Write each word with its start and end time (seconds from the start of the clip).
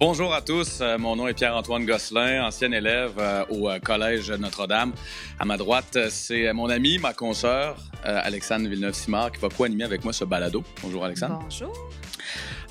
Bonjour 0.00 0.32
à 0.32 0.40
tous, 0.40 0.78
euh, 0.80 0.96
mon 0.96 1.14
nom 1.14 1.28
est 1.28 1.34
Pierre-Antoine 1.34 1.84
Gosselin, 1.84 2.46
ancien 2.46 2.72
élève 2.72 3.12
euh, 3.18 3.44
au 3.50 3.68
euh, 3.68 3.78
Collège 3.80 4.30
Notre-Dame. 4.30 4.94
À 5.38 5.44
ma 5.44 5.58
droite, 5.58 5.98
c'est 6.08 6.50
mon 6.54 6.70
ami, 6.70 6.96
ma 6.96 7.12
consoeur, 7.12 7.76
Alexandre 8.02 8.66
Villeneuve-Simard, 8.66 9.30
qui 9.30 9.40
va 9.42 9.50
co-animer 9.50 9.84
avec 9.84 10.02
moi 10.02 10.14
ce 10.14 10.24
balado. 10.24 10.64
Bonjour 10.82 11.04
Alexandre. 11.04 11.40
Bonjour. 11.42 11.90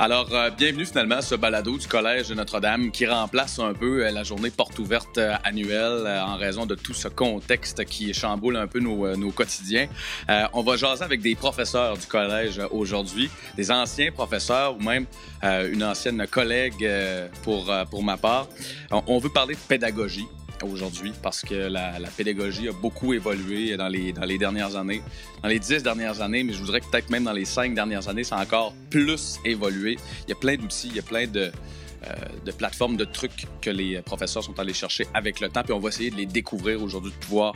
Alors, 0.02 0.30
bienvenue 0.58 0.86
finalement 0.86 1.18
à 1.18 1.22
ce 1.22 1.36
balado 1.36 1.78
du 1.78 1.86
Collège 1.86 2.32
Notre-Dame 2.32 2.90
qui 2.90 3.06
remplace 3.06 3.60
un 3.60 3.74
peu 3.74 4.10
la 4.10 4.24
journée 4.24 4.50
porte 4.50 4.80
ouverte 4.80 5.20
annuelle 5.44 6.08
en 6.26 6.38
raison 6.38 6.66
de 6.66 6.74
tout 6.74 6.94
ce 6.94 7.10
contexte 7.10 7.84
qui 7.84 8.14
chamboule 8.14 8.56
un 8.56 8.66
peu 8.66 8.80
nos, 8.80 9.14
nos 9.18 9.32
quotidiens. 9.32 9.90
on 10.54 10.64
va 10.64 10.78
jaser 10.78 11.04
avec 11.04 11.20
des 11.20 11.36
professeurs 11.36 11.98
du 11.98 12.06
collège 12.06 12.62
aujourd'hui, 12.72 13.30
des 13.58 13.72
anciens 13.72 14.10
professeurs 14.14 14.78
ou 14.78 14.82
même 14.82 15.06
une 15.44 15.84
ancienne 15.84 16.26
collègue 16.28 16.90
pour, 17.44 17.70
euh, 17.70 17.84
pour 17.84 18.02
ma 18.02 18.16
part. 18.16 18.48
On 18.92 19.20
veut 19.20 19.30
parler 19.30 19.56
de 19.56 19.60
pédagogie 19.60 20.28
aujourd'hui 20.64 21.14
parce 21.22 21.42
que 21.42 21.54
la, 21.54 21.92
pédagogie 22.16 22.68
a 22.68 22.72
beaucoup 22.72 23.14
évolué 23.14 23.78
dans 23.78 23.88
les, 23.88 24.14
dans 24.14 24.26
les 24.26 24.38
dernières 24.38 24.76
années, 24.76 25.02
dans 25.42 25.50
les 25.50 25.60
dix 25.60 25.84
dernières 25.84 26.22
années, 26.22 26.44
mais 26.44 26.54
je 26.54 26.60
voudrais 26.60 26.82
peut-être 26.82 27.10
même 27.10 27.24
dans 27.24 27.34
les 27.34 27.46
cinq 27.46 27.74
dernières 27.74 28.08
années, 28.08 28.24
ça 28.24 28.38
a 28.38 28.44
encore 28.44 28.74
plus 28.90 29.40
évolué. 29.46 29.98
Il 30.28 30.30
y 30.30 30.34
a 30.34 30.36
plein 30.36 30.56
d'outils, 30.56 30.88
il 30.88 30.96
y 30.96 31.00
a 31.00 31.04
plein 31.04 31.28
de, 31.28 31.52
de 32.46 32.52
plateformes, 32.52 32.98
de 32.98 33.06
trucs 33.06 33.48
que 33.62 33.70
les 33.70 34.02
professeurs 34.02 34.44
sont 34.44 34.58
allés 34.60 34.74
chercher 34.74 35.06
avec 35.14 35.40
le 35.40 35.50
temps. 35.50 35.64
Puis 35.64 35.74
on 35.74 35.80
va 35.80 35.90
essayer 35.90 36.10
de 36.10 36.16
les 36.16 36.26
découvrir 36.26 36.82
aujourd'hui, 36.82 37.12
de 37.12 37.18
pouvoir 37.18 37.54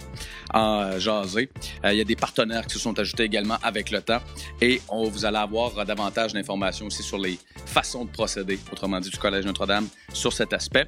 en 0.53 0.99
jaser. 0.99 1.49
Euh, 1.83 1.93
il 1.93 1.97
y 1.97 2.01
a 2.01 2.03
des 2.03 2.15
partenaires 2.15 2.65
qui 2.67 2.73
se 2.73 2.79
sont 2.79 2.97
ajoutés 2.99 3.23
également 3.23 3.57
avec 3.63 3.91
le 3.91 4.01
temps. 4.01 4.19
Et 4.61 4.81
on, 4.89 5.09
vous 5.09 5.25
allez 5.25 5.37
avoir 5.37 5.85
davantage 5.85 6.33
d'informations 6.33 6.87
aussi 6.87 7.03
sur 7.03 7.17
les 7.17 7.39
façons 7.65 8.05
de 8.05 8.11
procéder, 8.11 8.59
autrement 8.71 8.99
dit, 8.99 9.09
du 9.09 9.17
Collège 9.17 9.45
Notre-Dame 9.45 9.87
sur 10.13 10.33
cet 10.33 10.53
aspect. 10.53 10.87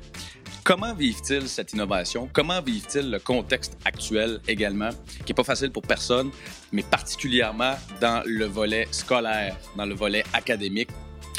Comment 0.64 0.96
vivent-ils 0.96 1.48
cette 1.48 1.74
innovation? 1.74 2.28
Comment 2.34 2.62
vivent-ils 2.62 3.10
le 3.12 3.20
contexte 3.20 3.78
actuel 3.86 4.40
également, 4.48 4.90
qui 5.24 5.32
n'est 5.32 5.36
pas 5.36 5.44
facile 5.44 5.72
pour 5.72 5.84
personne, 5.84 6.32
mais 6.72 6.82
particulièrement 6.84 7.76
dans 8.02 8.24
le 8.26 8.46
volet 8.46 8.88
scolaire, 8.92 9.56
dans 9.78 9.86
le 9.86 9.94
volet 9.94 10.24
académique? 10.34 10.90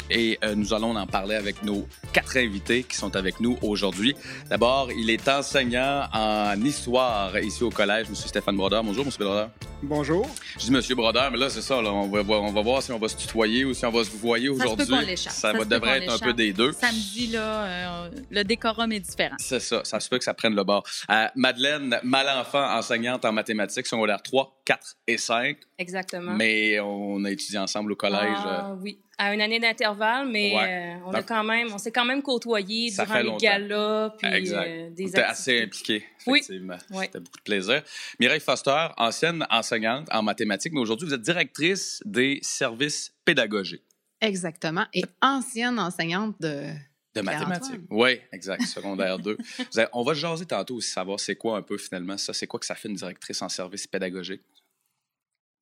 Et 0.09 0.37
euh, 0.43 0.55
nous 0.55 0.73
allons 0.73 0.95
en 0.95 1.07
parler 1.07 1.35
avec 1.35 1.63
nos 1.63 1.87
quatre 2.13 2.37
invités 2.37 2.83
qui 2.83 2.95
sont 2.95 3.15
avec 3.15 3.39
nous 3.39 3.57
aujourd'hui. 3.61 4.15
D'abord, 4.49 4.89
il 4.91 5.09
est 5.09 5.27
enseignant 5.27 6.03
en 6.13 6.59
histoire 6.61 7.37
ici 7.39 7.63
au 7.63 7.69
collège, 7.69 8.07
M. 8.09 8.15
Stéphane 8.15 8.55
Brodeur. 8.55 8.83
Bonjour, 8.83 9.05
M. 9.05 9.11
Brodeur. 9.19 9.49
Bonjour. 9.83 10.27
Je 10.57 10.65
dis 10.65 10.71
Monsieur 10.71 10.95
Brodeur, 10.95 11.29
mais 11.29 11.37
là, 11.37 11.49
c'est 11.49 11.61
ça. 11.61 11.79
Là, 11.81 11.93
on, 11.93 12.07
va 12.07 12.23
voir, 12.23 12.41
on 12.41 12.51
va 12.51 12.61
voir 12.61 12.81
si 12.81 12.91
on 12.91 12.97
va 12.97 13.07
se 13.07 13.15
tutoyer 13.15 13.63
ou 13.63 13.75
si 13.75 13.85
on 13.85 13.91
va 13.91 14.03
se 14.03 14.09
voyer 14.09 14.49
aujourd'hui. 14.49 14.85
Ça, 15.17 15.29
ça, 15.29 15.53
va 15.53 15.65
devrait 15.65 16.03
être 16.03 16.11
un 16.11 16.17
peu 16.17 16.33
des 16.33 16.51
deux. 16.51 16.71
Samedi, 16.71 17.27
là, 17.27 17.65
euh, 17.65 18.09
le 18.31 18.43
décorum 18.43 18.91
est 18.91 18.99
différent. 18.99 19.35
C'est 19.37 19.59
ça. 19.59 19.81
Ça 19.83 19.99
se 19.99 20.09
peut 20.09 20.17
que 20.17 20.23
ça 20.23 20.33
prenne 20.33 20.55
le 20.55 20.63
bord. 20.63 20.83
Euh, 21.11 21.27
Madeleine 21.35 21.99
Malenfant, 22.03 22.75
enseignante 22.75 23.23
en 23.23 23.31
mathématiques, 23.31 23.85
secondaire 23.85 24.21
3, 24.23 24.61
4 24.65 24.95
et 25.05 25.17
5. 25.17 25.57
Exactement. 25.77 26.33
Mais 26.33 26.79
on 26.79 27.23
a 27.23 27.29
étudié 27.29 27.59
ensemble 27.59 27.91
au 27.91 27.95
collège. 27.95 28.35
Ah, 28.35 28.75
oui 28.81 28.99
à 29.17 29.33
une 29.33 29.41
année 29.41 29.59
d'intervalle, 29.59 30.27
mais 30.27 30.53
euh, 30.55 30.99
on 31.05 31.11
a 31.11 31.23
quand 31.23 31.43
même, 31.43 31.69
on 31.73 31.79
s'est 31.79 31.91
quand 31.91 32.05
même 32.05 32.21
côtoyé 32.21 32.91
durant 32.91 33.19
les 33.19 33.37
galas, 33.37 34.11
puis 34.17 34.27
euh, 34.27 34.89
des 34.91 35.05
activités. 35.05 35.21
assez 35.23 35.63
impliqué, 35.63 36.05
effectivement. 36.25 36.77
Oui. 36.91 37.05
C'était 37.05 37.19
beaucoup 37.19 37.37
de 37.37 37.43
plaisir. 37.43 37.81
Mireille 38.19 38.39
Foster, 38.39 38.87
ancienne 38.97 39.45
enseignante 39.49 39.66
en 39.73 40.23
mathématiques, 40.23 40.73
mais 40.73 40.79
aujourd'hui 40.79 41.07
vous 41.07 41.13
êtes 41.13 41.21
directrice 41.21 42.01
des 42.05 42.39
services 42.41 43.13
pédagogiques. 43.25 43.83
Exactement, 44.21 44.85
et 44.93 45.03
ancienne 45.21 45.79
enseignante 45.79 46.35
de 46.39 46.71
de 47.15 47.21
mathématiques. 47.21 47.81
Oui, 47.89 48.19
exact, 48.31 48.61
secondaire 48.63 49.17
2. 49.17 49.37
on 49.93 50.03
va 50.03 50.13
jaser 50.13 50.45
tantôt 50.45 50.75
aussi, 50.75 50.91
savoir 50.91 51.19
c'est 51.19 51.35
quoi 51.35 51.57
un 51.57 51.61
peu 51.63 51.77
finalement 51.77 52.17
ça, 52.17 52.33
c'est 52.33 52.45
quoi 52.45 52.59
que 52.59 52.65
ça 52.65 52.75
fait 52.75 52.89
une 52.89 52.95
directrice 52.95 53.41
en 53.41 53.49
services 53.49 53.87
pédagogiques? 53.87 54.43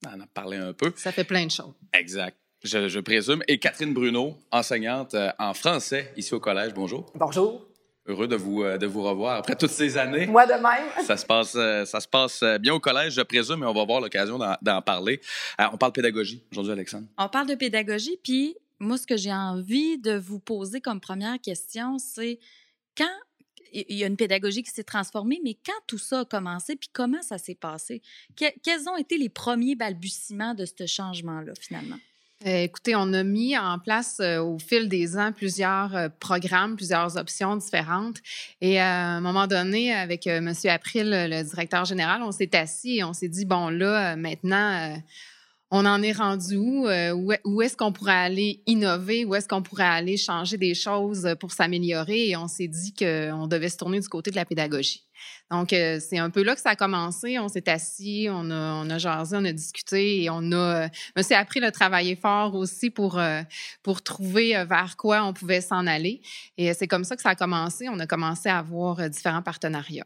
On 0.06 0.10
en 0.10 0.20
a 0.20 0.28
parlé 0.28 0.58
un 0.58 0.74
peu. 0.74 0.92
Ça 0.98 1.12
fait 1.12 1.24
plein 1.24 1.46
de 1.46 1.52
choses. 1.52 1.74
Exact 1.94 2.38
je, 2.66 3.00
présume. 3.00 3.44
Et 3.48 3.60
Catherine 3.60 3.94
Bruno, 3.94 4.38
enseignante 4.52 5.14
euh, 5.14 5.32
en 5.40 5.54
français 5.54 6.12
ici 6.18 6.34
au 6.34 6.40
collège. 6.40 6.74
Bonjour. 6.74 7.12
Bonjour. 7.16 7.68
Heureux 8.08 8.28
de 8.28 8.36
vous, 8.36 8.64
euh, 8.64 8.78
de 8.78 8.86
vous 8.86 9.02
revoir 9.02 9.38
après 9.38 9.56
toutes 9.56 9.72
ces 9.72 9.98
années. 9.98 10.28
Moi 10.28 10.46
de 10.46 10.54
même. 10.54 11.06
Ça 11.06 11.18
se 11.18 11.26
passe, 11.26 11.56
euh, 11.56 11.86
ça 11.86 12.00
se 12.00 12.08
passe 12.08 12.44
bien 12.60 12.74
au 12.74 12.80
collège, 12.80 13.14
je 13.14 13.22
présume, 13.22 13.62
mais 13.62 13.66
on 13.66 13.74
va 13.74 13.82
avoir 13.82 14.00
l'occasion 14.00 14.38
d'en 14.62 14.82
parler. 14.82 15.20
on 15.60 15.78
parle 15.78 15.92
pédagogie 15.92 16.44
aujourd'hui, 16.52 16.74
Alexandre. 16.74 17.08
On 17.18 17.30
parle 17.30 17.48
de 17.48 17.56
pédagogie, 17.56 18.18
puis 18.24 18.56
moi, 18.80 18.98
ce 18.98 19.08
que 19.08 19.18
j'ai 19.18 19.34
envie 19.34 19.98
de 19.98 20.16
vous 20.16 20.40
poser 20.40 20.82
comme 20.82 21.00
première 21.00 21.40
question, 21.40 21.98
c'est 21.98 22.40
quand 22.98 23.18
il 23.72 23.98
y 23.98 24.04
a 24.04 24.08
une 24.08 24.18
pédagogie 24.18 24.64
qui 24.64 24.72
s'est 24.72 24.84
transformée, 24.84 25.42
mais 25.44 25.56
quand 25.66 25.74
tout 25.88 25.98
ça 25.98 26.22
a 26.22 26.26
commencé, 26.26 26.76
puis 26.76 26.90
comment 26.94 27.22
ça 27.22 27.38
s'est 27.38 27.56
passé? 27.56 28.02
quels 28.36 28.90
ont 28.90 28.98
été 28.98 29.18
les 29.18 29.30
premiers 29.30 29.76
balbutiements 29.76 30.54
de 30.54 30.66
ce 30.66 30.86
changement-là, 30.86 31.54
finalement? 31.60 31.98
Euh, 32.44 32.64
écoutez, 32.64 32.96
on 32.96 33.14
a 33.14 33.24
mis 33.24 33.58
en 33.58 33.80
place 33.80 34.18
euh, 34.20 34.40
au 34.40 34.60
fil 34.60 34.90
des 34.90 35.18
ans 35.18 35.32
plusieurs 35.32 35.96
euh, 35.96 36.10
programmes, 36.20 36.76
plusieurs 36.76 37.16
options 37.18 37.56
différentes. 37.56 38.18
Et 38.60 38.78
à 38.78 39.08
un 39.08 39.22
moment 39.22 39.48
donné, 39.48 39.94
avec 39.94 40.28
M. 40.28 40.54
April, 40.66 41.10
le 41.12 41.44
directeur 41.44 41.86
général, 41.86 42.22
on 42.24 42.32
s'est 42.32 42.54
assis 42.56 42.98
et 42.98 43.04
on 43.06 43.14
s'est 43.14 43.30
dit, 43.30 43.46
bon, 43.46 43.70
là, 43.70 44.18
maintenant, 44.18 45.02
on 45.76 45.86
en 45.86 46.02
est 46.02 46.14
rendu 46.14 46.56
où? 46.56 46.88
où 47.44 47.62
est-ce 47.62 47.76
qu'on 47.76 47.92
pourrait 47.92 48.14
aller 48.14 48.62
innover? 48.66 49.26
Où 49.26 49.36
est-ce 49.36 49.48
qu'on 49.48 49.62
pourrait 49.62 49.84
aller 49.84 50.18
changer 50.18 50.58
des 50.58 50.74
choses 50.74 51.36
pour 51.40 51.52
s'améliorer? 51.52 52.30
Et 52.30 52.38
on 52.38 52.48
s'est 52.48 52.68
dit 52.68 52.94
qu'on 52.94 53.48
devait 53.48 53.70
se 53.70 53.78
tourner 53.78 54.00
du 54.00 54.08
côté 54.08 54.32
de 54.32 54.36
la 54.36 54.46
pédagogie. 54.46 55.06
Donc, 55.52 55.74
euh, 55.74 56.00
c'est 56.00 56.18
un 56.18 56.30
peu 56.30 56.44
là 56.44 56.56
que 56.56 56.62
ça 56.62 56.72
a 56.72 56.76
commencé. 56.76 57.40
On 57.40 57.48
s'est 57.48 57.70
assis, 57.70 58.28
on 58.30 58.50
a, 58.52 58.84
on 58.84 58.90
a 58.90 58.98
jasé, 58.98 59.36
on 59.38 59.46
a 59.46 59.52
discuté 59.52 60.24
et 60.24 60.30
on 60.30 60.52
a, 60.52 60.90
monsieur 61.16 61.36
appris 61.36 61.60
le 61.60 61.72
travailler 61.72 62.16
fort 62.16 62.56
aussi 62.56 62.90
pour, 62.90 63.20
euh, 63.20 63.42
pour 63.84 64.02
trouver 64.02 64.56
euh, 64.56 64.66
vers 64.66 64.98
quoi 64.98 65.24
on 65.24 65.34
pouvait 65.34 65.62
s'en 65.62 65.88
aller. 65.88 66.22
Et 66.58 66.74
c'est 66.74 66.88
comme 66.88 67.04
ça 67.04 67.16
que 67.16 67.22
ça 67.22 67.30
a 67.30 67.36
commencé. 67.36 67.88
On 67.90 68.00
a 68.00 68.08
commencé 68.08 68.50
à 68.50 68.60
avoir 68.60 69.10
différents 69.10 69.44
partenariats. 69.44 70.06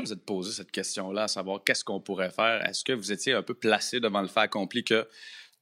Vous 0.00 0.12
êtes 0.12 0.24
posé 0.24 0.52
cette 0.52 0.70
question-là, 0.70 1.24
à 1.24 1.28
savoir 1.28 1.62
qu'est-ce 1.64 1.84
qu'on 1.84 2.00
pourrait 2.00 2.30
faire, 2.30 2.66
est-ce 2.68 2.84
que 2.84 2.92
vous 2.92 3.12
étiez 3.12 3.32
un 3.32 3.42
peu 3.42 3.54
placé 3.54 4.00
devant 4.00 4.22
le 4.22 4.28
fait 4.28 4.40
accompli 4.40 4.84
que 4.84 5.06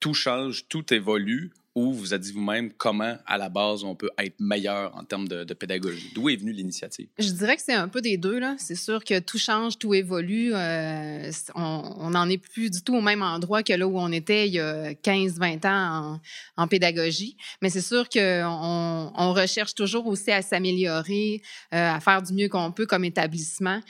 tout 0.01 0.15
change, 0.15 0.67
tout 0.69 0.93
évolue, 0.93 1.53
ou 1.75 1.93
vous 1.93 2.13
avez 2.13 2.23
dit 2.23 2.33
vous-même 2.33 2.71
comment, 2.73 3.17
à 3.27 3.39
la 3.39 3.49
base, 3.49 3.83
on 3.83 3.95
peut 3.95 4.11
être 4.19 4.39
meilleur 4.39 4.95
en 4.95 5.05
termes 5.05 5.27
de, 5.27 5.55
pédagogie? 5.55 6.11
D'où 6.15 6.29
est 6.29 6.37
venue 6.37 6.53
l'initiative? 6.53 7.09
Je 7.19 7.31
dirais 7.31 7.57
que 7.57 7.63
c'est 7.63 7.73
un 7.73 7.89
peu 7.89 8.03
des 8.03 8.19
deux. 8.19 8.41
C'est 8.59 8.75
sûr 8.75 9.05
que 9.05 9.19
tout 9.21 9.39
change, 9.39 9.79
tout 9.79 9.95
évolue. 9.95 10.53
Euh, 10.55 11.31
on 11.55 12.11
n'en 12.11 12.29
est 12.29 12.39
plus 12.39 12.71
du 12.71 12.83
tout 12.83 12.95
au 12.95 13.01
même 13.01 13.23
endroit 13.23 13.63
que 13.63 13.73
là 13.73 13.87
où 13.87 13.99
on 13.99 14.11
était 14.13 14.49
il 14.49 14.55
y 14.55 14.61
a 14.61 14.93
15-20 14.93 15.67
ans 15.67 16.21
en, 16.57 16.69
pédagogie. 16.69 17.37
Mais 17.61 17.71
c'est 17.71 17.83
sûr 17.83 18.09
qu'on 18.09 19.13
on 19.15 19.33
recherche 19.33 19.75
toujours 19.75 20.07
aussi 20.07 20.31
à 20.31 20.43
s'améliorer, 20.43 21.43
euh, 21.75 21.95
à 21.95 22.01
faire 22.01 22.23
du 22.23 22.33
mieux 22.33 22.49
qu'on 22.49 22.73
peut 22.73 22.87
comme 22.87 23.05
établissement. 23.05 23.81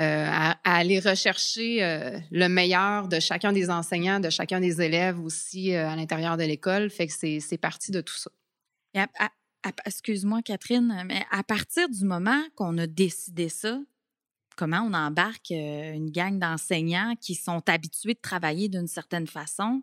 Euh, 0.00 0.26
à, 0.26 0.56
aller 0.64 1.00
rechercher 1.00 1.80
le 2.30 2.48
meilleur 2.48 3.08
de 3.08 3.20
chacun 3.20 3.52
des 3.52 3.68
enseignants, 3.68 4.20
de 4.20 4.30
chacun 4.30 4.58
des 4.58 4.80
élèves 4.80 5.20
aussi 5.20 5.74
à 5.74 5.94
l'intérieur 5.94 6.36
de 6.36 6.44
l'école. 6.44 6.88
Fait 6.90 7.06
que 7.06 7.12
c'est 7.12 7.31
parti 7.60 7.90
de 7.92 8.00
tout 8.00 8.16
ça. 8.16 8.30
Excuse-moi, 9.86 10.42
Catherine, 10.42 11.04
mais 11.06 11.24
à 11.30 11.42
partir 11.44 11.88
du 11.88 12.04
moment 12.04 12.42
qu'on 12.56 12.76
a 12.78 12.86
décidé 12.86 13.48
ça, 13.48 13.80
comment 14.56 14.82
on 14.82 14.92
embarque 14.92 15.50
une 15.50 16.10
gang 16.10 16.38
d'enseignants 16.38 17.14
qui 17.20 17.34
sont 17.34 17.62
habitués 17.68 18.14
de 18.14 18.20
travailler 18.20 18.68
d'une 18.68 18.88
certaine 18.88 19.26
façon? 19.26 19.82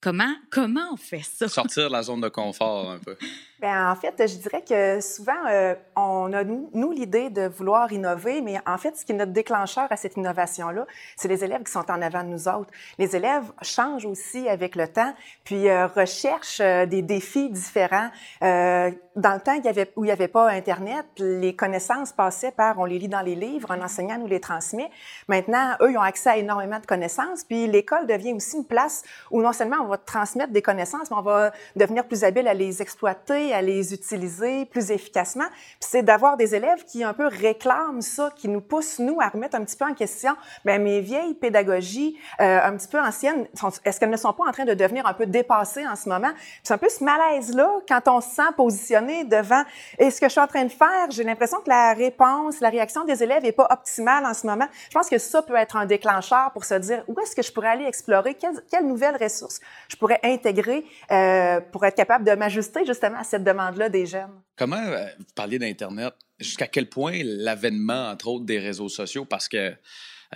Comment, 0.00 0.34
comment 0.50 0.92
on 0.92 0.96
fait 0.96 1.22
ça? 1.22 1.48
Sortir 1.48 1.88
de 1.88 1.92
la 1.92 2.04
zone 2.04 2.20
de 2.20 2.28
confort 2.28 2.88
un 2.88 2.98
peu. 2.98 3.16
Bien, 3.60 3.90
en 3.90 3.96
fait, 3.96 4.14
je 4.28 4.36
dirais 4.36 4.62
que 4.62 5.00
souvent, 5.00 5.32
euh, 5.50 5.74
on 5.96 6.32
a, 6.32 6.44
nous, 6.44 6.70
nous 6.72 6.92
l'idée 6.92 7.30
de 7.30 7.48
vouloir 7.48 7.92
innover, 7.92 8.40
mais 8.40 8.60
en 8.64 8.78
fait, 8.78 8.96
ce 8.96 9.04
qui 9.04 9.10
est 9.10 9.16
notre 9.16 9.32
déclencheur 9.32 9.88
à 9.90 9.96
cette 9.96 10.16
innovation-là, 10.16 10.86
c'est 11.16 11.26
les 11.26 11.42
élèves 11.42 11.64
qui 11.64 11.72
sont 11.72 11.90
en 11.90 12.00
avant 12.00 12.22
de 12.22 12.28
nous 12.28 12.46
autres. 12.46 12.70
Les 12.98 13.16
élèves 13.16 13.50
changent 13.62 14.06
aussi 14.06 14.48
avec 14.48 14.76
le 14.76 14.86
temps, 14.86 15.12
puis 15.42 15.68
euh, 15.68 15.88
recherchent 15.88 16.60
euh, 16.60 16.86
des 16.86 17.02
défis 17.02 17.50
différents. 17.50 18.10
Euh, 18.44 18.92
dans 19.16 19.34
le 19.34 19.40
temps 19.40 19.54
il 19.54 19.64
y 19.64 19.68
avait, 19.68 19.90
où 19.96 20.04
il 20.04 20.06
n'y 20.06 20.12
avait 20.12 20.28
pas 20.28 20.48
Internet, 20.48 21.04
les 21.18 21.56
connaissances 21.56 22.12
passaient 22.12 22.52
par, 22.52 22.78
on 22.78 22.84
les 22.84 23.00
lit 23.00 23.08
dans 23.08 23.22
les 23.22 23.34
livres, 23.34 23.72
un 23.72 23.82
enseignant 23.82 24.18
nous 24.18 24.28
les 24.28 24.38
transmet. 24.38 24.88
Maintenant, 25.26 25.74
eux, 25.80 25.90
ils 25.90 25.98
ont 25.98 26.02
accès 26.02 26.30
à 26.30 26.36
énormément 26.36 26.78
de 26.78 26.86
connaissances, 26.86 27.42
puis 27.42 27.66
l'école 27.66 28.06
devient 28.06 28.34
aussi 28.34 28.58
une 28.58 28.64
place 28.64 29.02
où 29.32 29.42
non 29.42 29.52
seulement 29.52 29.78
on 29.80 29.87
on 29.88 29.90
va 29.90 29.98
transmettre 29.98 30.52
des 30.52 30.62
connaissances, 30.62 31.10
mais 31.10 31.16
on 31.16 31.22
va 31.22 31.50
devenir 31.74 32.06
plus 32.06 32.22
habile 32.22 32.46
à 32.46 32.54
les 32.54 32.82
exploiter, 32.82 33.54
à 33.54 33.62
les 33.62 33.94
utiliser 33.94 34.66
plus 34.66 34.90
efficacement. 34.90 35.48
Puis 35.80 35.88
c'est 35.90 36.02
d'avoir 36.02 36.36
des 36.36 36.54
élèves 36.54 36.84
qui 36.84 37.02
un 37.02 37.14
peu 37.14 37.26
réclament 37.26 38.02
ça, 38.02 38.30
qui 38.36 38.48
nous 38.48 38.60
poussent, 38.60 38.98
nous, 38.98 39.18
à 39.20 39.28
remettre 39.28 39.56
un 39.56 39.64
petit 39.64 39.76
peu 39.76 39.86
en 39.86 39.94
question 39.94 40.34
bien, 40.64 40.78
mes 40.78 41.00
vieilles 41.00 41.34
pédagogies, 41.34 42.18
euh, 42.40 42.60
un 42.62 42.76
petit 42.76 42.88
peu 42.88 43.00
anciennes, 43.00 43.46
est-ce 43.84 43.98
qu'elles 43.98 44.10
ne 44.10 44.16
sont 44.16 44.32
pas 44.32 44.44
en 44.46 44.52
train 44.52 44.66
de 44.66 44.74
devenir 44.74 45.06
un 45.06 45.14
peu 45.14 45.26
dépassées 45.26 45.86
en 45.86 45.96
ce 45.96 46.08
moment? 46.08 46.30
C'est 46.62 46.74
un 46.74 46.78
peu 46.78 46.88
ce 46.88 47.02
malaise-là 47.02 47.68
quand 47.88 48.08
on 48.08 48.20
se 48.20 48.28
sent 48.28 48.52
positionné 48.56 49.24
devant 49.24 49.62
et 49.98 50.10
ce 50.10 50.20
que 50.20 50.26
je 50.26 50.32
suis 50.32 50.40
en 50.40 50.46
train 50.46 50.64
de 50.64 50.72
faire, 50.72 51.10
j'ai 51.10 51.24
l'impression 51.24 51.58
que 51.60 51.68
la 51.68 51.94
réponse, 51.94 52.60
la 52.60 52.68
réaction 52.68 53.04
des 53.04 53.22
élèves 53.22 53.44
est 53.44 53.52
pas 53.52 53.68
optimale 53.70 54.26
en 54.26 54.34
ce 54.34 54.46
moment. 54.46 54.66
Je 54.90 54.94
pense 54.94 55.08
que 55.08 55.18
ça 55.18 55.42
peut 55.42 55.56
être 55.56 55.76
un 55.76 55.86
déclencheur 55.86 56.50
pour 56.52 56.64
se 56.64 56.74
dire 56.74 57.02
où 57.08 57.18
est-ce 57.20 57.34
que 57.34 57.42
je 57.42 57.52
pourrais 57.52 57.68
aller 57.68 57.84
explorer, 57.84 58.34
quelles, 58.34 58.62
quelles 58.70 58.86
nouvelles 58.86 59.16
ressources 59.20 59.60
je 59.88 59.96
pourrais 59.96 60.20
intégrer 60.22 60.84
euh, 61.10 61.60
pour 61.60 61.84
être 61.84 61.96
capable 61.96 62.24
de 62.24 62.32
m'ajuster 62.32 62.84
justement 62.86 63.18
à 63.18 63.24
cette 63.24 63.44
demande-là 63.44 63.88
des 63.88 64.06
jeunes. 64.06 64.40
Comment 64.56 64.76
euh, 64.76 65.06
vous 65.18 65.24
parliez 65.34 65.58
d'Internet? 65.58 66.14
Jusqu'à 66.38 66.66
quel 66.66 66.88
point 66.88 67.20
l'avènement, 67.24 68.10
entre 68.10 68.28
autres, 68.28 68.44
des 68.44 68.58
réseaux 68.58 68.88
sociaux, 68.88 69.24
parce 69.24 69.48
que 69.48 69.74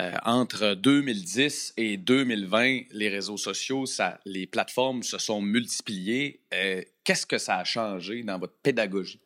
euh, 0.00 0.12
entre 0.24 0.74
2010 0.74 1.74
et 1.76 1.96
2020, 1.96 2.80
les 2.92 3.08
réseaux 3.08 3.36
sociaux, 3.36 3.84
les 4.24 4.46
plateformes 4.46 5.02
se 5.02 5.18
sont 5.18 5.42
multipliées. 5.42 6.40
Qu'est-ce 7.04 7.26
que 7.26 7.38
ça 7.38 7.58
a 7.58 7.64
changé 7.64 8.22
dans 8.22 8.38
votre 8.38 8.54
pédagogie? 8.62 9.20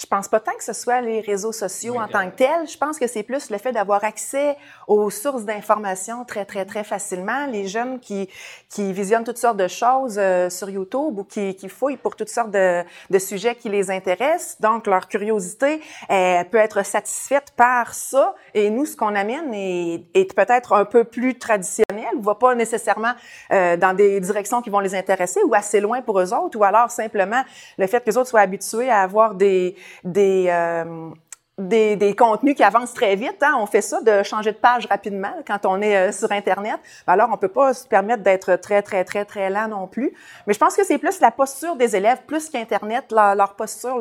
Je 0.00 0.06
pense 0.06 0.28
pas 0.28 0.40
tant 0.40 0.54
que 0.54 0.64
ce 0.64 0.72
soit 0.72 1.02
les 1.02 1.20
réseaux 1.20 1.52
sociaux 1.52 2.00
en 2.00 2.08
tant 2.08 2.30
que 2.30 2.36
tels. 2.36 2.66
Je 2.66 2.78
pense 2.78 2.98
que 2.98 3.06
c'est 3.06 3.22
plus 3.22 3.50
le 3.50 3.58
fait 3.58 3.70
d'avoir 3.70 4.02
accès 4.02 4.56
aux 4.88 5.10
sources 5.10 5.44
d'informations 5.44 6.24
très, 6.24 6.46
très, 6.46 6.64
très 6.64 6.84
facilement. 6.84 7.46
Les 7.46 7.66
jeunes 7.68 8.00
qui, 8.00 8.30
qui 8.70 8.94
visionnent 8.94 9.24
toutes 9.24 9.36
sortes 9.36 9.58
de 9.58 9.68
choses 9.68 10.16
euh, 10.18 10.48
sur 10.48 10.70
YouTube 10.70 11.18
ou 11.18 11.24
qui, 11.24 11.54
qui 11.54 11.68
fouillent 11.68 11.98
pour 11.98 12.16
toutes 12.16 12.30
sortes 12.30 12.50
de, 12.50 12.82
de 13.10 13.18
sujets 13.18 13.54
qui 13.54 13.68
les 13.68 13.90
intéressent. 13.90 14.58
Donc, 14.60 14.86
leur 14.86 15.06
curiosité 15.06 15.82
peut 16.08 16.58
être 16.58 16.82
satisfaite 16.82 17.52
par 17.54 17.92
ça. 17.92 18.34
Et 18.54 18.70
nous, 18.70 18.86
ce 18.86 18.96
qu'on 18.96 19.14
amène 19.14 19.52
est, 19.52 20.06
est 20.14 20.34
peut-être 20.34 20.72
un 20.72 20.86
peu 20.86 21.04
plus 21.04 21.38
traditionnel, 21.38 22.08
va 22.20 22.34
pas 22.34 22.54
nécessairement 22.54 23.12
euh, 23.50 23.76
dans 23.76 23.94
des 23.94 24.20
directions 24.20 24.62
qui 24.62 24.70
vont 24.70 24.80
les 24.80 24.94
intéresser 24.94 25.40
ou 25.44 25.54
assez 25.54 25.80
loin 25.80 26.00
pour 26.00 26.20
eux 26.20 26.32
autres, 26.32 26.58
ou 26.58 26.64
alors 26.64 26.90
simplement 26.90 27.42
le 27.76 27.86
fait 27.86 28.00
que 28.00 28.10
les 28.10 28.16
autres 28.16 28.28
soient 28.28 28.40
habitués 28.40 28.90
à 28.90 29.02
avoir 29.02 29.34
des 29.34 29.76
des, 30.04 30.46
euh, 30.48 31.10
des, 31.58 31.96
des, 31.96 32.14
contenus 32.14 32.54
qui 32.54 32.62
avancent 32.62 32.94
très 32.94 33.16
vite. 33.16 33.42
Hein. 33.42 33.54
On 33.58 33.66
fait 33.66 33.82
ça, 33.82 34.00
de 34.00 34.22
changer 34.22 34.52
de 34.52 34.56
page 34.56 34.86
rapidement 34.86 35.34
quand 35.46 35.66
on 35.66 35.80
est 35.80 35.96
euh, 35.96 36.12
sur 36.12 36.30
Internet. 36.32 36.78
Alors, 37.06 37.30
on 37.32 37.36
peut 37.36 37.48
pas 37.48 37.74
se 37.74 37.86
permettre 37.86 38.22
d'être 38.22 38.56
très, 38.56 38.82
très, 38.82 39.04
très, 39.04 39.24
très 39.24 39.50
lent 39.50 39.68
non 39.68 39.86
plus. 39.86 40.12
Mais 40.46 40.54
je 40.54 40.58
pense 40.58 40.76
que 40.76 40.84
c'est 40.84 40.98
plus 40.98 41.20
la 41.20 41.30
posture 41.30 41.76
des 41.76 41.96
élèves, 41.96 42.22
plus 42.26 42.48
qu'Internet, 42.48 43.12
leur, 43.12 43.54
posture, 43.54 44.00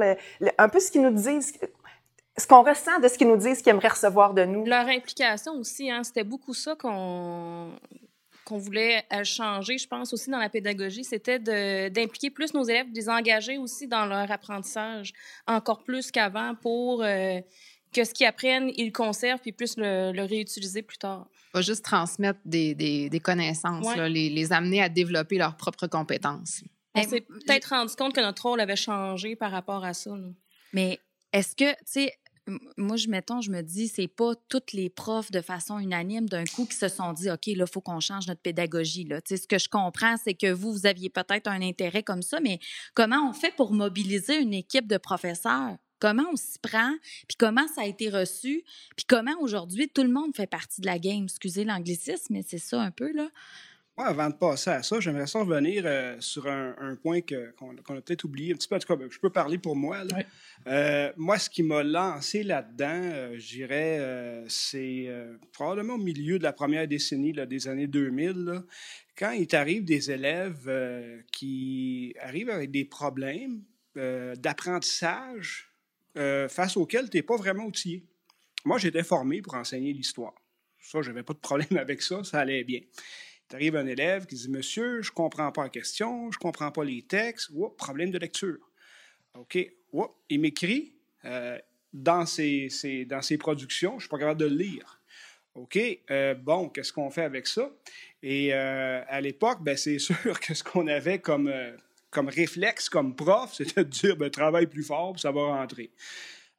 un 0.58 0.70
peu 0.70 0.80
ce 0.80 0.92
qu'ils 0.92 1.02
nous 1.02 1.12
disent, 1.12 1.54
ce 2.38 2.48
qu'on 2.48 2.64
ressent 2.64 3.00
de 3.02 3.08
ce 3.08 3.18
qu'ils 3.18 3.28
nous 3.28 3.38
disent 3.38 3.62
qu'ils 3.62 3.72
aimeraient 3.72 3.90
recevoir 3.90 4.34
de 4.34 4.46
nous. 4.46 4.66
Leur 4.66 4.88
implication 4.88 5.54
aussi, 5.54 5.92
hein, 5.92 6.04
c'était 6.04 6.24
beaucoup 6.24 6.54
ça 6.54 6.76
qu'on 6.76 7.72
qu'on 8.50 8.58
voulait 8.58 9.06
euh, 9.14 9.24
changer, 9.24 9.78
je 9.78 9.88
pense, 9.88 10.12
aussi 10.12 10.32
dans 10.32 10.40
la 10.40 10.50
pédagogie, 10.50 11.04
c'était 11.04 11.38
d'impliquer 11.90 12.32
plus 12.32 12.54
nos 12.54 12.64
élèves, 12.64 12.92
de 12.92 12.96
les 12.96 13.08
engager 13.08 13.58
aussi 13.60 13.88
dans 13.88 14.06
leur 14.06 14.30
apprentissage, 14.32 15.14
encore 15.48 15.84
plus 15.84 16.10
qu'avant, 16.10 16.56
pour 16.56 17.04
euh, 17.04 17.40
que 17.94 18.04
ce 18.04 18.14
qu'ils 18.14 18.26
apprennent, 18.26 18.72
ils 18.76 18.88
le 18.88 18.92
conservent, 18.92 19.40
puis 19.40 19.52
plus 19.52 19.76
le, 19.78 20.26
réutiliser 20.26 20.82
plus 20.82 20.98
tard. 20.98 21.28
Pas 21.54 21.62
juste 21.62 21.86
transmettre 21.86 22.40
des, 22.44 22.74
des, 22.74 23.20
connaissances, 23.20 23.96
les, 23.96 24.30
les, 24.30 24.54
amener 24.54 24.82
à 24.82 24.90
développer 24.90 25.38
leurs 25.38 25.56
propres 25.56 25.88
compétences. 25.88 26.64
On 26.96 27.04
s'est 27.04 27.22
peut-être 27.22 27.70
rendu 27.70 27.96
compte 27.96 28.14
que 28.14 28.22
notre 28.22 28.48
rôle 28.48 28.60
avait 28.60 28.76
changé 28.76 29.36
par 29.36 29.52
rapport 29.52 29.86
à 29.86 29.94
ça. 29.94 30.12
Mais 30.74 31.00
est-ce 31.32 31.56
que, 31.56 31.72
tu 31.72 31.78
sais, 31.86 32.14
moi, 32.78 32.96
je 32.96 33.08
je 33.08 33.52
me 33.52 33.62
dis, 33.62 33.88
c'est 33.88 34.08
pas 34.08 34.34
toutes 34.48 34.74
les 34.74 34.90
profs 34.90 35.32
de 35.32 35.42
façon 35.42 35.80
unanime 35.80 36.28
d'un 36.28 36.44
coup 36.44 36.66
qui 36.66 36.76
se 36.76 36.88
sont 36.88 37.14
dit, 37.14 37.30
OK, 37.30 37.48
là, 37.48 37.66
il 37.66 37.72
faut 37.72 37.82
qu'on 37.82 38.00
change 38.00 38.28
notre 38.28 38.42
pédagogie. 38.42 39.04
Là. 39.04 39.20
ce 39.26 39.48
que 39.48 39.58
je 39.58 39.70
comprends, 39.70 40.16
c'est 40.18 40.34
que 40.34 40.52
vous, 40.52 40.72
vous 40.72 40.86
aviez 40.86 41.10
peut-être 41.10 41.48
un 41.48 41.62
intérêt 41.62 42.04
comme 42.04 42.22
ça, 42.22 42.40
mais 42.40 42.60
comment 42.94 43.30
on 43.30 43.34
fait 43.34 43.56
pour 43.56 43.74
mobiliser 43.74 44.38
une 44.38 44.54
équipe 44.54 44.88
de 44.88 44.98
professeurs? 44.98 45.78
Comment 46.00 46.24
on 46.32 46.36
s'y 46.38 46.60
prend, 46.60 46.94
puis 47.28 47.36
comment 47.38 47.68
ça 47.76 47.82
a 47.82 47.86
été 47.86 48.10
reçu, 48.10 48.64
puis 48.96 49.06
comment 49.06 49.36
aujourd'hui 49.42 49.90
tout 49.90 50.04
le 50.04 50.10
monde 50.10 50.34
fait 50.34 50.48
partie 50.48 50.80
de 50.80 50.86
la 50.86 50.98
game? 50.98 51.26
Excusez 51.26 51.66
l'anglicisme, 51.66 52.34
mais 52.34 52.44
c'est 52.48 52.58
ça 52.58 52.82
un 52.82 52.92
peu, 52.92 53.12
là 53.12 53.28
avant 54.06 54.30
de 54.30 54.36
passer 54.36 54.70
à 54.70 54.84
ça, 54.84 55.00
j'aimerais 55.00 55.28
ça 55.28 55.40
revenir 55.40 55.84
euh, 55.86 56.16
sur 56.20 56.48
un, 56.48 56.96
point 57.02 57.22
qu'on 57.22 57.76
a 57.98 58.02
peut-être 58.02 58.24
oublié 58.24 58.54
un 58.54 58.56
petit 58.56 58.68
peu. 58.68 58.76
En 58.76 58.80
tout 58.80 58.88
cas, 58.88 58.96
ben, 58.96 59.10
je 59.12 59.20
peux 59.20 59.30
parler 59.30 59.58
pour 59.58 59.76
moi. 59.76 60.04
Euh, 60.68 61.12
moi, 61.18 61.38
ce 61.38 61.50
qui 61.50 61.64
m'a 61.64 61.84
lancé 61.84 62.44
là-dedans, 62.44 63.02
euh, 63.04 63.36
je 63.38 63.48
dirais, 63.48 64.44
c'est 64.48 65.10
probablement 65.52 65.96
au 65.96 66.00
milieu 66.00 66.38
de 66.40 66.44
la 66.44 66.54
première 66.54 66.88
décennie 66.88 67.34
des 67.34 67.68
années 67.68 67.88
2000, 67.88 68.64
quand 69.18 69.32
il 69.32 69.48
t'arrive 69.48 69.84
des 69.84 70.12
élèves 70.12 70.72
qui 71.32 72.16
arrivent 72.22 72.50
avec 72.50 72.72
des 72.72 72.86
problèmes 72.86 73.64
d'apprentissage 73.96 75.70
face 76.16 76.78
auxquels 76.78 77.10
tu 77.10 77.18
n'es 77.18 77.24
pas 77.24 77.36
vraiment 77.36 77.66
outillé. 77.66 78.06
Moi, 78.66 78.78
j'étais 78.78 79.04
formé 79.04 79.42
pour 79.42 79.56
enseigner 79.56 79.94
l'histoire. 79.94 80.34
Ça, 80.82 81.02
je 81.02 81.10
n'avais 81.10 81.24
pas 81.24 81.34
de 81.34 81.40
problème 81.40 81.78
avec 81.78 82.02
ça, 82.02 82.24
ça 82.24 82.40
allait 82.40 82.64
bien. 82.64 82.82
Tu 83.50 83.76
un 83.76 83.88
élève 83.88 84.28
qui 84.28 84.36
dit 84.36 84.50
Monsieur, 84.50 85.02
je 85.02 85.10
ne 85.10 85.16
comprends 85.16 85.52
pas 85.52 85.64
la 85.64 85.70
question, 85.70 86.32
je 86.32 86.38
ne 86.38 86.42
comprends 86.42 86.72
pas 86.72 86.84
les 86.84 87.02
textes. 87.02 87.52
problème 87.78 88.12
de 88.12 88.20
lecture. 88.20 88.70
OK. 89.34 89.58
il 90.30 90.40
m'écrit 90.40 90.94
euh, 91.26 91.58
dans, 91.92 92.26
ses, 92.28 92.70
dans 93.08 93.22
productions, 93.40 93.92
je 93.92 93.96
ne 93.96 94.00
suis 94.02 94.10
pas 94.10 94.20
capable 94.20 94.40
de 94.42 94.46
le 94.46 94.56
lire. 94.56 95.02
OK. 95.56 95.80
Euh, 96.12 96.36
bon, 96.36 96.70
qu'est-ce 96.70 96.94
qu'on 96.94 97.10
fait 97.10 97.24
avec 97.24 97.48
ça? 97.48 97.72
Et 98.22 98.54
euh, 98.54 99.02
à 99.08 99.20
l'époque, 99.20 99.64
ben, 99.64 99.76
c'est 99.76 100.00
sûr 100.00 100.40
que 100.40 100.54
ce 100.54 100.64
qu'on 100.64 100.88
avait 100.88 101.20
comme, 101.20 101.52
comme 102.12 102.30
réflexe, 102.30 102.88
comme 102.88 103.16
prof, 103.16 103.52
c'était 103.56 103.84
de 103.84 103.90
dire 103.90 104.16
ben, 104.16 104.30
travaille 104.30 104.68
plus 104.68 104.84
fort, 104.84 105.14
puis 105.14 105.22
ça 105.22 105.32
va 105.32 105.42
rentrer. 105.42 105.90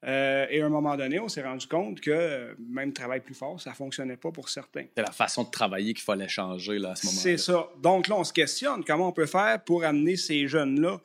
Euh, 0.06 0.46
et 0.48 0.62
à 0.62 0.66
un 0.66 0.70
moment 0.70 0.96
donné, 0.96 1.20
on 1.20 1.28
s'est 1.28 1.42
rendu 1.42 1.66
compte 1.66 2.00
que 2.00 2.10
euh, 2.10 2.54
même 2.58 2.92
travail 2.92 3.20
plus 3.20 3.34
fort, 3.34 3.60
ça 3.60 3.70
ne 3.70 3.74
fonctionnait 3.74 4.16
pas 4.16 4.30
pour 4.30 4.48
certains. 4.48 4.84
C'est 4.96 5.02
la 5.02 5.12
façon 5.12 5.44
de 5.44 5.50
travailler 5.50 5.92
qu'il 5.92 6.04
fallait 6.04 6.28
changer 6.28 6.78
là, 6.78 6.92
à 6.92 6.96
ce 6.96 7.06
moment-là. 7.06 7.22
C'est 7.22 7.36
ça. 7.36 7.68
Donc 7.82 8.08
là, 8.08 8.16
on 8.16 8.24
se 8.24 8.32
questionne 8.32 8.82
comment 8.84 9.08
on 9.08 9.12
peut 9.12 9.26
faire 9.26 9.62
pour 9.62 9.84
amener 9.84 10.16
ces 10.16 10.48
jeunes-là 10.48 11.00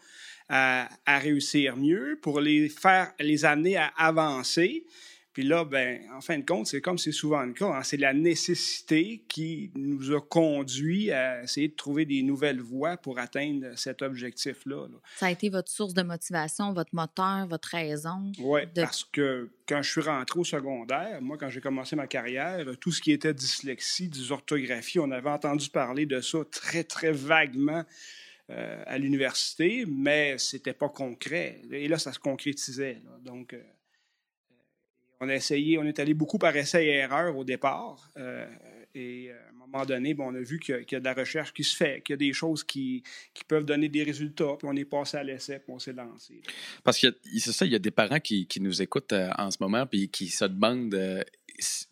à, 0.47 0.87
à, 1.05 1.19
réussir 1.19 1.75
mieux, 1.75 2.17
pour 2.21 2.39
les 2.39 2.69
faire, 2.69 3.11
les 3.19 3.43
amener 3.43 3.75
à 3.75 3.91
avancer. 3.97 4.85
Puis 5.35 5.43
là, 5.43 5.65
ben, 5.65 5.99
en 6.13 6.21
fin 6.21 6.39
de 6.39 6.45
compte, 6.45 6.65
c'est 6.67 6.79
comme 6.79 6.97
c'est 6.97 7.11
souvent 7.11 7.43
le 7.43 7.51
cas. 7.51 7.67
Hein. 7.67 7.83
c'est 7.83 7.97
la 7.97 8.13
nécessité 8.13 9.25
qui 9.27 9.69
nous 9.75 10.15
a 10.15 10.21
conduit 10.21 11.11
à 11.11 11.43
essayer 11.43 11.67
de 11.67 11.75
trouver 11.75 12.05
des 12.05 12.23
nouvelles 12.23 12.61
voies 12.61 12.95
pour 12.95 13.19
atteindre 13.19 13.67
cet 13.75 14.01
objectif-là. 14.01 14.87
Ça 15.17 15.25
a 15.25 15.31
été 15.31 15.49
votre 15.49 15.69
source 15.69 15.93
de 15.93 16.03
motivation, 16.03 16.71
votre 16.71 16.95
moteur, 16.95 17.47
votre 17.47 17.67
raison? 17.67 18.31
Oui, 18.39 18.61
parce 18.73 19.03
que 19.03 19.49
quand 19.67 19.81
je 19.81 19.91
suis 19.91 20.01
rentré 20.01 20.39
au 20.39 20.45
secondaire, 20.45 21.21
moi, 21.21 21.35
quand 21.37 21.49
j'ai 21.49 21.59
commencé 21.59 21.97
ma 21.97 22.07
carrière, 22.07 22.65
tout 22.79 22.93
ce 22.93 23.01
qui 23.01 23.11
était 23.11 23.33
dyslexie, 23.33 24.07
dysorthographie, 24.07 24.99
on 24.99 25.11
avait 25.11 25.29
entendu 25.29 25.69
parler 25.69 26.05
de 26.05 26.21
ça 26.21 26.39
très, 26.49 26.85
très 26.85 27.11
vaguement. 27.11 27.83
Euh, 28.51 28.83
à 28.85 28.99
l'université, 28.99 29.85
mais 29.87 30.37
c'était 30.37 30.75
pas 30.75 30.87
concret. 30.87 31.63
Et 31.71 31.87
là, 31.87 31.97
ça 31.97 32.13
se 32.13 32.19
concrétisait. 32.19 33.01
Donc, 33.23 33.55
euh, 33.55 33.63
on 35.19 35.29
a 35.29 35.35
essayé, 35.35 35.77
on 35.77 35.83
est 35.83 35.99
allé 35.99 36.13
beaucoup 36.13 36.37
par 36.37 36.55
essai 36.55 36.85
et 36.85 36.95
erreur 36.95 37.35
au 37.37 37.43
départ. 37.43 38.09
Euh, 38.17 38.47
et 38.93 39.29
euh, 39.29 39.33
à 39.33 39.53
un 39.53 39.67
moment 39.67 39.85
donné, 39.85 40.15
on 40.19 40.33
a 40.33 40.39
vu 40.39 40.59
qu'il 40.59 40.85
y, 40.89 40.95
a 40.95 40.99
de 40.99 41.05
la 41.05 41.13
recherche 41.13 41.53
qui 41.53 41.63
se 41.63 41.75
fait, 41.75 42.01
qu'il 42.01 42.13
y 42.13 42.15
a 42.15 42.17
des 42.17 42.33
choses 42.33 42.63
qui, 42.63 43.03
peuvent 43.47 43.65
donner 43.65 43.89
des 43.89 44.03
résultats, 44.03 44.57
on 44.63 44.75
est 44.75 44.85
passé 44.85 45.17
à 45.17 45.23
l'essai, 45.23 45.59
puis 45.59 45.73
on 45.73 45.79
s'est 45.79 45.93
lancé. 45.93 46.41
Parce 46.83 46.99
que 46.99 47.07
c'est 47.37 47.51
ça, 47.51 47.65
il 47.65 47.71
y 47.71 47.75
a 47.75 47.79
des 47.79 47.91
parents 47.91 48.19
qui, 48.19 48.47
nous 48.59 48.81
écoutent 48.81 49.13
euh, 49.13 49.29
en 49.37 49.51
ce 49.51 49.57
moment, 49.59 49.85
puis 49.85 50.09
qui 50.09 50.27
se 50.27 50.45
demandent 50.45 51.23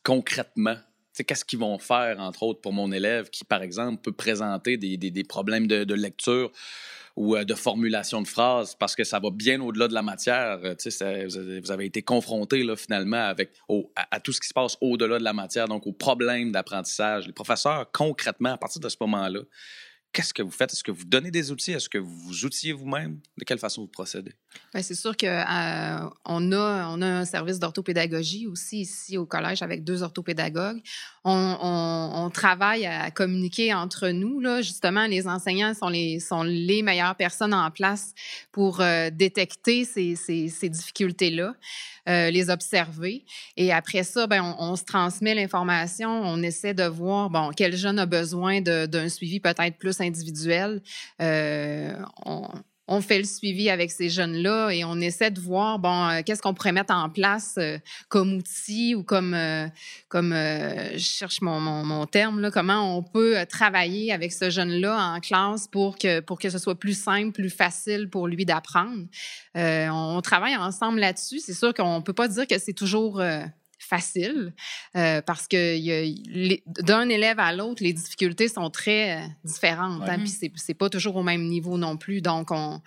concrètement 0.04 0.78
qu'est-ce 1.22 1.46
qu'ils 1.46 1.60
vont 1.60 1.78
faire, 1.78 2.20
entre 2.20 2.44
autres, 2.44 2.62
pour 2.62 2.74
mon 2.74 2.92
élève 2.92 3.30
qui, 3.30 3.44
par 3.46 3.62
exemple, 3.62 4.02
peut 4.02 4.12
présenter 4.12 4.78
des, 4.78 5.24
problèmes 5.24 5.68
de, 5.68 5.94
lecture 5.94 6.52
ou 7.16 7.36
euh, 7.36 7.44
de 7.44 7.54
formulation 7.54 8.24
de 8.24 8.28
phrases 8.28 8.74
parce 8.74 8.96
que 8.96 9.04
ça 9.04 9.20
va 9.20 9.30
bien 9.30 9.62
au-delà 9.62 9.88
de 9.88 9.94
la 9.94 10.02
matière? 10.02 10.60
Euh, 10.64 11.60
vous 11.62 11.72
avez 11.72 11.86
été 11.86 12.02
confronté 12.02 12.64
là, 12.64 12.76
finalement 12.76 13.26
avec, 13.28 13.52
à, 13.96 14.20
tout 14.20 14.34
ce 14.34 14.42
qui 14.42 14.48
se 14.48 14.54
passe 14.54 14.78
au-delà 14.82 15.20
de 15.20 15.24
la 15.24 15.34
matière, 15.34 15.68
donc 15.68 15.86
aux 15.86 15.94
problèmes 15.94 16.52
d'apprentissage. 16.52 17.28
Les 17.28 17.34
professeurs, 17.34 17.92
concrètement, 17.92 18.54
à 18.54 18.58
partir 18.58 18.82
de 18.82 18.90
ce 18.90 18.98
moment-là, 19.02 19.42
qu'est-ce 20.14 20.34
que 20.34 20.44
vous 20.44 20.52
faites? 20.52 20.72
Est-ce 20.72 20.84
que 20.84 20.92
vous 20.92 21.04
donnez 21.04 21.32
des 21.32 21.52
outils? 21.52 21.72
Est-ce 21.72 21.90
que 21.90 21.98
vous 21.98 22.16
vous 22.16 22.46
outillez 22.46 22.72
vous-même? 22.72 23.20
De 23.38 23.44
quelle 23.44 23.58
façon 23.58 23.82
vous 23.82 23.88
procédez? 23.88 24.32
Bien, 24.72 24.84
c'est 24.84 24.96
sûr 24.96 25.18
qu'on 25.18 25.28
euh, 25.28 25.44
a, 25.46 26.14
on 26.26 26.52
a 26.52 27.06
un 27.06 27.26
service 27.26 27.60
d'orthopédagogie 27.60 28.46
aussi 28.48 28.82
ici 28.82 29.18
au 29.18 29.26
collège 29.26 29.64
avec 29.64 29.84
deux 29.84 30.04
orthopédagogues. 30.04 30.82
On, 31.26 31.58
on, 32.16 32.30
travaille 32.30 32.86
à 32.86 33.10
communiquer 33.12 33.74
entre 33.74 34.10
nous. 34.10 34.40
Là. 34.40 34.62
Justement, 34.62 35.08
les 35.08 35.28
enseignants 35.28 35.74
sont 35.74 35.88
les, 35.88 36.20
sont 36.20 36.44
les 36.44 36.82
meilleures 36.82 37.16
personnes 37.16 37.54
en 37.54 37.72
place 37.72 38.14
pour 38.52 38.82
euh, 38.82 39.10
détecter 39.10 39.86
ces, 39.86 40.16
ces, 40.16 40.70
difficultés-là, 40.70 41.56
euh, 42.10 42.30
les 42.30 42.50
observer. 42.50 43.26
Et 43.58 43.72
après 43.72 44.04
ça, 44.04 44.28
ben, 44.28 44.44
on, 44.44 44.72
on 44.72 44.76
se 44.76 44.84
transmet 44.84 45.34
l'information. 45.34 46.10
On 46.10 46.42
essaie 46.44 46.74
de 46.74 46.84
voir 46.84 47.30
bon, 47.30 47.52
quel 47.56 47.76
jeune 47.76 48.00
a 48.00 48.06
besoin 48.06 48.62
d'un 48.62 49.10
suivi 49.10 49.40
peut-être 49.40 49.78
plus 49.78 50.02
individuel. 50.04 50.82
Euh, 51.22 51.94
on, 52.26 52.48
on 52.88 53.00
fait 53.00 53.18
le 53.18 53.24
suivi 53.24 53.70
avec 53.70 53.92
ces 53.92 54.10
jeunes-là 54.10 54.72
et 54.72 54.84
on 54.84 55.00
essaie 55.00 55.32
de 55.32 55.40
voir, 55.40 55.80
bon, 55.80 56.10
euh, 56.10 56.22
qu'est-ce 56.26 56.42
qu'on 56.42 56.54
pourrait 56.54 56.74
mettre 56.74 56.94
en 56.94 57.10
place 57.10 57.56
euh, 57.58 57.78
comme 58.10 58.34
outil 58.34 58.94
ou 58.94 59.04
comme, 59.04 59.36
comme 60.10 60.32
je 60.34 60.98
cherche 60.98 61.42
mon, 61.42 61.60
mon, 61.60 62.06
terme, 62.06 62.42
là, 62.42 62.52
comment 62.52 62.98
on 62.98 63.02
peut 63.02 63.38
travailler 63.50 64.12
avec 64.12 64.34
ce 64.34 64.50
jeune-là 64.50 65.16
en 65.16 65.20
classe 65.22 65.68
pour 65.68 65.98
que, 65.98 66.20
pour 66.20 66.38
que 66.38 66.50
ce 66.50 66.58
soit 66.58 66.78
plus 66.78 66.98
simple, 67.02 67.32
plus 67.32 67.50
facile 67.50 68.10
pour 68.10 68.28
lui 68.28 68.46
d'apprendre. 68.46 69.06
on 69.56 70.22
travaille 70.22 70.58
ensemble 70.58 71.00
là-dessus. 71.00 71.40
C'est 71.40 71.54
sûr 71.54 71.74
qu'on 71.74 72.00
ne 72.00 72.04
peut 72.04 72.14
pas 72.14 72.28
dire 72.28 72.46
que 72.48 72.60
c'est 72.60 72.74
toujours 72.74 73.22
facile 73.94 74.54
euh, 74.96 75.22
parce 75.22 75.48
que 75.48 76.82
d'un 76.82 77.10
élève 77.10 77.40
à 77.40 77.54
l'autre, 77.54 77.84
les 77.84 77.94
difficultés 77.94 78.48
sont 78.48 78.70
très 78.70 79.18
euh, 79.18 79.28
différentes. 79.44 80.02
Hein, 80.08 80.20
puis 80.20 80.52
c'est 80.56 80.74
pas 80.74 80.90
toujours 80.90 81.16
au 81.16 81.24
même 81.24 81.44
niveau 81.48 81.78
non 81.78 81.98
plus. 81.98 82.22
Donc, 82.22 82.50
on, 82.52 82.82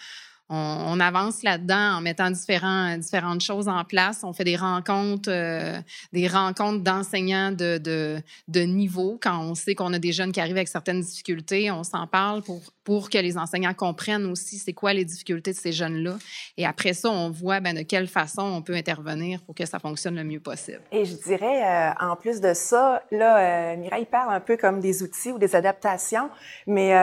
on, 0.49 1.01
avance 1.01 1.43
là-dedans 1.43 1.97
en 1.97 2.01
mettant 2.01 2.31
différents, 2.31 2.97
différentes 2.97 3.41
choses 3.41 3.69
en 3.69 3.85
place. 3.85 4.21
On 4.23 4.33
fait 4.33 4.45
des 4.45 4.57
rencontres, 4.57 5.29
euh, 5.31 5.79
des 6.13 6.29
rencontres 6.29 6.83
d'enseignants 6.83 7.51
de, 7.51 8.23
niveau. 8.49 9.19
Quand 9.21 9.41
on 9.41 9.55
sait 9.55 9.75
qu'on 9.75 9.93
a 9.93 9.99
des 9.99 10.13
jeunes 10.13 10.33
qui 10.33 10.41
arrivent 10.41 10.57
avec 10.57 10.69
certaines 10.69 11.01
difficultés, 11.01 11.71
on 11.71 11.83
s'en 11.83 12.07
parle 12.07 12.43
pour, 12.43 13.11
que 13.11 13.19
les 13.19 13.37
enseignants 13.37 13.75
comprennent 13.75 14.27
aussi 14.27 14.59
c'est 14.59 14.73
quoi 14.73 14.93
les 14.93 15.05
difficultés 15.05 15.53
de 15.53 15.57
ces 15.57 15.73
jeunes-là. 15.73 16.17
Et 16.57 16.65
après 16.65 16.93
ça, 16.93 17.11
on 17.11 17.31
voit 17.31 17.59
ben, 17.59 17.75
de 17.75 17.83
quelle 17.83 18.07
façon 18.07 18.43
on 18.43 18.63
peut 18.63 18.75
intervenir 18.75 19.43
pour 19.43 19.57
que 19.57 19.67
ça 19.67 19.81
fonctionne 19.81 20.15
le 20.15 20.23
mieux 20.23 20.39
possible. 20.39 20.81
Et 20.93 21.05
je 21.05 21.15
dirais, 21.15 21.65
euh, 21.65 21.91
en 22.01 22.15
plus 22.15 22.41
de 22.41 22.55
ça, 22.55 23.03
là, 23.11 23.73
euh, 23.73 23.77
Mireille 23.77 24.07
parle 24.07 24.33
un 24.33 24.41
peu 24.41 24.57
comme 24.57 24.79
des 24.79 25.03
outils 25.03 25.33
ou 25.33 25.39
des 25.39 25.57
adaptations, 25.57 26.31
mais 26.69 26.97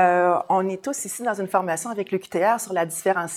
on 0.47 0.69
est 0.69 0.81
tous 0.81 1.03
ici 1.03 1.21
dans 1.21 1.33
une 1.33 1.47
formation 1.47 1.89
avec 1.89 2.13
le 2.13 2.17
QTR 2.17 2.61
sur 2.61 2.71
la 2.71 2.85
différence 2.85 3.32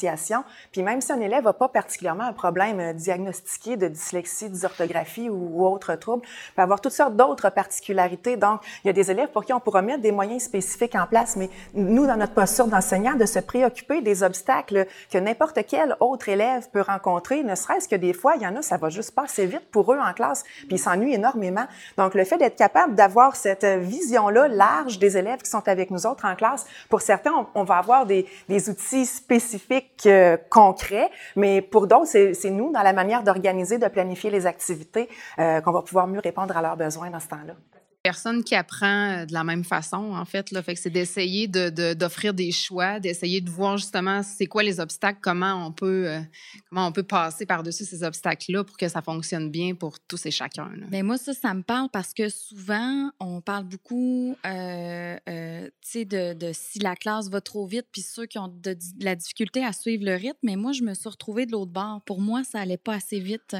puis 0.73 0.83
même 0.83 1.01
si 1.01 1.13
un 1.13 1.21
élève 1.21 1.45
n'a 1.45 1.53
pas 1.53 1.69
particulièrement 1.69 2.25
un 2.25 2.33
problème 2.33 2.81
euh, 2.81 2.93
diagnostiqué 2.93 3.77
de 3.77 3.89
dyslexie, 3.89 4.51
dysorthographie 4.51 5.29
ou, 5.29 5.67
autre 5.67 5.95
trouble, 5.95 6.23
peut 6.55 6.63
avoir 6.63 6.81
toutes 6.81 6.93
sortes 6.93 7.17
d'autres 7.17 7.51
particularités. 7.51 8.37
Donc, 8.37 8.61
il 8.85 8.89
y 8.89 8.91
a 8.91 8.93
des 8.93 9.11
élèves 9.11 9.29
pour 9.29 9.45
qui 9.45 9.53
on 9.53 9.61
pourra 9.61 9.83
mettre 9.83 10.03
des 10.03 10.13
moyens 10.13 10.43
spécifiques 10.43 10.95
en 10.95 11.07
place, 11.07 11.37
mais 11.37 11.51
nous, 11.75 12.07
dans 12.07 12.17
notre 12.17 12.35
posture 12.35 12.67
d'enseignant, 12.67 13.15
de 13.15 13.27
se 13.27 13.39
préoccuper 13.39 14.03
des 14.03 14.23
obstacles 14.23 14.87
que 15.11 15.19
n'importe 15.19 15.59
quel 15.67 15.97
autre 16.01 16.29
élève 16.29 16.69
peut 16.71 16.81
rencontrer, 16.81 17.43
ne 17.43 17.55
serait-ce 17.55 17.89
que 17.89 17.97
des 17.97 18.13
fois, 18.13 18.35
il 18.37 18.43
y 18.43 18.47
en 18.47 18.57
a, 18.57 18.63
ça 18.63 18.77
va 18.77 18.89
juste 18.89 19.15
passer 19.15 19.47
vite 19.47 19.71
pour 19.71 19.93
eux 19.93 19.99
en 19.99 20.13
classe, 20.13 20.45
puis 20.61 20.77
ils 20.77 20.79
s'ennuient 20.79 21.15
énormément. 21.15 21.67
Donc, 21.97 22.15
le 22.15 22.25
fait 22.25 22.39
d'être 22.39 22.57
capable 22.57 22.95
d'avoir 22.95 23.37
cette 23.37 23.65
vision-là 23.65 24.49
large 24.49 24.99
des 24.99 25.17
élèves 25.17 25.41
qui 25.41 25.51
sont 25.51 25.67
avec 25.69 25.91
nous 25.91 26.07
autres 26.07 26.25
en 26.25 26.35
classe, 26.35 26.67
pour 26.89 27.01
certains, 27.01 27.33
on, 27.55 27.65
va 27.65 27.77
avoir 27.77 28.07
des 28.07 28.27
outils 28.69 29.07
spécifiques 29.07 29.86
concret, 30.51 31.11
mais 31.35 31.63
pour 31.63 31.87
d'autres, 31.87 32.07
c'est 32.07 32.51
nous, 32.51 32.73
dans 32.73 32.83
la 32.83 32.93
manière 32.93 33.23
d'organiser, 33.23 33.79
de 33.79 33.89
planifier 33.89 34.31
les 34.31 34.47
activités, 34.47 35.09
euh, 35.39 35.61
qu'on 35.61 35.73
va 35.73 35.83
pouvoir 35.83 36.07
mieux 36.07 36.21
répondre 36.21 36.57
à 36.57 36.63
leurs 36.63 36.77
besoins 36.77 37.11
dans 37.11 37.21
ce 37.21 37.29
temps-là 37.29 37.55
personne 38.07 38.45
qui 38.45 38.55
apprend 38.55 38.87
euh, 38.87 39.27
de 39.27 39.33
la 39.33 39.43
même 39.43 39.65
façon, 39.65 40.13
en 40.13 40.25
fait. 40.25 40.53
Là. 40.53 40.63
Fait 40.63 40.75
que 40.75 40.81
c'est 40.81 40.91
d'essayer 40.91 41.49
d'offrir 41.49 42.33
de, 42.33 42.37
des 42.37 42.53
choix, 42.53 43.01
d'essayer 43.01 43.41
de 43.41 43.51
voir 43.51 43.79
justement 43.79 44.23
c'est 44.23 44.47
quoi 44.47 44.63
les 44.63 44.79
obstacles, 44.79 45.19
comment 45.21 45.67
on 45.67 45.73
peut, 45.73 46.09
euh, 46.09 46.21
comment 46.69 46.87
on 46.87 46.93
peut 46.93 47.03
passer 47.03 47.47
par-dessus 47.47 47.85
ces 47.85 48.05
obstacles-là 48.05 48.63
pour 48.63 48.77
que 48.77 48.87
ça 48.87 49.03
fonctionne 49.03 49.51
bien 49.51 49.75
pour 49.75 49.99
tous 49.99 50.25
et 50.25 50.31
chacun. 50.31 50.71
Mais 50.93 51.03
moi, 51.03 51.19
ça, 51.19 51.35
ça 51.35 51.53
me 51.53 51.63
parle 51.63 51.89
parce 51.93 52.15
que 52.15 52.29
souvent, 52.29 53.11
on 53.19 53.41
parle 53.41 53.65
beaucoup, 53.65 54.37
euh, 54.47 55.17
sais, 55.83 56.05
de, 56.05 56.35
de, 56.35 56.53
si 56.53 56.79
la 56.79 56.95
classe 56.95 57.29
va 57.29 57.41
trop 57.41 57.67
vite, 57.67 57.87
puis 57.91 58.03
ceux 58.03 58.27
qui 58.27 58.39
ont 58.39 58.47
de, 58.47 58.77
la 59.01 59.17
difficulté 59.17 59.65
à 59.65 59.73
suivre 59.73 60.05
le 60.05 60.15
rythme. 60.15 60.39
Mais 60.45 60.55
moi, 60.55 60.71
je 60.71 60.83
me 60.83 60.95
suis 60.95 61.09
retrouvée 61.09 61.45
de 61.45 61.51
l'autre 61.51 61.73
bord. 61.73 62.03
Pour 62.07 62.21
moi, 62.21 62.45
ça 62.45 62.61
allait 62.61 62.77
pas 62.77 62.95
assez 62.95 63.19
vite. 63.19 63.57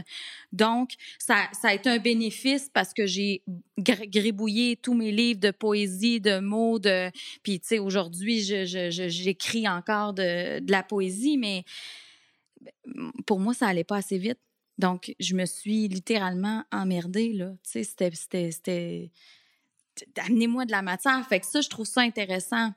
Donc, 0.53 0.93
ça, 1.19 1.49
ça 1.61 1.71
a 1.71 1.75
été 1.75 1.91
un 1.91 1.99
bénéfice 1.99 2.71
parce 2.73 2.95
que 2.95 3.07
j'ai 3.07 3.43
tous 4.83 4.95
mes 4.95 5.13
livres 5.13 5.41
de 5.41 5.51
poésie, 5.51 6.21
de 6.21 6.39
mots, 6.39 6.79
de... 6.79 7.11
Puis, 7.43 7.61
tu 7.61 7.69
sais, 7.69 7.79
aujourd'hui, 7.79 8.41
j'écris 8.41 9.63
je, 9.63 9.69
encore 9.69 10.13
de, 10.15 10.61
de, 10.61 10.71
la 10.71 10.83
poésie, 10.83 11.39
mais 11.39 11.65
ben, 12.61 13.13
pour 13.27 13.41
moi, 13.41 13.55
ça 13.55 13.67
allait 13.67 13.85
pas 13.85 13.97
assez 13.97 14.19
vite. 14.19 14.39
Donc, 14.79 15.15
je 15.19 15.35
me 15.35 15.47
suis 15.47 15.89
littéralement 15.89 16.65
emmerdée, 16.71 17.33
là. 17.33 17.53
Tu 17.63 17.83
sais, 17.85 18.13
c'était... 18.13 19.11
Amenez-moi 20.19 20.67
de 20.67 20.73
la 20.73 20.83
matière. 20.83 21.27
Fait 21.27 21.41
que 21.41 21.47
ça, 21.47 21.63
je 21.63 21.69
trouve 21.69 21.87
ça 21.87 22.03
intéressant. 22.03 22.73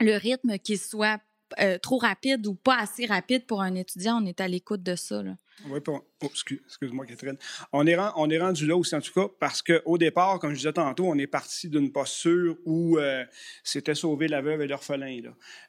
Le 0.00 0.16
rythme 0.16 0.58
qui 0.58 0.78
soit 0.78 1.20
euh, 1.60 1.78
trop 1.78 1.98
rapide 1.98 2.46
ou 2.46 2.54
pas 2.54 2.78
assez 2.78 3.06
rapide 3.06 3.46
pour 3.46 3.60
un 3.60 3.74
étudiant, 3.74 4.22
on 4.22 4.26
est 4.26 4.40
à 4.40 4.48
l'écoute 4.48 4.82
de 4.82 4.96
ça. 4.96 5.22
Là. 5.22 5.36
Oui, 5.66 5.78
oh, 5.88 6.04
excuse-moi, 6.22 7.06
Catherine. 7.06 7.36
On 7.72 7.86
est, 7.86 7.96
on 7.96 8.28
rendu 8.40 8.66
là 8.66 8.76
aussi, 8.76 8.94
en 8.94 9.00
tout 9.00 9.12
cas, 9.12 9.28
parce 9.38 9.62
qu'au 9.62 9.98
départ, 9.98 10.38
comme 10.38 10.50
je 10.50 10.56
disais 10.56 10.72
tantôt, 10.72 11.06
on 11.06 11.16
est 11.16 11.26
parti 11.26 11.68
d'une 11.68 11.92
posture 11.92 12.56
où 12.64 12.98
euh, 12.98 13.24
c'était 13.62 13.94
sauver 13.94 14.28
la 14.28 14.42
veuve 14.42 14.62
et 14.62 14.66
l'orphelin. 14.66 15.20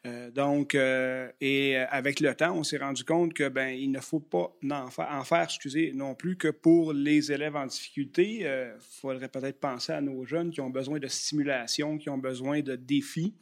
Euh, 0.06 0.32
donc, 0.32 0.76
et 0.76 1.78
avec 1.78 2.20
le 2.20 2.34
temps, 2.36 2.56
on 2.56 2.64
s'est 2.64 2.78
rendu 2.78 3.04
compte 3.04 3.34
que 3.34 3.48
ben 3.48 3.70
il 3.70 3.92
ne 3.92 4.00
faut 4.00 4.20
pas 4.20 4.56
en 4.72 4.90
faire, 4.90 5.10
en 5.12 5.24
faire 5.24 5.44
excusez, 5.44 5.92
non 5.94 6.16
plus 6.16 6.36
que 6.36 6.48
pour 6.48 6.92
les 6.92 7.32
élèves 7.32 7.56
en 7.56 7.68
difficulté. 7.68 8.40
Il 8.40 8.74
faudrait 8.80 9.30
peut-être 9.30 9.60
penser 9.60 9.94
à 9.94 10.02
nos 10.02 10.26
jeunes 10.26 10.52
qui 10.52 10.62
ont 10.62 10.70
besoin 10.70 11.00
de 11.00 11.08
stimulation, 11.08 11.98
qui 11.98 12.10
ont 12.10 12.18
besoin 12.18 12.62
de 12.62 12.76
défis. 12.76 13.36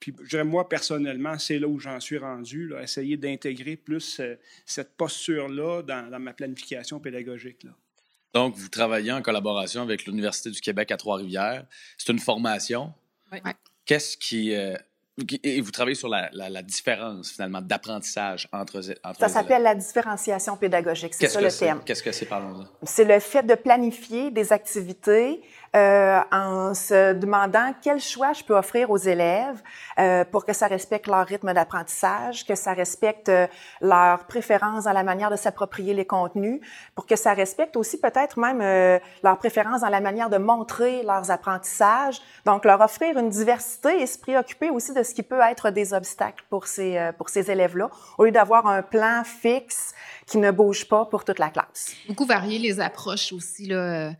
Puis, 0.00 0.14
je 0.22 0.28
dirais, 0.28 0.44
moi, 0.44 0.68
personnellement, 0.68 1.38
c'est 1.38 1.58
là 1.58 1.66
où 1.66 1.78
j'en 1.78 1.98
suis 2.00 2.18
rendu, 2.18 2.68
là, 2.68 2.82
essayer 2.82 3.16
d'intégrer 3.16 3.76
plus 3.76 4.20
euh, 4.20 4.36
cette 4.64 4.96
posture-là 4.96 5.82
dans, 5.82 6.20
ma 6.20 6.32
planification 6.32 7.00
pédagogique. 7.00 7.64
Là. 7.64 7.70
Donc, 8.34 8.54
vous 8.56 8.68
travaillez 8.68 9.10
en 9.10 9.22
collaboration 9.22 9.82
avec 9.82 10.06
l'Université 10.06 10.50
du 10.50 10.60
Québec 10.60 10.92
à 10.92 10.96
Trois-Rivières. 10.96 11.66
C'est 11.96 12.12
une 12.12 12.18
formation. 12.18 12.92
Oui. 13.32 13.38
Qu'est-ce 13.86 14.16
qui, 14.16 14.54
euh, 14.54 14.76
et 15.42 15.60
vous 15.60 15.70
travaillez 15.70 15.96
sur 15.96 16.08
la, 16.08 16.62
différence, 16.62 17.32
finalement, 17.32 17.60
d'apprentissage 17.60 18.48
entre, 18.52 18.80
entre 19.02 19.20
Ça 19.20 19.28
s'appelle 19.28 19.62
la 19.62 19.74
différenciation 19.74 20.56
pédagogique. 20.56 21.14
C'est 21.14 21.28
ça 21.28 21.40
le 21.40 21.50
thème. 21.50 21.80
Qu'est-ce 21.84 22.02
que 22.02 22.12
c'est, 22.12 22.26
parlons 22.26 22.66
C'est 22.84 23.04
le 23.04 23.18
fait 23.18 23.42
de 23.42 23.54
planifier 23.54 24.30
des 24.30 24.52
activités 24.52 25.42
euh, 25.76 26.20
en 26.32 26.74
se 26.74 27.12
demandant 27.12 27.72
quel 27.82 28.00
choix 28.00 28.32
je 28.32 28.42
peux 28.42 28.56
offrir 28.56 28.90
aux 28.90 28.96
élèves 28.96 29.62
euh, 29.98 30.24
pour 30.24 30.44
que 30.44 30.52
ça 30.52 30.66
respecte 30.66 31.06
leur 31.06 31.26
rythme 31.26 31.52
d'apprentissage, 31.52 32.46
que 32.46 32.54
ça 32.54 32.72
respecte 32.72 33.28
euh, 33.28 33.46
leurs 33.80 34.24
préférences 34.24 34.84
dans 34.84 34.92
la 34.92 35.02
manière 35.02 35.30
de 35.30 35.36
s'approprier 35.36 35.94
les 35.94 36.06
contenus, 36.06 36.60
pour 36.94 37.06
que 37.06 37.16
ça 37.16 37.34
respecte 37.34 37.76
aussi 37.76 38.00
peut-être 38.00 38.38
même 38.38 38.60
euh, 38.60 38.98
leurs 39.22 39.38
préférences 39.38 39.82
dans 39.82 39.88
la 39.88 40.00
manière 40.00 40.30
de 40.30 40.38
montrer 40.38 41.02
leurs 41.02 41.30
apprentissages. 41.30 42.20
Donc, 42.46 42.64
leur 42.64 42.80
offrir 42.80 43.18
une 43.18 43.28
diversité 43.28 44.00
et 44.00 44.06
se 44.06 44.18
préoccuper 44.18 44.70
aussi 44.70 44.94
de 44.94 45.02
ce 45.02 45.14
qui 45.14 45.22
peut 45.22 45.40
être 45.40 45.70
des 45.70 45.92
obstacles 45.92 46.44
pour 46.48 46.66
ces, 46.66 47.10
pour 47.18 47.28
ces 47.28 47.50
élèves-là, 47.50 47.90
au 48.16 48.24
lieu 48.24 48.32
d'avoir 48.32 48.66
un 48.66 48.82
plan 48.82 49.22
fixe 49.24 49.94
qui 50.26 50.38
ne 50.38 50.50
bouge 50.50 50.88
pas 50.88 51.06
pour 51.06 51.24
toute 51.24 51.38
la 51.38 51.50
classe. 51.50 51.94
Beaucoup 52.06 52.26
varier 52.26 52.58
les 52.58 52.80
approches 52.80 53.32
aussi, 53.32 53.66
là. 53.66 54.12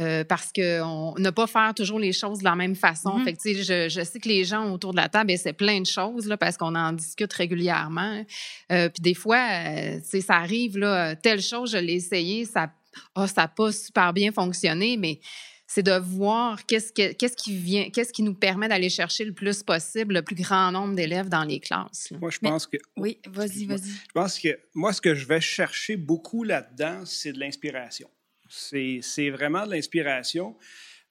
Euh, 0.00 0.24
parce 0.24 0.50
qu'on 0.52 1.14
ne 1.18 1.30
pas 1.30 1.46
faire 1.46 1.74
toujours 1.74 1.98
les 1.98 2.12
choses 2.12 2.38
de 2.38 2.44
la 2.44 2.56
même 2.56 2.74
façon. 2.74 3.18
Mm-hmm. 3.18 3.24
fait 3.24 3.62
je, 3.62 3.88
je, 3.88 4.04
sais 4.04 4.18
que 4.18 4.28
les 4.28 4.44
gens 4.44 4.72
autour 4.72 4.92
de 4.92 4.96
la 4.96 5.10
table 5.10 5.30
c'est 5.36 5.52
plein 5.52 5.80
de 5.80 5.86
choses 5.86 6.26
là, 6.26 6.38
parce 6.38 6.56
qu'on 6.56 6.74
en 6.74 6.92
discute 6.92 7.32
régulièrement. 7.32 8.24
Euh, 8.72 8.88
puis 8.88 9.02
des 9.02 9.14
fois, 9.14 9.38
euh, 9.38 10.00
ça 10.02 10.36
arrive, 10.36 10.78
là, 10.78 11.14
telle 11.16 11.42
chose, 11.42 11.72
je 11.72 11.76
l'ai 11.76 11.94
essayé, 11.94 12.46
ça 12.46 12.72
n'a 13.16 13.26
oh, 13.38 13.48
pas 13.56 13.72
super 13.72 14.12
bien 14.12 14.32
fonctionné, 14.32 14.96
mais 14.96 15.20
c'est 15.66 15.82
de 15.84 15.92
voir 15.92 16.64
qu'est-ce, 16.66 16.92
qu'est-ce 16.92 17.36
qui 17.36 17.54
vient, 17.54 17.90
qu'est-ce 17.90 18.12
qui 18.12 18.22
nous 18.22 18.34
permet 18.34 18.68
d'aller 18.68 18.88
chercher 18.88 19.24
le 19.24 19.32
plus 19.32 19.62
possible 19.62 20.14
le 20.14 20.22
plus 20.22 20.34
grand 20.34 20.72
nombre 20.72 20.96
d'élèves 20.96 21.28
dans 21.28 21.44
les 21.44 21.60
classes. 21.60 22.10
Moi, 22.20 22.30
je 22.30 22.38
pense 22.40 22.66
que. 22.66 22.76
Oui, 22.96 23.18
vas-y, 23.28 23.66
vas-y. 23.66 23.90
Je 23.90 24.12
pense 24.12 24.38
que 24.38 24.58
moi, 24.74 24.92
ce 24.92 25.00
que 25.00 25.14
je 25.14 25.26
vais 25.26 25.40
chercher 25.40 25.96
beaucoup 25.96 26.42
là-dedans, 26.42 27.04
c'est 27.04 27.32
de 27.32 27.38
l'inspiration. 27.38 28.08
C'est 28.50 29.30
vraiment 29.30 29.66
de 29.66 29.72
l'inspiration. 29.72 30.56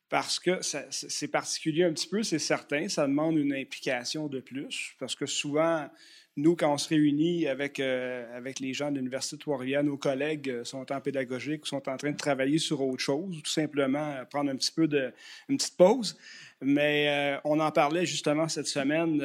parce 0.10 0.40
que 0.40 0.60
c'est 0.90 1.28
particulier 1.28 1.84
un 1.84 1.94
petit 1.94 2.08
peu, 2.08 2.24
c'est 2.24 2.40
certain. 2.40 2.90
Ça 2.90 3.06
demande 3.08 3.38
une 3.38 3.54
implication 3.54 4.28
de 4.28 4.40
plus, 4.40 4.96
parce 5.00 5.16
que 5.16 5.28
souvent, 5.28 5.88
nous, 6.36 6.56
quand 6.56 6.74
on 6.74 6.78
se 6.78 6.90
réunit 6.90 7.48
avec, 7.48 7.80
euh, 7.80 8.26
avec 8.36 8.60
les 8.60 8.74
gens 8.74 8.92
de 8.92 8.98
l'Université 8.98 9.36
de 9.36 9.42
Trois-Rivières, 9.42 9.84
nos 9.84 9.98
collègues 9.98 10.50
euh, 10.50 10.64
sont 10.64 10.92
en 10.92 11.00
pédagogique 11.00 11.64
ou 11.64 11.68
sont 11.68 11.88
en 11.88 11.98
train 11.98 12.12
de 12.12 12.18
travailler 12.18 12.58
sur 12.58 12.82
autre 12.82 13.04
chose, 13.04 13.38
ou 13.38 13.42
tout 13.42 13.52
simplement 13.52 14.16
prendre 14.32 14.50
un 14.50 14.56
petit 14.56 14.72
peu 14.72 14.88
de, 14.88 15.14
une 15.48 15.58
petite 15.58 15.78
pause. 15.78 16.18
Mais 16.62 17.40
on 17.46 17.60
en 17.60 17.72
parlait 17.72 18.06
justement 18.06 18.50
cette 18.50 18.68
semaine 18.68 19.22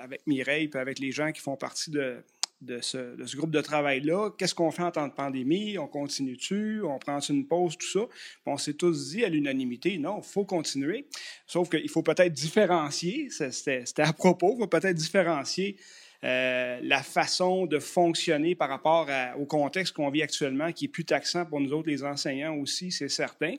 avec 0.00 0.24
Mireille 0.28 0.70
et 0.72 0.76
avec 0.76 1.00
les 1.00 1.10
gens 1.10 1.32
qui 1.32 1.40
font 1.40 1.56
partie 1.56 1.90
de, 1.90 2.22
de 2.62 2.80
ce, 2.80 3.36
groupe 3.36 3.50
de 3.50 3.60
travail-là. 3.60 4.30
Qu'est-ce 4.38 4.54
qu'on 4.54 4.70
fait 4.70 4.82
en 4.82 4.90
temps 4.90 5.08
de 5.08 5.12
pandémie? 5.12 5.78
On 5.78 5.88
continue-tu? 5.88 6.82
On 6.82 6.98
prend 6.98 7.20
une 7.20 7.46
pause? 7.46 7.76
Tout 7.76 7.86
ça? 7.86 8.00
on 8.46 8.56
s'est 8.56 8.74
tous 8.74 9.10
dit 9.10 9.24
à 9.24 9.28
l'unanimité, 9.28 9.98
non, 9.98 10.18
il 10.18 10.28
faut 10.28 10.44
continuer. 10.44 11.06
Sauf 11.46 11.68
qu'il 11.68 11.88
faut 11.88 12.02
peut-être 12.02 12.32
différencier, 12.32 13.28
c'était 13.30 14.02
à 14.02 14.12
propos, 14.12 14.54
il 14.56 14.62
faut 14.62 14.66
peut-être 14.68 14.96
différencier 14.96 15.76
euh, 16.24 16.78
la 16.84 17.02
façon 17.02 17.66
de 17.66 17.80
fonctionner 17.80 18.54
par 18.54 18.68
rapport 18.68 19.08
au 19.38 19.44
contexte 19.44 19.94
qu'on 19.94 20.08
vit 20.08 20.22
actuellement, 20.22 20.70
qui 20.72 20.84
est 20.84 20.88
plus 20.88 21.04
taxant 21.04 21.44
pour 21.44 21.60
nous 21.60 21.72
autres, 21.72 21.88
les 21.88 22.04
enseignants 22.04 22.54
aussi, 22.54 22.92
c'est 22.92 23.08
certain. 23.08 23.56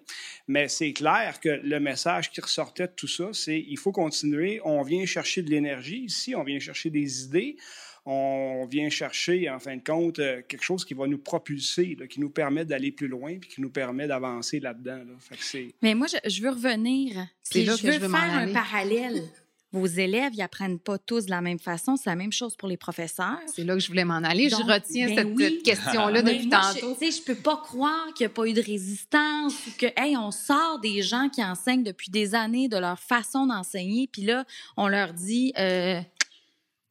Mais 0.48 0.70
c'est 0.70 0.94
clair 0.94 1.42
que 1.42 1.50
le 1.50 1.80
message 1.82 2.32
qui 2.32 2.40
ressortait 2.40 2.88
de 2.88 2.94
tout 2.96 3.08
ça, 3.08 3.30
c'est 3.34 3.60
il 3.60 3.78
faut 3.78 3.92
continuer. 3.92 4.62
On 4.64 4.82
vient 4.82 5.06
chercher 5.06 5.42
de 5.42 5.50
l'énergie 5.50 6.06
ici, 6.06 6.36
on 6.36 6.44
vient 6.44 6.60
chercher 6.60 6.90
des 6.90 7.26
idées 7.26 7.58
on 8.06 8.66
vient 8.66 8.90
chercher, 8.90 9.50
en 9.50 9.60
fin 9.60 9.78
de 9.78 9.84
compte, 9.84 10.20
euh, 10.20 10.42
quelque 10.48 10.64
chose 10.64 10.84
qui 10.84 10.94
va 10.94 11.08
nous 11.08 11.18
propulser, 11.18 11.98
qui 12.10 12.20
nous 12.20 12.30
permet 12.30 12.66
d'aller 12.66 12.92
plus 12.92 13.08
loin, 13.08 13.38
puis 13.40 13.50
qui 13.50 13.62
nous 13.62 13.70
permet 13.70 14.08
d'avancer 14.08 14.60
là-dedans. 14.60 15.00
Mais 15.82 15.96
moi, 15.96 16.08
je, 16.08 16.42
veux 16.42 16.50
revenir. 16.50 17.28
C'est 17.42 17.64
là 17.64 17.76
je 17.76 17.88
veux, 17.88 18.00
faire 18.00 18.14
un 18.14 18.52
parallèle. 18.52 19.24
Vos 19.74 19.88
élèves, 19.88 20.34
ils 20.36 20.42
apprennent 20.44 20.78
pas 20.78 21.00
tous 21.00 21.26
de 21.26 21.32
la 21.32 21.42
même 21.42 21.58
façon. 21.58 21.96
C'est 21.96 22.08
la 22.08 22.16
même 22.16 22.32
chose 22.32 22.56
pour 22.56 22.68
les 22.68 22.78
professeurs. 22.78 23.40
C'est 23.48 23.64
là 23.64 23.74
que 23.74 23.80
je 23.80 23.88
voulais 23.88 24.06
m'en 24.06 24.18
aller. 24.18 24.48
je 24.48 24.56
retiens 24.56 25.08
ben 25.16 25.36
cette, 25.36 25.64
question-là 25.64 26.22
depuis 26.22 26.48
tantôt. 26.48 26.96
Je, 27.02 27.10
je 27.10 27.24
peux 27.24 27.34
pas 27.34 27.58
croire 27.58 28.14
qu'il 28.14 28.28
n'y 28.28 28.32
a 28.32 28.36
pas 28.36 28.46
eu 28.46 28.54
de 28.54 28.62
résistance 28.62 29.56
ou 29.66 29.72
que, 29.80 29.88
hey, 29.98 30.16
on 30.16 30.30
sort 30.30 30.80
des 30.80 31.02
gens 31.02 31.28
qui 31.30 31.44
enseignent 31.44 31.82
depuis 31.82 32.12
des 32.12 32.36
années 32.36 32.68
de 32.68 32.78
leur 32.78 33.00
façon 33.00 33.48
d'enseigner, 33.48 34.08
puis 34.12 34.22
là, 34.22 34.46
on 34.78 34.88
leur 34.88 35.12
dit, 35.12 35.54
euh, 35.58 36.00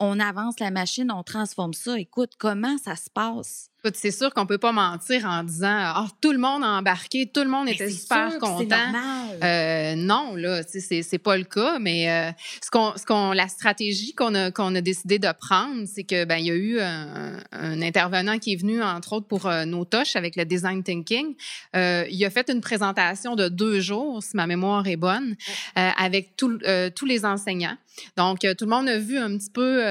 on 0.02 0.20
avance 0.20 0.60
la 0.60 0.70
machine, 0.70 1.10
on 1.12 1.22
transforme 1.22 1.74
ça. 1.74 1.98
Écoute, 1.98 2.32
comment 2.38 2.76
ça 2.78 2.96
se 2.96 3.10
passe? 3.10 3.71
C'est 3.94 4.12
sûr 4.12 4.32
qu'on 4.32 4.46
peut 4.46 4.58
pas 4.58 4.70
mentir 4.70 5.24
en 5.24 5.42
disant 5.42 5.92
oh, 5.98 6.08
tout 6.20 6.30
le 6.30 6.38
monde 6.38 6.62
a 6.62 6.68
embarqué, 6.68 7.26
tout 7.26 7.42
le 7.42 7.48
monde 7.48 7.68
était 7.68 7.90
super 7.90 8.38
content. 8.38 8.76
Euh, 9.42 9.96
non, 9.96 10.36
là, 10.36 10.62
c'est 10.62 11.18
pas 11.18 11.36
le 11.36 11.42
cas. 11.42 11.80
Mais 11.80 12.08
euh, 12.08 12.30
ce 12.62 12.70
qu'on 12.70 12.92
ce 12.96 13.04
qu'on 13.04 13.32
la 13.32 13.48
stratégie 13.48 14.14
qu'on 14.14 14.36
a 14.36 14.52
qu'on 14.52 14.72
a 14.76 14.80
décidé 14.80 15.18
de 15.18 15.28
prendre, 15.32 15.84
c'est 15.86 16.04
que 16.04 16.24
ben 16.24 16.36
il 16.36 16.46
y 16.46 16.50
a 16.52 16.54
eu 16.54 16.80
un, 16.80 17.82
intervenant 17.82 18.38
qui 18.38 18.52
est 18.52 18.56
venu 18.56 18.82
entre 18.82 19.14
autres 19.14 19.26
pour 19.26 19.46
euh, 19.46 19.64
nos 19.64 19.84
touches 19.84 20.14
avec 20.14 20.36
le 20.36 20.44
design 20.44 20.84
thinking. 20.84 21.34
il 21.74 22.24
a 22.24 22.30
fait 22.30 22.48
une 22.50 22.60
présentation 22.60 23.34
de 23.34 23.48
deux 23.48 23.80
jours, 23.80 24.22
si 24.22 24.36
ma 24.36 24.46
mémoire 24.46 24.86
est 24.86 24.96
bonne, 24.96 25.34
avec 25.74 26.36
tous 26.36 27.06
les 27.06 27.24
enseignants. 27.24 27.76
Donc 28.16 28.40
tout 28.40 28.64
le 28.64 28.70
monde 28.70 28.88
a 28.88 28.98
vu 28.98 29.18
un 29.18 29.36
petit 29.36 29.50
peu 29.50 29.82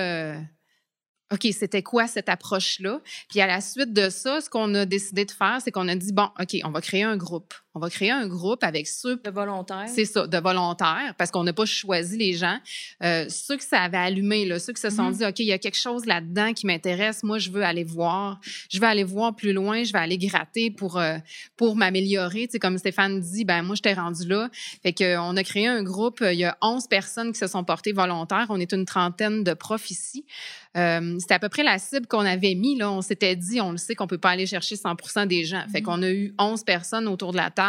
OK, 1.31 1.47
c'était 1.53 1.83
quoi 1.83 2.07
cette 2.07 2.29
approche-là? 2.29 2.99
Puis 3.29 3.39
à 3.41 3.47
la 3.47 3.61
suite 3.61 3.93
de 3.93 4.09
ça, 4.09 4.41
ce 4.41 4.49
qu'on 4.49 4.73
a 4.75 4.85
décidé 4.85 5.25
de 5.25 5.31
faire, 5.31 5.59
c'est 5.63 5.71
qu'on 5.71 5.87
a 5.87 5.95
dit, 5.95 6.11
bon, 6.11 6.29
OK, 6.39 6.57
on 6.63 6.71
va 6.71 6.81
créer 6.81 7.03
un 7.03 7.17
groupe. 7.17 7.53
On 7.73 7.79
va 7.79 7.89
créer 7.89 8.11
un 8.11 8.27
groupe 8.27 8.63
avec 8.63 8.87
ceux... 8.87 9.15
De 9.17 9.29
volontaires. 9.29 9.87
C'est 9.87 10.05
ça, 10.05 10.27
de 10.27 10.37
volontaires, 10.37 11.15
parce 11.17 11.31
qu'on 11.31 11.43
n'a 11.43 11.53
pas 11.53 11.65
choisi 11.65 12.17
les 12.17 12.33
gens. 12.33 12.57
Euh, 13.01 13.25
ceux 13.29 13.55
que 13.55 13.63
ça 13.63 13.79
avait 13.79 13.97
allumé, 13.97 14.45
là, 14.45 14.59
ceux 14.59 14.73
qui 14.73 14.81
se 14.81 14.89
sont 14.89 15.09
mm-hmm. 15.09 15.17
dit, 15.17 15.25
OK, 15.25 15.39
il 15.39 15.45
y 15.45 15.53
a 15.53 15.57
quelque 15.57 15.77
chose 15.77 16.05
là-dedans 16.05 16.53
qui 16.53 16.65
m'intéresse, 16.65 17.23
moi, 17.23 17.37
je 17.37 17.49
veux 17.49 17.63
aller 17.63 17.85
voir. 17.85 18.41
Je 18.69 18.79
veux 18.79 18.87
aller 18.87 19.05
voir 19.05 19.35
plus 19.35 19.53
loin, 19.53 19.83
je 19.83 19.93
vais 19.93 19.99
aller 19.99 20.17
gratter 20.17 20.69
pour, 20.69 20.97
euh, 20.97 21.17
pour 21.55 21.77
m'améliorer. 21.77 22.47
Tu 22.47 22.53
sais, 22.53 22.59
comme 22.59 22.77
Stéphane 22.77 23.21
dit, 23.21 23.45
ben 23.45 23.61
moi, 23.61 23.75
je 23.75 23.81
t'ai 23.81 23.93
rendu 23.93 24.27
là. 24.27 24.49
Fait 24.83 24.93
qu'on 24.93 25.37
a 25.37 25.43
créé 25.43 25.67
un 25.67 25.83
groupe, 25.83 26.21
il 26.21 26.39
y 26.39 26.45
a 26.45 26.57
11 26.61 26.87
personnes 26.87 27.31
qui 27.31 27.39
se 27.39 27.47
sont 27.47 27.63
portées 27.63 27.93
volontaires. 27.93 28.47
On 28.49 28.59
est 28.59 28.73
une 28.73 28.85
trentaine 28.85 29.45
de 29.45 29.53
profs 29.53 29.91
ici. 29.91 30.25
Euh, 30.77 31.17
c'était 31.19 31.33
à 31.33 31.39
peu 31.39 31.49
près 31.49 31.63
la 31.63 31.77
cible 31.79 32.07
qu'on 32.07 32.19
avait 32.19 32.55
mis. 32.55 32.77
Là. 32.77 32.91
On 32.91 33.01
s'était 33.01 33.35
dit, 33.35 33.59
on 33.59 33.71
le 33.71 33.77
sait 33.77 33.95
qu'on 33.95 34.07
peut 34.07 34.17
pas 34.17 34.29
aller 34.31 34.45
chercher 34.45 34.75
100 34.75 35.25
des 35.25 35.43
gens. 35.45 35.63
Fait 35.71 35.79
mm-hmm. 35.79 35.83
qu'on 35.83 36.03
a 36.03 36.09
eu 36.09 36.33
11 36.37 36.63
personnes 36.63 37.07
autour 37.07 37.31
de 37.31 37.37
la 37.37 37.49
table. 37.49 37.60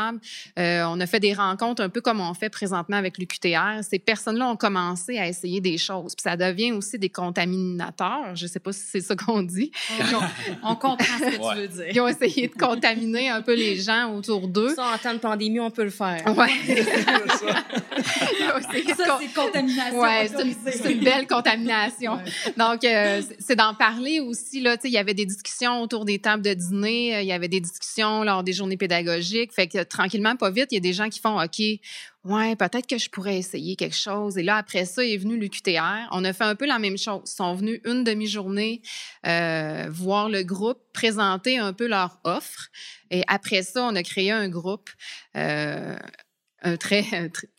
Euh, 0.59 0.85
on 0.87 1.01
a 1.01 1.07
fait 1.07 1.21
des 1.21 1.35
rencontres 1.35 1.83
un 1.83 1.89
peu 1.89 2.01
comme 2.01 2.21
on 2.21 2.35
fait 2.35 2.51
présentement 2.51 2.97
avec 2.97 3.19
l'UQTR. 3.19 3.83
Ces 3.83 3.99
personnes-là 3.99 4.49
ont 4.49 4.57
commencé 4.57 5.19
à 5.19 5.29
essayer 5.29 5.61
des 5.61 5.79
choses. 5.79 6.15
Puis 6.15 6.23
ça 6.23 6.37
devient 6.37 6.73
aussi 6.73 6.99
des 6.99 7.09
contaminateurs. 7.09 8.35
Je 8.35 8.47
sais 8.47 8.61
pas 8.61 8.73
si 8.73 8.83
c'est 8.91 9.01
ça 9.01 9.17
qu'on 9.17 9.43
dit. 9.43 9.71
on, 10.63 10.75
comprend 10.83 11.19
ce 11.19 11.25
que 11.25 11.55
tu 11.55 11.61
veux 11.61 11.69
dire. 11.69 11.87
Ils 11.93 12.01
ont 12.01 12.09
essayé 12.09 12.49
de 12.49 12.55
contaminer 12.55 13.29
un 13.29 13.43
peu 13.43 13.55
les 13.55 13.77
gens 13.77 14.15
autour 14.15 14.49
d'eux. 14.49 14.75
Ça, 14.75 14.93
en 14.95 14.99
temps 14.99 15.15
de 15.15 15.19
pandémie, 15.19 15.61
on 15.61 15.71
peut 15.71 15.85
le 15.85 15.91
faire. 15.91 16.23
Ouais. 16.37 16.49
ça, 18.97 19.19
c'est 19.21 19.35
contamination. 19.35 20.01
Ouais, 20.01 20.29
c'est 20.29 20.93
une, 20.93 21.01
belle 21.01 21.27
contamination. 21.27 22.19
Donc, 22.57 22.85
euh, 22.85 23.23
c'est 23.39 23.57
d'en 23.57 23.75
parler 23.75 24.21
aussi. 24.21 24.61
Là, 24.61 24.77
il 24.85 24.91
y 24.91 24.99
avait 24.99 25.15
des 25.15 25.27
discussions 25.27 25.83
autour 25.83 26.05
des 26.05 26.19
tables 26.19 26.43
de 26.43 26.55
dîner, 26.55 27.17
euh, 27.17 27.23
il 27.23 27.29
y 27.29 27.33
avait 27.33 27.49
des 27.49 27.61
discussions 27.61 28.23
lors 28.23 28.43
des 28.43 28.53
journées 28.53 28.77
pédagogiques. 28.77 29.53
Fait 29.53 29.67
que 29.67 29.82
tranquillement, 29.85 30.37
pas 30.37 30.51
vite, 30.51 30.69
il 30.71 30.75
y 30.75 30.79
a 30.79 30.81
des 30.81 30.93
gens 30.93 31.09
qui 31.09 31.21
font 31.21 31.41
OK, 31.41 31.61
ouais, 32.25 32.57
peut-être 32.57 32.87
que 32.87 32.99
je 32.99 33.11
pourrais 33.11 33.39
essayer 33.39 33.77
quelque 33.77 33.97
chose. 33.97 34.39
Et 34.39 34.43
là, 34.43 34.57
après 34.57 34.85
ça, 34.85 35.05
est 35.05 35.17
venu 35.17 35.37
l'UQTR. 35.37 36.09
On 36.13 36.25
a 36.25 36.33
fait 36.33 36.45
un 36.45 36.55
peu 36.55 36.67
la 36.67 36.79
même 36.79 36.99
chose. 36.99 37.23
Ils 37.27 37.37
sont 37.37 37.55
venus 37.55 37.81
une 37.85 38.05
demi-journée 38.05 38.83
euh, 39.27 39.87
voir 39.91 40.29
le 40.29 40.43
groupe, 40.43 40.79
présenter 40.93 41.59
un 41.59 41.73
peu 41.73 41.87
leur 41.87 42.21
offre. 42.25 42.69
Et 43.11 43.23
après 43.29 43.63
ça, 43.63 43.85
on 43.85 43.95
a 43.95 44.03
créé 44.03 44.31
un 44.31 44.49
groupe. 44.49 44.91
Euh, 45.37 45.97
très, 46.79 47.05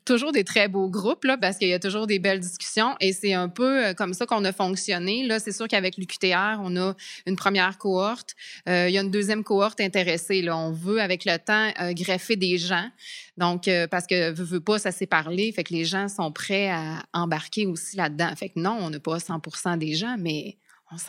toujours 0.05 0.31
des 0.31 0.43
très 0.43 0.67
beaux 0.67 0.89
groupes 0.89 1.23
là 1.23 1.37
parce 1.37 1.57
qu'il 1.57 1.67
y 1.67 1.73
a 1.73 1.79
toujours 1.79 2.07
des 2.07 2.19
belles 2.19 2.39
discussions 2.39 2.95
et 2.99 3.13
c'est 3.13 3.33
un 3.33 3.49
peu 3.49 3.85
euh, 3.85 3.93
comme 3.93 4.13
ça 4.13 4.25
qu'on 4.25 4.43
a 4.45 4.51
fonctionné. 4.51 5.25
Là 5.25 5.39
c'est 5.39 5.51
sûr 5.51 5.67
qu'avec 5.67 5.97
l'UQTR 5.97 6.59
on 6.61 6.75
a 6.77 6.95
une 7.25 7.35
première 7.35 7.77
cohorte 7.77 8.35
euh, 8.67 8.89
il 8.89 8.93
y 8.93 8.97
a 8.97 9.01
une 9.01 9.11
deuxième 9.11 9.43
cohorte 9.43 9.79
intéressée 9.81 10.41
là. 10.41 10.57
On 10.57 10.71
veut 10.71 11.01
avec 11.01 11.25
le 11.25 11.37
temps 11.37 11.71
euh, 11.81 11.93
greffer 11.93 12.35
des 12.35 12.57
gens. 12.57 12.89
Donc 13.37 13.67
parce 13.89 14.05
que 14.05 14.31
veut, 14.31 14.43
veut 14.43 14.59
pas 14.59 14.77
ça 14.77 14.91
s'est 14.91 15.07
parlé 15.07 15.51
fait 15.51 15.63
que 15.63 15.73
les 15.73 15.85
gens 15.85 16.07
sont 16.07 16.31
prêts 16.31 16.69
à 16.69 17.03
embarquer 17.13 17.65
aussi 17.65 17.97
là-dedans. 17.97 18.29
Fait 18.35 18.49
que 18.49 18.59
non 18.59 18.77
on 18.79 18.89
n'a 18.89 18.99
pas 18.99 19.17
100% 19.17 19.77
des 19.77 19.95
gens 19.95 20.15
mais 20.19 20.57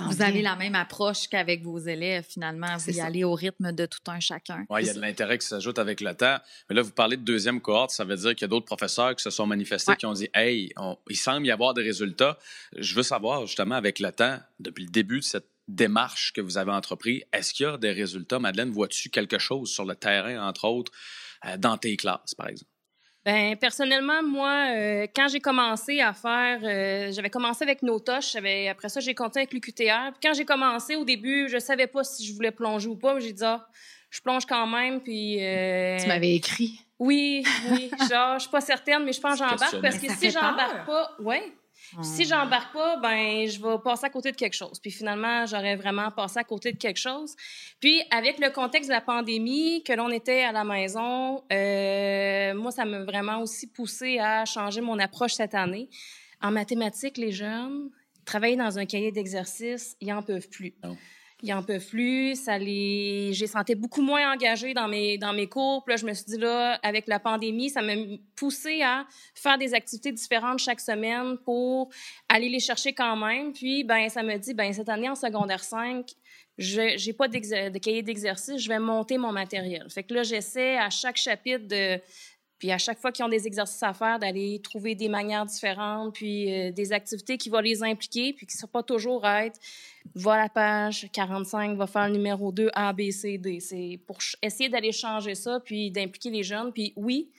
vous 0.01 0.23
avez 0.23 0.43
la 0.43 0.57
même 0.57 0.75
approche 0.75 1.29
qu'avec 1.29 1.63
vos 1.63 1.79
élèves, 1.79 2.25
finalement. 2.29 2.77
Vous 2.77 2.91
y 2.91 3.01
allez 3.01 3.25
au 3.25 3.35
rythme 3.35 3.73
de 3.73 3.87
tout 3.87 4.01
un 4.07 4.21
chacun. 4.21 4.65
Oui, 4.71 4.83
il 4.83 4.87
y 4.87 4.91
a 4.91 4.95
de 4.95 5.01
l'intérêt 5.01 5.39
qui 5.39 5.47
s'ajoute 5.47 5.79
avec 5.79 6.01
le 6.01 6.15
temps. 6.15 6.39
Mais 6.69 6.77
là, 6.77 6.83
vous 6.83 6.91
parlez 6.91 7.17
de 7.17 7.23
deuxième 7.23 7.61
cohorte, 7.61 7.91
ça 7.91 8.05
veut 8.05 8.17
dire 8.17 8.31
qu'il 8.35 8.43
y 8.43 8.45
a 8.45 8.49
d'autres 8.49 8.67
professeurs 8.67 9.15
qui 9.15 9.23
se 9.23 9.31
sont 9.31 9.47
manifestés, 9.47 9.97
qui 9.97 10.07
ont 10.07 10.13
dit 10.13 10.29
Hey, 10.35 10.73
il 11.09 11.17
semble 11.17 11.47
y 11.47 11.51
avoir 11.51 11.75
des 11.75 11.83
résultats. 11.83 12.39
Je 12.77 12.95
veux 12.95 13.03
savoir, 13.03 13.47
justement, 13.47 13.75
avec 13.75 13.99
le 13.99 14.11
temps, 14.13 14.39
depuis 14.61 14.85
le 14.85 14.91
début 14.91 15.21
de 15.21 15.25
cette 15.25 15.49
démarche 15.69 16.33
que 16.33 16.41
vous 16.41 16.59
avez 16.59 16.73
entreprise, 16.73 17.23
est-ce 17.33 17.55
qu'il 17.55 17.65
y 17.65 17.69
a 17.69 17.79
des 17.79 17.93
résultats? 17.93 18.39
Madeleine, 18.39 18.71
vois-tu 18.71 19.11
quelque 19.11 19.39
chose 19.39 19.71
sur 19.71 19.85
le 19.85 19.95
terrain, 19.95 20.47
entre 20.47 20.67
autres, 20.67 20.93
euh, 21.47 21.57
dans 21.57 21.79
tes 21.79 21.97
classes, 21.97 22.35
par 22.35 22.49
exemple? 22.49 22.71
Ben 23.25 23.57
personnellement, 23.57 24.23
moi, 24.23 24.67
euh, 24.75 25.07
quand 25.17 25.29
j'ai 25.29 25.41
commencé 25.41 26.01
à 26.01 26.13
faire, 26.13 26.61
euh, 26.63 27.11
j'avais 27.11 27.31
commencé 27.31 27.63
avec 27.65 27.83
Notoche, 27.83 28.37
après 28.37 28.89
ça 28.91 29.01
j'ai 29.01 29.15
continué 29.15 29.43
avec 29.43 29.55
l'UQTR. 29.55 30.13
Puis 30.13 30.21
quand 30.23 30.35
j'ai 30.35 30.45
commencé 30.45 30.95
au 30.95 31.05
début, 31.05 31.49
je 31.49 31.59
savais 31.59 31.87
pas 31.87 32.05
si 32.05 32.27
je 32.27 32.35
voulais 32.35 32.51
plonger 32.51 32.89
ou 32.89 32.97
pas. 32.97 33.19
J'ai 33.21 33.33
dit 33.33 33.45
ah, 33.45 33.67
je 34.11 34.21
plonge 34.21 34.45
quand 34.45 34.67
même. 34.67 35.01
Puis 35.01 35.43
euh, 35.43 35.99
tu 35.99 36.07
m'avais 36.07 36.35
écrit. 36.35 36.79
Oui, 36.99 37.45
oui, 37.71 37.91
genre 38.11 38.35
je 38.35 38.43
suis 38.43 38.51
pas 38.51 38.61
certaine, 38.61 39.05
mais 39.05 39.13
je 39.13 39.21
pense 39.21 39.41
que 39.41 39.49
j'embarque 39.49 39.81
parce 39.81 39.99
que 39.99 40.13
si 40.13 40.31
j'embarque 40.31 40.85
pas, 40.87 41.13
ouais. 41.21 41.53
Si 42.03 42.23
ah. 42.23 42.45
j'embarque 42.45 42.73
pas, 42.73 42.97
ben 42.99 43.49
je 43.49 43.61
vais 43.61 43.79
passer 43.83 44.07
à 44.07 44.11
côté 44.11 44.33
de 44.33 44.37
quelque 44.37 44.55
chose. 44.55 44.79
Puis 44.81 44.91
finalement, 44.91 45.47
j'aurais 45.47 45.77
vraiment 45.77 46.11
passé 46.11 46.39
à 46.39 46.45
côté 46.45 46.73
de 46.73 46.79
quelque 46.79 46.99
chose. 46.99 47.35
Puis 47.81 48.03
avec 48.11 48.39
le 48.39 48.51
contexte 48.51 48.89
de 48.89 48.95
la 48.95 49.01
pandémie, 49.01 49.83
que 49.85 49.93
l'on 49.93 50.11
était 50.11 50.43
à 50.43 50.53
la 50.53 50.65
maison, 50.65 51.43
euh, 51.53 52.55
moi, 52.55 52.71
ça 52.71 52.85
m'a 52.85 53.05
vraiment 53.05 53.41
aussi 53.41 53.67
poussé 53.67 54.19
à 54.19 54.45
changer 54.45 54.81
mon 54.81 54.99
approche 54.99 55.35
cette 55.35 55.55
année. 55.55 55.89
En 56.41 56.51
mathématiques, 56.51 57.17
les 57.17 57.33
jeunes, 57.33 57.91
travailler 58.25 58.57
dans 58.57 58.79
un 58.79 58.87
cahier 58.87 59.13
d'exercice, 59.13 59.97
ils 60.01 60.13
en 60.13 60.23
peuvent 60.23 60.49
plus 60.49 60.75
ils 61.45 61.53
en 61.53 61.63
peuvent 61.63 61.87
plus. 61.87 62.37
Ça 62.37 62.59
les, 62.59 63.31
j'ai 63.35 63.47
senti 63.47 63.75
beaucoup 63.75 64.01
moins 64.01 64.33
engagée 64.33 64.73
dans 64.73 64.89
mes 64.89 65.19
dans 65.19 65.33
mes 65.33 65.47
cours. 65.47 65.85
Puis 65.85 65.93
là, 65.93 65.97
je 65.97 66.07
me 66.07 66.15
suis 66.15 66.25
dit 66.25 66.39
là, 66.39 66.79
avec 66.83 67.07
la 67.07 67.21
pandémie, 67.21 67.69
ça 67.69 67.83
m'a 67.83 67.93
poussé 68.35 68.83
à 68.83 69.07
faire 69.35 69.59
des 69.59 69.75
activités 69.75 70.11
différentes 70.11 70.59
chaque 70.59 70.81
semaine 70.81 71.37
pour 71.45 71.91
aller 72.29 72.49
les 72.49 72.61
chercher 72.61 72.95
quand 72.95 73.17
même. 73.17 73.53
Puis 73.53 73.85
ben, 73.85 74.09
ça 74.09 74.23
me 74.23 74.37
dit 74.39 74.55
ben 74.55 74.73
cette 74.73 74.89
année 74.89 75.09
en 75.09 75.15
secondaire 75.15 75.63
5, 75.63 76.07
je 76.57 76.95
j'ai 76.97 77.13
pas 77.13 77.29
de 77.29 77.79
cahier 77.79 78.03
d'exercice, 78.03 78.59
je 78.59 78.69
vais 78.69 78.79
monter 78.79 79.19
mon 79.19 79.33
matériel. 79.33 79.87
Fait 79.91 80.03
que 80.03 80.15
là, 80.15 80.23
j'essaie 80.23 80.79
à 80.79 80.89
chaque 80.89 81.17
chapitre 81.17 81.69
de 81.69 82.01
Puis 82.59 82.71
à 82.71 82.79
chaque 82.79 82.99
fois 82.99 83.13
qu'ils 83.13 83.25
ont 83.25 83.29
des 83.29 83.47
exercices 83.47 83.83
à 83.83 83.93
faire, 83.93 84.19
d'aller 84.19 84.61
trouver 84.63 84.95
des 84.95 85.09
manières 85.09 85.45
différentes, 85.45 86.15
puis 86.15 86.53
euh, 86.53 86.71
des 86.71 86.93
activités 86.93 87.37
qui 87.37 87.51
vont 87.51 87.61
les 87.61 87.83
impliquer, 87.83 88.33
puis 88.33 88.47
qui 88.47 88.57
ne 88.57 88.61
sont 88.61 88.69
pas 88.69 88.83
toujours 88.83 89.27
être 89.27 89.59
va 90.15 90.35
à 90.35 90.39
la 90.39 90.49
page 90.49 91.09
45, 91.13 91.77
va 91.77 91.87
faire 91.87 92.09
le 92.09 92.15
numéro 92.15 92.53
2, 92.53 92.71
A, 92.75 92.93
B, 92.93 93.11
C, 93.11 93.39
D. 93.39 93.59
C'est 93.61 94.01
pour 94.07 94.19
essayer 94.43 94.69
d'aller 94.69 94.93
changer 94.93 95.35
ça, 95.35 95.61
puis 95.61 95.91
d'impliquer 95.91 96.31
les 96.31 96.43
jeunes. 96.43 96.73
Puis 96.73 96.93
oui, 96.97 97.31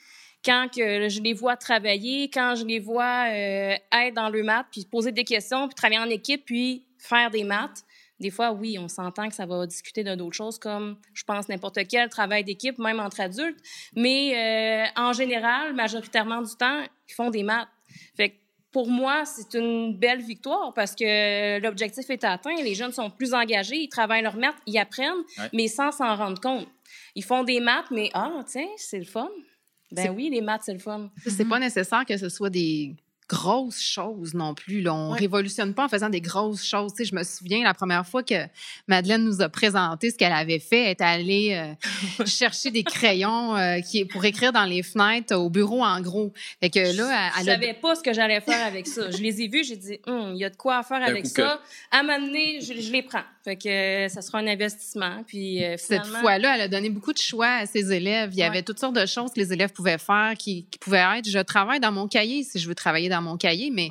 quand 0.43 0.67
je 0.73 1.21
les 1.21 1.34
vois 1.34 1.58
travailler, 1.58 2.30
quand 2.30 2.56
je 2.56 2.65
les 2.65 2.80
vois 2.80 3.30
euh, 3.30 3.75
être 3.91 4.13
dans 4.13 4.30
le 4.30 4.43
maths, 4.43 4.67
puis 4.71 4.86
poser 4.86 5.12
des 5.12 5.23
questions, 5.23 5.67
puis 5.67 5.75
travailler 5.75 5.99
en 5.99 6.10
équipe, 6.10 6.45
puis 6.45 6.86
faire 6.97 7.32
des 7.32 7.43
maths, 7.43 7.84
des 8.19 8.30
fois, 8.30 8.54
oui, 8.54 8.78
on 8.80 8.88
s'entend 8.88 9.28
que 9.28 9.36
ça 9.36 9.45
va 9.45 9.67
discuter 9.67 10.04
de 10.04 10.15
d'autres 10.15 10.36
choses 10.36 10.58
comme, 10.58 10.97
je 11.13 11.23
pense, 11.23 11.49
n'importe 11.49 11.80
quel 11.89 12.10
travail 12.10 12.43
d'équipe, 12.43 12.78
même 12.80 12.99
entre 12.99 13.19
adultes. 13.19 13.60
Mais 13.95 14.34
euh, 14.36 15.01
en 15.01 15.12
général, 15.13 15.73
majoritairement 15.73 16.41
du 16.41 16.56
temps, 16.56 16.84
ils 17.10 17.13
font 17.13 17.30
des 17.30 17.43
maths. 17.43 17.67
Fait 18.15 18.30
que 18.30 18.36
pour 18.71 18.89
moi, 18.89 19.23
c'est 19.25 19.58
une 19.58 19.97
belle 19.97 20.21
victoire 20.21 20.73
parce 20.73 20.95
que 20.95 21.60
l'objectif 21.60 22.10
est 22.10 22.23
atteint. 22.23 22.56
Les 22.62 22.75
jeunes 22.75 22.91
sont 22.91 23.10
plus 23.10 23.34
engagés, 23.34 23.78
ils 23.78 23.89
travaillent 23.89 24.23
leurs 24.23 24.38
maths, 24.38 24.56
ils 24.65 24.78
apprennent, 24.78 25.23
mais 25.54 25.67
sans 25.67 25.91
s'en 25.91 26.15
rendre 26.15 26.39
compte. 26.39 26.67
Ils 27.15 27.23
font 27.23 27.43
des 27.43 27.60
maths, 27.60 27.91
mais 27.91 28.10
ah, 28.13 28.43
tiens, 28.45 28.67
c'est 28.78 28.99
le 28.99 29.06
fun. 29.06 29.30
Ben 29.91 30.10
oui, 30.10 30.30
les 30.30 30.41
maths, 30.41 30.63
c'est 30.65 30.73
le 30.73 30.80
fun. 30.80 31.10
C'est 31.25 31.47
pas 31.47 31.60
nécessaire 31.60 32.06
que 32.06 32.17
ce 32.17 32.28
soit 32.28 32.49
des 32.49 32.95
grosses 33.27 33.81
choses 33.81 34.33
non 34.33 34.53
plus. 34.53 34.81
Là. 34.81 34.93
On 34.93 35.13
ne 35.13 35.19
révolutionne 35.19 35.73
pas 35.73 35.85
en 35.85 35.89
faisant 35.89 36.09
des 36.09 36.21
grosses 36.21 36.65
choses. 36.65 36.93
Tu 36.93 37.03
sais, 37.03 37.09
je 37.09 37.15
me 37.15 37.23
souviens, 37.23 37.63
la 37.63 37.73
première 37.73 38.05
fois 38.05 38.23
que 38.23 38.45
Madeleine 38.88 39.23
nous 39.23 39.41
a 39.41 39.49
présenté 39.49 40.11
ce 40.11 40.17
qu'elle 40.17 40.33
avait 40.33 40.59
fait, 40.59 40.83
elle 40.83 40.89
est 40.89 41.01
allée 41.01 41.75
euh, 42.19 42.25
chercher 42.25 42.71
des 42.71 42.83
crayons 42.83 43.55
euh, 43.55 43.79
qui, 43.79 44.05
pour 44.05 44.23
écrire 44.25 44.51
dans 44.51 44.65
les 44.65 44.83
fenêtres 44.83 45.35
au 45.35 45.49
bureau 45.49 45.83
en 45.83 46.01
gros. 46.01 46.33
Fait 46.61 46.69
que 46.69 46.95
là, 46.95 47.31
elle, 47.38 47.45
je 47.45 47.51
savais 47.51 47.73
pas 47.73 47.95
ce 47.95 48.03
que 48.03 48.13
j'allais 48.13 48.41
faire 48.41 48.65
avec 48.65 48.88
ça. 48.88 49.09
Je 49.09 49.17
les 49.17 49.41
ai 49.41 49.47
vus, 49.47 49.63
j'ai 49.63 49.77
dit, 49.77 49.99
hum, 50.05 50.31
il 50.33 50.39
y 50.39 50.45
a 50.45 50.49
de 50.49 50.55
quoi 50.55 50.83
faire 50.83 51.03
avec 51.03 51.25
ça. 51.25 51.61
À 51.91 52.03
m'amener, 52.03 52.61
je, 52.61 52.79
je 52.79 52.91
les 52.91 53.01
prends. 53.01 53.23
Fait 53.43 53.55
que 53.55 53.69
euh, 53.69 54.09
ça 54.09 54.21
sera 54.21 54.39
un 54.39 54.47
investissement. 54.47 55.23
Puis 55.27 55.63
Cette 55.77 56.05
fois-là, 56.05 56.55
elle 56.55 56.61
a 56.61 56.67
donné 56.67 56.89
beaucoup 56.89 57.13
de 57.13 57.17
choix 57.17 57.47
à 57.47 57.65
ses 57.65 57.91
élèves. 57.91 58.29
Il 58.33 58.39
y 58.39 58.43
avait 58.43 58.63
toutes 58.63 58.79
sortes 58.79 58.95
de 58.95 59.05
choses 59.05 59.31
que 59.31 59.39
les 59.39 59.53
élèves 59.53 59.71
pouvaient 59.71 59.97
faire 59.97 60.33
qui, 60.38 60.65
qui 60.69 60.77
pouvaient 60.79 61.05
être, 61.17 61.29
je 61.29 61.39
travaille 61.39 61.79
dans 61.79 61.91
mon 61.91 62.07
cahier 62.07 62.43
si 62.43 62.59
je 62.59 62.67
veux 62.67 62.75
travailler 62.75 63.09
dans 63.09 63.14
mon 63.21 63.38
cahier, 63.38 63.71
mais 63.71 63.89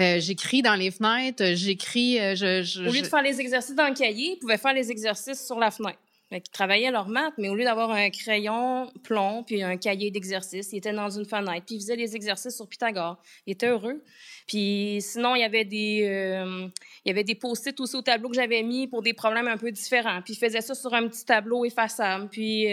euh, 0.00 0.20
j'écris 0.20 0.62
dans 0.62 0.74
les 0.74 0.90
fenêtres, 0.90 1.54
j'écris. 1.54 2.18
Euh, 2.20 2.34
je, 2.34 2.86
au 2.86 2.92
lieu 2.92 3.02
de 3.02 3.06
faire 3.06 3.22
les 3.22 3.40
exercices 3.40 3.74
dans 3.74 3.88
le 3.88 3.94
cahier, 3.94 4.32
ils 4.34 4.38
pouvaient 4.38 4.58
faire 4.58 4.74
les 4.74 4.90
exercices 4.90 5.44
sur 5.44 5.58
la 5.58 5.70
fenêtre. 5.70 5.98
Ils 6.32 6.42
travaillaient 6.42 6.90
leur 6.90 7.08
maths, 7.08 7.34
mais 7.38 7.48
au 7.48 7.54
lieu 7.54 7.62
d'avoir 7.62 7.92
un 7.92 8.10
crayon 8.10 8.90
plomb 9.04 9.44
puis 9.44 9.62
un 9.62 9.76
cahier 9.76 10.10
d'exercices, 10.10 10.72
ils 10.72 10.78
étaient 10.78 10.92
dans 10.92 11.08
une 11.08 11.24
fenêtre 11.24 11.64
puis 11.64 11.76
ils 11.76 11.80
faisaient 11.80 11.94
les 11.94 12.16
exercices 12.16 12.56
sur 12.56 12.66
Pythagore. 12.66 13.18
Ils 13.46 13.52
étaient 13.52 13.68
heureux. 13.68 14.02
Puis 14.48 14.98
sinon, 15.00 15.36
il 15.36 15.40
y 15.40 15.44
avait 15.44 15.64
des, 15.64 16.04
euh, 16.04 16.66
il 17.04 17.08
y 17.08 17.10
avait 17.12 17.22
des 17.22 17.36
post-it 17.36 17.78
aussi 17.78 17.94
au 17.94 18.02
tableau 18.02 18.28
que 18.28 18.34
j'avais 18.34 18.64
mis 18.64 18.88
pour 18.88 19.02
des 19.02 19.12
problèmes 19.12 19.46
un 19.46 19.56
peu 19.56 19.70
différents. 19.70 20.20
Puis 20.22 20.34
ils 20.34 20.38
faisaient 20.38 20.60
ça 20.60 20.74
sur 20.74 20.92
un 20.94 21.06
petit 21.06 21.24
tableau 21.24 21.64
effaçable. 21.64 22.28
Puis 22.28 22.66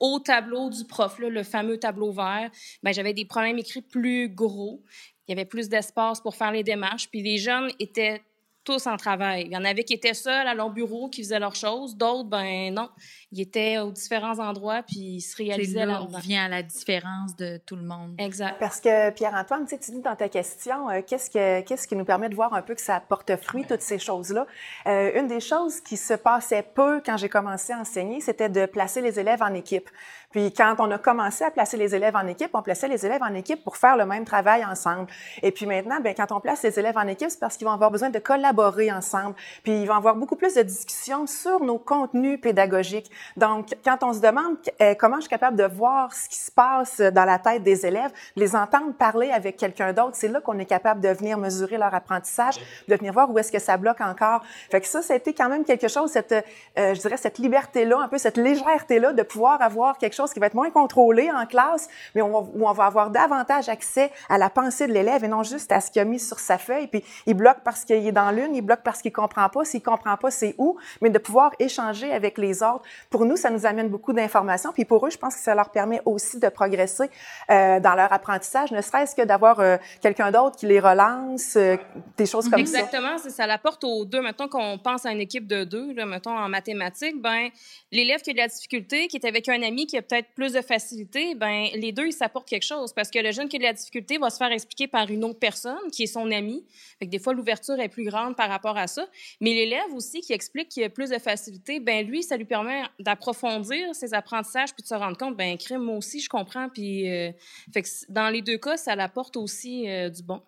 au 0.00 0.18
tableau 0.20 0.70
du 0.70 0.84
prof, 0.84 1.18
le 1.18 1.42
fameux 1.42 1.78
tableau 1.78 2.10
vert, 2.10 2.50
ben 2.82 2.92
j'avais 2.94 3.12
des 3.12 3.26
problèmes 3.26 3.58
écrits 3.58 3.82
plus 3.82 4.30
gros 4.30 4.82
il 5.26 5.32
y 5.32 5.34
avait 5.34 5.44
plus 5.44 5.68
d'espace 5.68 6.20
pour 6.20 6.34
faire 6.34 6.52
les 6.52 6.62
démarches. 6.62 7.08
Puis 7.10 7.22
les 7.22 7.38
jeunes 7.38 7.70
étaient 7.78 8.22
tous 8.64 8.86
en 8.86 8.96
travail. 8.96 9.44
Il 9.46 9.52
y 9.52 9.56
en 9.56 9.64
avait 9.64 9.84
qui 9.84 9.92
étaient 9.92 10.14
seuls 10.14 10.46
à 10.46 10.54
leur 10.54 10.70
bureau, 10.70 11.08
qui 11.08 11.22
faisaient 11.22 11.38
leurs 11.38 11.54
choses. 11.54 11.96
D'autres, 11.96 12.28
ben 12.28 12.72
non, 12.72 12.88
ils 13.30 13.42
étaient 13.42 13.78
aux 13.78 13.92
différents 13.92 14.38
endroits, 14.38 14.82
puis 14.82 15.16
ils 15.16 15.20
se 15.20 15.36
réalisaient 15.36 15.86
là. 15.86 16.02
On 16.02 16.18
vient 16.18 16.46
à 16.46 16.48
la 16.48 16.62
différence 16.62 17.36
de 17.36 17.58
tout 17.66 17.76
le 17.76 17.82
monde. 17.82 18.14
Exact. 18.18 18.56
Parce 18.58 18.80
que, 18.80 19.10
Pierre-Antoine, 19.10 19.66
tu 19.66 19.76
dis 19.76 20.00
dans 20.00 20.16
ta 20.16 20.28
question, 20.28 20.88
euh, 20.88 21.02
qu'est-ce, 21.06 21.30
que, 21.30 21.60
qu'est-ce 21.60 21.86
qui 21.86 21.94
nous 21.94 22.06
permet 22.06 22.30
de 22.30 22.34
voir 22.34 22.54
un 22.54 22.62
peu 22.62 22.74
que 22.74 22.80
ça 22.80 23.00
porte 23.00 23.36
fruit, 23.36 23.66
toutes 23.66 23.82
ces 23.82 23.98
choses-là? 23.98 24.46
Euh, 24.86 25.20
une 25.20 25.28
des 25.28 25.40
choses 25.40 25.80
qui 25.80 25.96
se 25.96 26.14
passait 26.14 26.62
peu 26.62 27.02
quand 27.04 27.18
j'ai 27.18 27.28
commencé 27.28 27.72
à 27.72 27.78
enseigner, 27.78 28.20
c'était 28.20 28.48
de 28.48 28.64
placer 28.66 29.02
les 29.02 29.20
élèves 29.20 29.42
en 29.42 29.52
équipe. 29.52 29.90
Puis 30.34 30.52
quand 30.52 30.74
on 30.80 30.90
a 30.90 30.98
commencé 30.98 31.44
à 31.44 31.52
placer 31.52 31.76
les 31.76 31.94
élèves 31.94 32.16
en 32.16 32.26
équipe, 32.26 32.50
on 32.54 32.62
plaçait 32.62 32.88
les 32.88 33.06
élèves 33.06 33.22
en 33.22 33.32
équipe 33.34 33.62
pour 33.62 33.76
faire 33.76 33.96
le 33.96 34.04
même 34.04 34.24
travail 34.24 34.64
ensemble. 34.64 35.06
Et 35.44 35.52
puis 35.52 35.64
maintenant, 35.64 36.00
ben 36.02 36.12
quand 36.12 36.32
on 36.32 36.40
place 36.40 36.60
les 36.64 36.76
élèves 36.76 36.98
en 36.98 37.06
équipe, 37.06 37.30
c'est 37.30 37.38
parce 37.38 37.56
qu'ils 37.56 37.68
vont 37.68 37.72
avoir 37.72 37.92
besoin 37.92 38.10
de 38.10 38.18
collaborer 38.18 38.90
ensemble. 38.90 39.36
Puis 39.62 39.82
ils 39.82 39.86
vont 39.86 39.94
avoir 39.94 40.16
beaucoup 40.16 40.34
plus 40.34 40.54
de 40.54 40.62
discussions 40.62 41.28
sur 41.28 41.60
nos 41.60 41.78
contenus 41.78 42.40
pédagogiques. 42.40 43.12
Donc, 43.36 43.76
quand 43.84 43.98
on 44.02 44.12
se 44.12 44.18
demande 44.18 44.56
euh, 44.82 44.96
comment 44.98 45.16
je 45.16 45.22
suis 45.22 45.30
capable 45.30 45.56
de 45.56 45.66
voir 45.72 46.12
ce 46.12 46.28
qui 46.28 46.38
se 46.38 46.50
passe 46.50 47.00
dans 47.00 47.24
la 47.24 47.38
tête 47.38 47.62
des 47.62 47.86
élèves, 47.86 48.10
les 48.34 48.56
entendre 48.56 48.92
parler 48.92 49.30
avec 49.30 49.56
quelqu'un 49.56 49.92
d'autre, 49.92 50.14
c'est 50.14 50.26
là 50.26 50.40
qu'on 50.40 50.58
est 50.58 50.66
capable 50.66 51.00
de 51.00 51.10
venir 51.10 51.38
mesurer 51.38 51.78
leur 51.78 51.94
apprentissage, 51.94 52.56
de 52.88 52.96
venir 52.96 53.12
voir 53.12 53.30
où 53.30 53.38
est-ce 53.38 53.52
que 53.52 53.60
ça 53.60 53.76
bloque 53.76 54.00
encore. 54.00 54.42
Fait 54.68 54.80
que 54.80 54.88
ça, 54.88 55.00
ça 55.00 55.14
a 55.14 55.16
été 55.16 55.32
quand 55.32 55.48
même 55.48 55.64
quelque 55.64 55.86
chose, 55.86 56.10
cette, 56.10 56.32
euh, 56.32 56.92
je 56.92 57.00
dirais, 57.00 57.18
cette 57.18 57.38
liberté-là, 57.38 58.00
un 58.00 58.08
peu 58.08 58.18
cette 58.18 58.36
légèreté-là 58.36 59.12
de 59.12 59.22
pouvoir 59.22 59.62
avoir 59.62 59.96
quelque 59.96 60.14
chose 60.14 60.23
qui 60.32 60.40
va 60.40 60.46
être 60.46 60.54
moins 60.54 60.70
contrôlé 60.70 61.30
en 61.30 61.46
classe, 61.46 61.88
mais 62.14 62.22
où 62.22 62.66
on 62.66 62.72
va 62.72 62.84
avoir 62.86 63.10
davantage 63.10 63.68
accès 63.68 64.10
à 64.28 64.38
la 64.38 64.50
pensée 64.50 64.86
de 64.86 64.92
l'élève 64.92 65.24
et 65.24 65.28
non 65.28 65.42
juste 65.42 65.72
à 65.72 65.80
ce 65.80 65.90
qu'il 65.90 66.02
a 66.02 66.04
mis 66.04 66.20
sur 66.20 66.38
sa 66.38 66.58
feuille. 66.58 66.86
Puis 66.86 67.04
il 67.26 67.34
bloque 67.34 67.58
parce 67.64 67.84
qu'il 67.84 68.06
est 68.06 68.12
dans 68.12 68.30
l'une, 68.30 68.54
il 68.54 68.62
bloque 68.62 68.82
parce 68.82 69.02
qu'il 69.02 69.12
comprend 69.12 69.48
pas. 69.48 69.64
S'il 69.64 69.82
comprend 69.82 70.16
pas, 70.16 70.30
c'est 70.30 70.54
où? 70.58 70.76
Mais 71.00 71.10
de 71.10 71.18
pouvoir 71.18 71.52
échanger 71.58 72.12
avec 72.12 72.38
les 72.38 72.62
autres. 72.62 72.82
Pour 73.10 73.24
nous, 73.24 73.36
ça 73.36 73.50
nous 73.50 73.66
amène 73.66 73.88
beaucoup 73.88 74.12
d'informations. 74.12 74.72
Puis 74.72 74.84
pour 74.84 75.06
eux, 75.06 75.10
je 75.10 75.18
pense 75.18 75.34
que 75.34 75.40
ça 75.40 75.54
leur 75.54 75.70
permet 75.70 76.00
aussi 76.04 76.38
de 76.38 76.48
progresser 76.48 77.10
euh, 77.50 77.80
dans 77.80 77.94
leur 77.94 78.12
apprentissage, 78.12 78.70
ne 78.70 78.80
serait-ce 78.80 79.14
que 79.14 79.22
d'avoir 79.22 79.60
euh, 79.60 79.76
quelqu'un 80.00 80.30
d'autre 80.30 80.56
qui 80.56 80.66
les 80.66 80.80
relance, 80.80 81.56
euh, 81.56 81.76
des 82.16 82.26
choses 82.26 82.48
comme 82.48 82.64
ça. 82.64 82.78
Exactement, 82.78 83.18
ça 83.18 83.46
l'apporte 83.46 83.84
aux 83.84 84.04
deux. 84.04 84.22
Mettons 84.22 84.48
qu'on 84.48 84.78
pense 84.78 85.06
à 85.06 85.12
une 85.12 85.20
équipe 85.20 85.46
de 85.46 85.64
deux, 85.64 85.92
là, 85.92 86.06
mettons 86.06 86.36
en 86.36 86.48
mathématiques, 86.48 87.20
ben 87.20 87.48
l'élève 87.92 88.20
qui 88.20 88.30
a 88.30 88.32
de 88.32 88.38
la 88.38 88.48
difficulté, 88.48 89.08
qui 89.08 89.16
est 89.16 89.26
avec 89.26 89.48
un 89.48 89.62
ami 89.62 89.86
qui 89.86 89.96
a 89.96 90.02
peut-être 90.02 90.13
plus 90.22 90.52
de 90.52 90.60
facilité, 90.60 91.34
ben 91.34 91.66
les 91.74 91.92
deux, 91.92 92.06
ils 92.06 92.12
s'apportent 92.12 92.48
quelque 92.48 92.64
chose 92.64 92.92
parce 92.92 93.10
que 93.10 93.18
le 93.18 93.32
jeune 93.32 93.48
qui 93.48 93.56
a 93.56 93.58
de 93.58 93.64
la 93.64 93.72
difficulté 93.72 94.18
va 94.18 94.30
se 94.30 94.36
faire 94.36 94.52
expliquer 94.52 94.86
par 94.86 95.10
une 95.10 95.24
autre 95.24 95.38
personne 95.38 95.90
qui 95.92 96.04
est 96.04 96.06
son 96.06 96.30
ami. 96.30 96.64
Fait 96.98 97.06
que 97.06 97.10
des 97.10 97.18
fois, 97.18 97.34
l'ouverture 97.34 97.78
est 97.80 97.88
plus 97.88 98.04
grande 98.04 98.36
par 98.36 98.48
rapport 98.48 98.76
à 98.76 98.86
ça. 98.86 99.06
Mais 99.40 99.54
l'élève 99.54 99.92
aussi 99.94 100.20
qui 100.20 100.32
explique 100.32 100.68
qu'il 100.68 100.84
a 100.84 100.88
plus 100.88 101.10
de 101.10 101.18
facilité, 101.18 101.80
ben 101.80 102.06
lui, 102.06 102.22
ça 102.22 102.36
lui 102.36 102.44
permet 102.44 102.82
d'approfondir 102.98 103.94
ses 103.94 104.14
apprentissages 104.14 104.74
puis 104.74 104.82
de 104.82 104.88
se 104.88 104.94
rendre 104.94 105.16
compte, 105.16 105.36
ben 105.36 105.56
crime, 105.58 105.82
moi 105.82 105.96
aussi, 105.96 106.20
je 106.20 106.28
comprends. 106.28 106.68
Puis, 106.68 107.10
euh, 107.10 107.30
fait 107.72 107.82
que 107.82 107.88
dans 108.08 108.28
les 108.28 108.42
deux 108.42 108.58
cas, 108.58 108.76
ça 108.76 108.94
l'apporte 108.96 109.36
aussi 109.36 109.88
euh, 109.88 110.08
du 110.08 110.22
bon. 110.22 110.42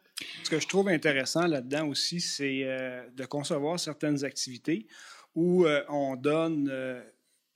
Ce 0.45 0.51
que 0.51 0.59
je 0.59 0.67
trouve 0.67 0.89
intéressant 0.89 1.47
là-dedans 1.47 1.89
aussi, 1.89 2.21
c'est 2.21 2.63
euh, 2.65 3.07
de 3.15 3.25
concevoir 3.27 3.79
certaines 3.79 4.25
activités 4.25 4.87
où 5.35 5.67
on 5.91 6.17
donne 6.17 6.73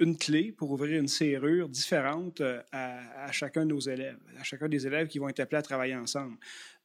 une 0.00 0.16
clé 0.16 0.50
pour 0.50 0.70
ouvrir 0.70 0.98
une 0.98 1.08
serrure 1.08 1.68
différente 1.68 2.40
euh, 2.40 2.60
à, 2.72 3.30
chacun 3.32 3.64
de 3.64 3.70
nos 3.72 3.80
élèves, 3.80 4.18
à 4.38 4.42
chacun 4.42 4.68
des 4.68 4.86
élèves 4.86 5.08
qui 5.08 5.18
vont 5.18 5.28
être 5.28 5.40
appelés 5.40 5.58
à 5.58 5.62
travailler 5.62 5.94
ensemble. 5.94 6.36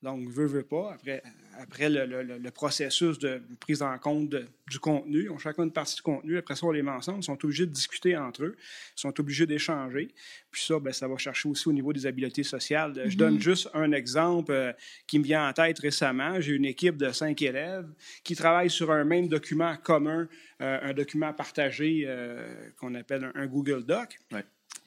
Donc, 0.01 0.29
veut, 0.29 0.45
veut 0.45 0.63
pas, 0.63 0.93
après, 0.93 1.23
après 1.57 1.89
le, 1.89 2.49
processus 2.51 3.17
de 3.17 3.41
prise 3.59 3.81
en 3.81 3.97
compte 3.97 4.35
du 4.69 4.79
contenu, 4.79 5.23
ils 5.23 5.29
ont 5.31 5.37
chacun 5.37 5.63
une 5.63 5.71
partie 5.71 5.95
du 5.95 6.01
contenu, 6.01 6.37
après 6.37 6.55
ça, 6.55 6.65
on 6.67 6.71
les 6.71 6.83
met 6.83 6.91
ensemble, 6.91 7.19
ils 7.19 7.23
sont 7.23 7.43
obligés 7.43 7.65
de 7.65 7.71
discuter 7.71 8.15
entre 8.15 8.43
eux, 8.43 8.55
ils 8.57 8.99
sont 8.99 9.19
obligés 9.19 9.47
d'échanger. 9.47 10.13
Puis 10.51 10.63
ça, 10.63 10.79
bien, 10.79 10.91
ça 10.91 11.07
va 11.07 11.17
chercher 11.17 11.49
aussi 11.49 11.67
au 11.67 11.73
niveau 11.73 11.91
des 11.91 12.05
habiletés 12.05 12.43
sociales. 12.43 12.93
Je 13.07 13.17
donne 13.17 13.37
mm-hmm. 13.37 13.41
juste 13.41 13.69
un 13.73 13.91
exemple 13.93 14.51
euh, 14.51 14.73
qui 15.07 15.17
me 15.17 15.23
vient 15.23 15.49
en 15.49 15.53
tête 15.53 15.79
récemment. 15.79 16.39
J'ai 16.39 16.53
une 16.53 16.65
équipe 16.65 16.97
de 16.97 17.11
cinq 17.11 17.41
élèves 17.41 17.87
qui 18.23 18.35
travaillent 18.35 18.69
sur 18.69 18.91
un 18.91 19.03
même 19.03 19.27
document 19.27 19.75
commun, 19.77 20.27
euh, 20.61 20.79
un 20.81 20.93
document 20.93 21.33
partagé 21.33 22.03
euh, 22.05 22.69
qu'on 22.77 22.95
appelle 22.95 23.31
un, 23.33 23.47
Google 23.47 23.83
Doc. 23.85 24.17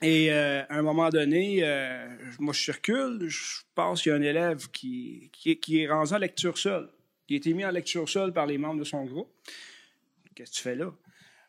Et 0.01 0.33
euh, 0.33 0.63
à 0.69 0.79
un 0.79 0.83
moment 0.83 1.09
donné, 1.09 1.59
euh, 1.63 2.07
moi, 2.39 2.53
je 2.53 2.63
circule, 2.63 3.27
je 3.29 3.63
pense 3.75 4.03
qu'il 4.03 4.11
y 4.11 4.13
a 4.13 4.19
un 4.19 4.23
élève 4.23 4.71
qui, 4.71 5.31
qui, 5.33 5.81
est 5.81 5.89
rendu 5.89 6.13
en 6.13 6.19
lecture 6.19 6.57
seule. 6.57 6.89
Il 7.29 7.35
a 7.35 7.37
été 7.39 7.53
mis 7.53 7.65
en 7.65 7.71
lecture 7.71 8.09
seule 8.09 8.33
par 8.33 8.47
les 8.47 8.59
membres 8.59 8.79
de 8.79 8.85
son 8.85 9.05
groupe. 9.05 9.31
Qu'est-ce 10.35 10.53
que 10.53 10.57
tu 10.57 10.63
fais 10.63 10.77
là? 10.77 10.95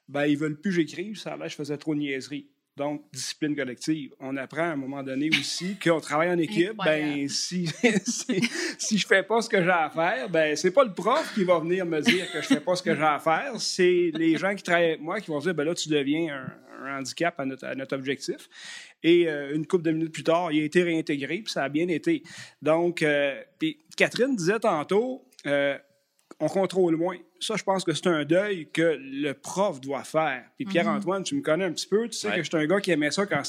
Ben, 0.07 0.25
ils 0.25 0.38
veulent 0.38 0.59
plus 0.59 0.71
que 0.71 0.77
j'écrive, 0.77 1.17
ça 1.17 1.38
là, 1.38 1.47
je 1.47 1.55
faisais 1.55 1.77
trop 1.77 1.93
de 1.93 1.99
niaiseries. 1.99 2.49
Donc, 2.80 3.04
discipline 3.12 3.58
collective. 3.58 4.13
On 4.22 4.38
apprend 4.38 4.62
à 4.62 4.72
un 4.72 4.78
moment 4.78 5.04
donné 5.04 5.30
aussi 5.30 5.76
qu'on 5.78 6.00
travaille 6.00 6.30
en 6.30 6.38
équipe. 6.38 6.78
Ben, 6.86 7.28
si, 7.28 7.68
si, 8.06 8.50
si, 8.78 8.98
je 8.98 9.06
fais 9.06 9.22
pas 9.22 9.42
ce 9.42 9.50
que 9.50 9.62
j'ai 9.62 9.70
à 9.70 9.89
faire, 9.89 10.30
ben, 10.30 10.56
c'est 10.56 10.72
pas 10.72 10.86
le 10.86 10.94
prof 10.94 11.30
qui 11.36 11.44
va 11.44 11.60
venir 11.60 11.86
me 11.86 12.00
dire 12.00 12.32
que 12.32 12.42
je 12.42 12.48
fais 12.48 12.62
pas 12.62 12.76
ce 12.76 12.82
que 12.82 12.96
j'ai 12.96 13.04
à 13.04 13.20
faire. 13.20 13.52
C'est 13.58 14.12
les 14.13 14.38
gens 14.38 14.56
qui 14.56 14.63
travaillent 14.63 14.92
avec 14.92 15.02
moi 15.02 15.20
qui 15.20 15.30
vont 15.30 15.39
dire, 15.39 15.54
ben 15.54 15.65
là, 15.65 15.76
tu 15.76 15.89
deviens 15.89 16.34
un, 16.34 16.54
un 16.86 17.00
handicap 17.00 17.38
à 17.38 17.46
notre, 17.46 17.96
objectif. 17.96 18.50
Et 19.04 19.28
euh, 19.28 19.54
une 19.54 19.65
couple 19.68 19.84
de 19.84 19.92
minutes 19.92 20.13
plus 20.13 20.24
tard, 20.24 20.52
il 20.54 20.62
a 20.62 20.63
été 20.63 20.82
réintégré, 20.84 21.39
puis 21.39 21.52
ça 21.52 21.63
a 21.63 21.70
bien 21.70 21.89
été. 21.89 22.24
Donc, 22.62 23.02
euh, 23.02 23.42
puis 23.58 23.80
Catherine 23.98 24.36
disait 24.38 24.60
tantôt, 24.60 25.26
euh, 25.46 25.78
on 26.39 26.47
contrôle 26.47 26.95
moins. 26.95 27.17
Ça, 27.39 27.56
je 27.58 27.63
pense 27.63 27.84
que 27.84 27.93
c'est 27.93 28.08
un 28.08 28.23
deuil 28.25 28.67
que 28.71 28.97
le 28.99 29.34
prof 29.34 29.80
doit 29.82 30.04
faire. 30.04 30.43
Puis 30.56 30.65
Pierre-Antoine, 30.71 31.23
tu 31.23 31.36
me 31.36 31.41
connais 31.41 31.65
un 31.65 31.71
petit 31.71 31.88
peu, 31.88 32.08
tu 32.08 32.17
sais 32.17 32.30
que 32.36 32.43
je 32.43 32.49
suis 32.49 32.58
un 32.58 32.65
gars 32.65 32.80
qui 32.80 32.91
aimait 32.91 33.12
ça 33.12 33.25
quand 33.25 33.41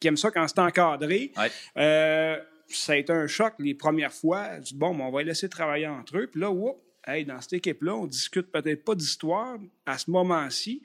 qui 0.00 0.08
aiment 0.08 0.16
ça 0.16 0.30
quand 0.30 0.46
c'est 0.48 0.58
encadré. 0.58 1.30
Ouais. 1.36 1.50
Euh, 1.76 2.38
ça 2.68 2.94
a 2.94 2.96
été 2.96 3.12
un 3.12 3.26
choc 3.26 3.52
les 3.58 3.74
premières 3.74 4.12
fois. 4.12 4.56
Je 4.58 4.68
dis, 4.68 4.74
bon, 4.74 4.94
ben, 4.94 5.04
on 5.04 5.10
va 5.10 5.20
les 5.20 5.26
laisser 5.28 5.48
travailler 5.48 5.86
entre 5.86 6.16
eux. 6.18 6.26
Puis 6.26 6.40
là, 6.40 6.50
whoop, 6.50 6.76
hey, 7.06 7.24
dans 7.24 7.40
cette 7.40 7.52
équipe-là, 7.54 7.94
on 7.94 8.06
discute 8.06 8.50
peut-être 8.50 8.82
pas 8.84 8.94
d'histoire 8.94 9.56
à 9.86 9.98
ce 9.98 10.10
moment-ci. 10.10 10.82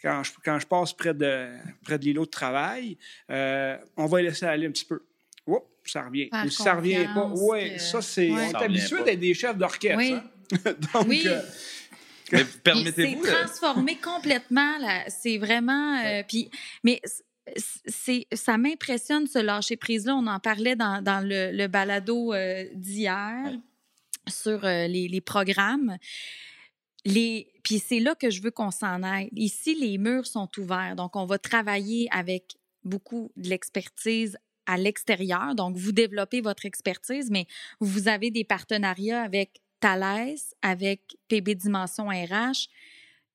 Quand 0.00 0.22
je, 0.22 0.30
quand 0.44 0.58
je 0.60 0.66
passe 0.66 0.92
près 0.92 1.12
de, 1.12 1.48
près 1.82 1.98
de 1.98 2.04
l'îlot 2.04 2.24
de 2.24 2.30
travail, 2.30 2.96
euh, 3.30 3.76
on 3.96 4.06
va 4.06 4.22
les 4.22 4.28
laisser 4.28 4.46
aller 4.46 4.66
un 4.66 4.70
petit 4.70 4.84
peu. 4.84 5.02
Whoop, 5.46 5.64
ça 5.84 6.02
revient. 6.02 6.28
Ou 6.44 6.48
si 6.48 6.62
ça 6.62 6.74
revient 6.74 7.08
pas. 7.12 7.32
Oui, 7.34 7.72
que- 7.74 7.80
ça, 7.80 8.00
c'est. 8.00 8.30
Ouais. 8.30 8.36
On 8.54 8.58
est 8.60 8.64
habitué 8.64 9.02
d'être 9.04 9.20
des 9.20 9.34
chefs 9.34 9.56
d'orchestre. 9.58 9.96
Oui. 9.98 10.12
hein. 10.12 10.22
Donc, 10.94 11.06
Oui. 11.08 11.22
euh, 11.26 11.40
Mais 12.32 12.44
permettez-vous. 12.64 13.24
C'est 13.24 13.30
transformé 13.32 13.96
complètement. 13.96 14.78
là. 14.78 15.04
C'est 15.08 15.38
vraiment. 15.38 15.98
euh, 16.04 16.22
puis, 16.26 16.50
mais 16.84 17.00
c'est, 17.86 18.26
ça 18.34 18.58
m'impressionne 18.58 19.26
ce 19.26 19.38
lâcher 19.38 19.76
prise-là. 19.76 20.14
On 20.16 20.26
en 20.26 20.38
parlait 20.40 20.76
dans, 20.76 21.02
dans 21.02 21.26
le, 21.26 21.50
le 21.52 21.66
balado 21.66 22.32
euh, 22.34 22.66
d'hier 22.74 23.52
sur 24.28 24.64
euh, 24.64 24.86
les, 24.86 25.08
les 25.08 25.20
programmes. 25.22 25.96
Les, 27.04 27.50
puis 27.62 27.78
c'est 27.78 28.00
là 28.00 28.14
que 28.14 28.28
je 28.28 28.42
veux 28.42 28.50
qu'on 28.50 28.70
s'en 28.70 29.02
aille. 29.02 29.30
Ici, 29.34 29.74
les 29.74 29.96
murs 29.96 30.26
sont 30.26 30.48
ouverts. 30.58 30.94
Donc, 30.96 31.16
on 31.16 31.24
va 31.24 31.38
travailler 31.38 32.08
avec 32.10 32.56
beaucoup 32.84 33.32
de 33.36 33.48
l'expertise 33.48 34.36
à 34.66 34.76
l'extérieur. 34.76 35.54
Donc, 35.54 35.76
vous 35.76 35.92
développez 35.92 36.42
votre 36.42 36.66
expertise, 36.66 37.30
mais 37.30 37.46
vous 37.80 38.08
avez 38.08 38.30
des 38.30 38.44
partenariats 38.44 39.22
avec 39.22 39.62
Thales, 39.80 40.36
avec 40.62 41.16
PB 41.28 41.54
Dimension 41.54 42.08
RH. 42.08 42.68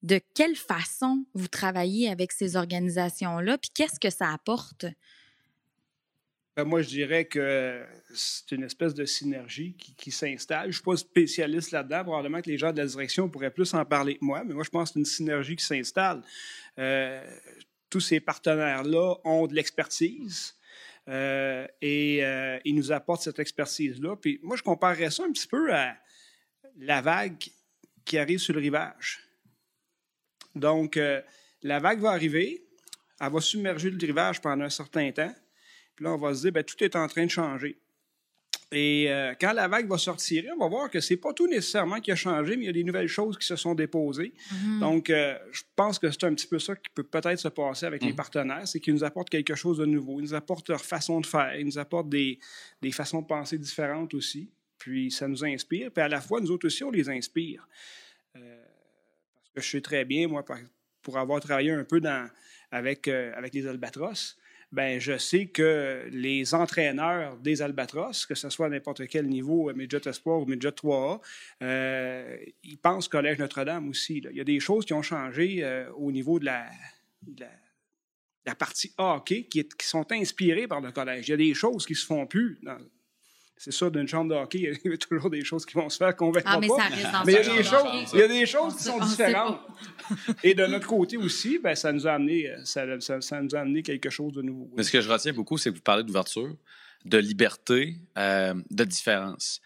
De 0.01 0.19
quelle 0.36 0.56
façon 0.56 1.25
vous 1.34 1.47
travaillez 1.47 2.10
avec 2.10 2.34
ces 2.34 2.58
organisations-là? 2.58 3.58
Puis 3.58 3.69
qu'est-ce 3.73 3.99
que 3.99 4.10
ça 4.10 4.34
apporte? 4.34 4.86
Ben, 6.56 6.65
moi, 6.65 6.82
je 6.82 6.89
dirais 6.89 7.25
que 7.25 7.84
c'est 8.13 8.51
une 8.51 8.63
espèce 8.63 8.93
de 8.93 9.06
synergie 9.06 9.75
qui, 9.75 9.95
qui 9.95 10.12
s'installe. 10.12 10.63
Je 10.63 10.67
ne 10.67 10.73
suis 10.73 10.84
pas 10.84 10.97
spécialiste 10.97 11.71
là-dedans. 11.71 12.03
Probablement 12.03 12.41
que 12.41 12.49
les 12.49 12.58
gens 12.58 12.71
de 12.71 12.77
la 12.77 12.86
direction 12.86 13.27
pourraient 13.27 13.49
plus 13.49 13.73
en 13.73 13.84
parler 13.86 14.15
que 14.15 14.25
moi, 14.25 14.43
mais 14.43 14.53
moi, 14.53 14.63
je 14.63 14.69
pense 14.69 14.89
que 14.89 14.93
c'est 14.93 14.99
une 14.99 15.06
synergie 15.06 15.56
qui 15.56 15.65
s'installe. 15.65 16.21
Euh, 16.77 17.25
tous 17.89 18.01
ces 18.01 18.19
partenaires-là 18.19 19.15
ont 19.23 19.47
de 19.47 19.56
l'expertise 19.56 20.56
euh, 21.08 21.67
et 21.82 22.23
euh, 22.23 22.60
ils 22.65 22.75
nous 22.75 22.91
apportent 22.91 23.23
cette 23.23 23.39
expertise-là. 23.39 24.15
Puis 24.15 24.39
moi, 24.43 24.56
je 24.56 24.63
comparerais 24.63 25.10
ça 25.12 25.23
un 25.23 25.32
petit 25.32 25.47
peu 25.47 25.73
à 25.73 25.95
la 26.77 27.01
vague 27.01 27.38
qui 28.05 28.17
arrive 28.17 28.39
sur 28.39 28.53
le 28.53 28.59
rivage. 28.59 29.19
Donc, 30.55 30.97
euh, 30.97 31.21
la 31.62 31.79
vague 31.79 31.99
va 31.99 32.12
arriver, 32.12 32.65
elle 33.19 33.31
va 33.31 33.41
submerger 33.41 33.89
le 33.89 33.97
rivage 33.97 34.41
pendant 34.41 34.65
un 34.65 34.69
certain 34.69 35.12
temps. 35.12 35.33
Puis 35.95 36.05
là, 36.05 36.13
on 36.13 36.17
va 36.17 36.33
se 36.33 36.41
dire, 36.41 36.51
ben, 36.51 36.63
tout 36.63 36.81
est 36.83 36.95
en 36.95 37.07
train 37.07 37.25
de 37.25 37.31
changer. 37.31 37.79
Et 38.75 39.05
euh, 39.12 39.36
quand 39.39 39.53
la 39.53 39.67
vague 39.67 39.88
va 39.88 39.99
sortir, 39.99 40.45
on 40.55 40.59
va 40.59 40.67
voir 40.67 40.89
que 40.89 40.99
c'est 40.99 41.17
pas 41.17 41.31
tout 41.31 41.47
nécessairement 41.47 41.99
qui 42.01 42.12
a 42.12 42.15
changé, 42.15 42.55
mais 42.57 42.63
il 42.63 42.65
y 42.65 42.69
a 42.69 42.73
des 42.73 42.83
nouvelles 42.83 43.07
choses 43.07 43.38
qui 43.38 43.45
se 43.45 43.55
sont 43.55 43.75
déposées. 43.75 44.33
Donc, 44.79 45.12
euh, 45.12 45.38
je 45.51 45.62
pense 45.75 45.99
que 45.99 46.09
c'est 46.09 46.23
un 46.23 46.33
petit 46.33 46.47
peu 46.47 46.57
ça 46.57 46.75
qui 46.75 46.89
peut 46.95 47.03
peut-être 47.03 47.38
se 47.39 47.49
passer 47.49 47.86
avec 47.86 48.01
les 48.01 48.09
Mhm. 48.09 48.15
partenaires, 48.15 48.67
c'est 48.67 48.79
qu'ils 48.79 48.95
nous 48.95 49.03
apportent 49.03 49.29
quelque 49.29 49.53
chose 49.53 49.77
de 49.77 49.86
nouveau. 49.86 50.19
Ils 50.19 50.23
nous 50.23 50.33
apportent 50.33 50.69
leur 50.69 50.83
façon 50.83 51.21
de 51.21 51.25
faire, 51.27 51.55
ils 51.55 51.65
nous 51.67 51.77
apportent 51.77 52.09
des, 52.09 52.39
des 52.81 52.91
façons 52.91 53.21
de 53.21 53.27
penser 53.27 53.59
différentes 53.59 54.15
aussi. 54.15 54.49
Puis 54.84 55.12
ça 55.12 55.30
nous 55.30 55.46
inspire. 55.46 55.91
Puis 55.91 56.04
à 56.04 56.10
la 56.10 56.19
fois, 56.19 56.41
nous 56.41 56.52
autres 56.52 56.67
aussi, 56.67 56.84
on 56.84 56.91
les 56.91 57.08
inspire. 57.08 57.65
Euh, 58.36 58.62
parce 59.34 59.50
que 59.54 59.62
je 59.62 59.69
sais 59.69 59.82
très 59.82 60.04
bien, 60.04 60.28
moi, 60.28 60.43
pour 61.02 61.17
avoir 61.17 61.39
travaillé 61.39 61.72
un 61.72 61.86
peu 61.86 62.02
euh, 62.04 62.28
avec 62.74 63.08
les 63.54 63.65
Albatros, 63.65 64.38
ben, 64.74 65.00
je 65.00 65.17
sais 65.17 65.46
que 65.46 66.06
les 66.12 66.54
entraîneurs 66.54 67.38
des 67.38 67.62
Albatros, 67.62 68.26
que 68.26 68.36
ce 68.36 68.50
soit 68.50 68.65
à 68.65 68.69
n'importe 68.69 69.08
quel 69.08 69.30
niveau, 69.30 69.69
euh, 69.69 69.74
Midget 69.74 70.06
Espoir 70.06 70.41
ou 70.41 70.46
Midget 70.46 70.72
3A, 70.72 71.22
euh, 71.62 72.38
ils 72.63 72.78
pensent 72.78 73.08
Collège 73.08 73.38
Notre-Dame 73.38 73.88
aussi. 73.88 74.17
Il 74.17 74.36
y 74.36 74.41
a 74.41 74.43
des 74.43 74.60
choses 74.60 74.84
qui 74.84 74.91
ont 74.91 75.02
changé 75.02 75.63
au 75.96 76.12
niveau 76.12 76.39
de 76.39 76.46
la, 76.46 76.67
partie 78.60 78.91
hockey 78.98 79.46
qui 79.46 79.65
sont 79.80 80.12
inspirées 80.12 80.67
par 80.67 80.82
le 80.82 80.91
collège. 80.91 81.30
Il 81.30 81.32
y 81.32 81.36
a 81.36 81.38
des 81.38 81.54
choses 81.54 81.86
qui 81.86 81.96
se 81.96 82.06
font 82.06 82.28
plus. 82.28 82.60
dans- 82.63 82.80
c'est 83.58 83.72
ça, 83.72 83.89
d'une 83.89 84.08
chambre 84.08 84.34
de 84.34 84.36
hockey, 84.36 84.72
il 84.84 84.92
y 84.92 84.94
a 84.94 84.98
toujours 85.10 85.30
des 85.30 85.44
choses 85.44 85.66
qui 85.66 85.74
vont 85.76 85.89
se 85.89 85.98
faire 85.98 86.16
qu'on 86.16 86.30
ne 86.30 86.34
verra 86.36 86.54
Ah, 86.56 86.60
mais 86.60 86.68
pas. 86.68 86.78
ça 86.78 86.84
reste 86.88 87.12
dans 87.12 87.24
Mais 87.24 87.32
il 87.34 87.36
y 87.36 87.39
a 87.39 87.44
ce 87.44 87.50
des 87.58 87.63
choses, 87.63 88.10
il 88.13 88.20
y 88.20 88.22
a 88.24 88.28
des 88.28 88.46
choses 88.46 88.74
On 88.74 88.78
qui 88.78 88.84
sont 88.84 89.00
différentes. 89.00 89.60
Et 90.44 90.54
de 90.54 90.66
notre 90.66 90.88
côté 90.88 91.18
aussi, 91.18 91.60
ben, 91.60 91.76
ça, 91.76 91.92
nous 91.94 92.06
a 92.08 92.12
amené, 92.13 92.50
euh, 92.50 92.58
ça, 92.66 93.00
ça- 93.00 93.22
ça 93.22 93.42
nous 93.42 93.56
a 93.56 93.60
amené 93.60 93.82
quelque 93.84 94.10
chose 94.10 94.34
de 94.34 94.42
nouveau. 94.42 94.70
Mais 94.76 94.84
ce 94.84 94.92
que 94.92 95.00
je 95.02 95.10
retiens 95.10 95.34
beaucoup, 95.34 95.58
c'est 95.58 95.70
que 95.72 95.76
vous 95.76 95.82
parlez 95.82 96.04
d'ouverture, 96.04 96.56
de 97.06 97.18
liberté, 97.18 97.98
euh, 98.18 98.54
de 98.70 98.84
différence. 98.84 99.62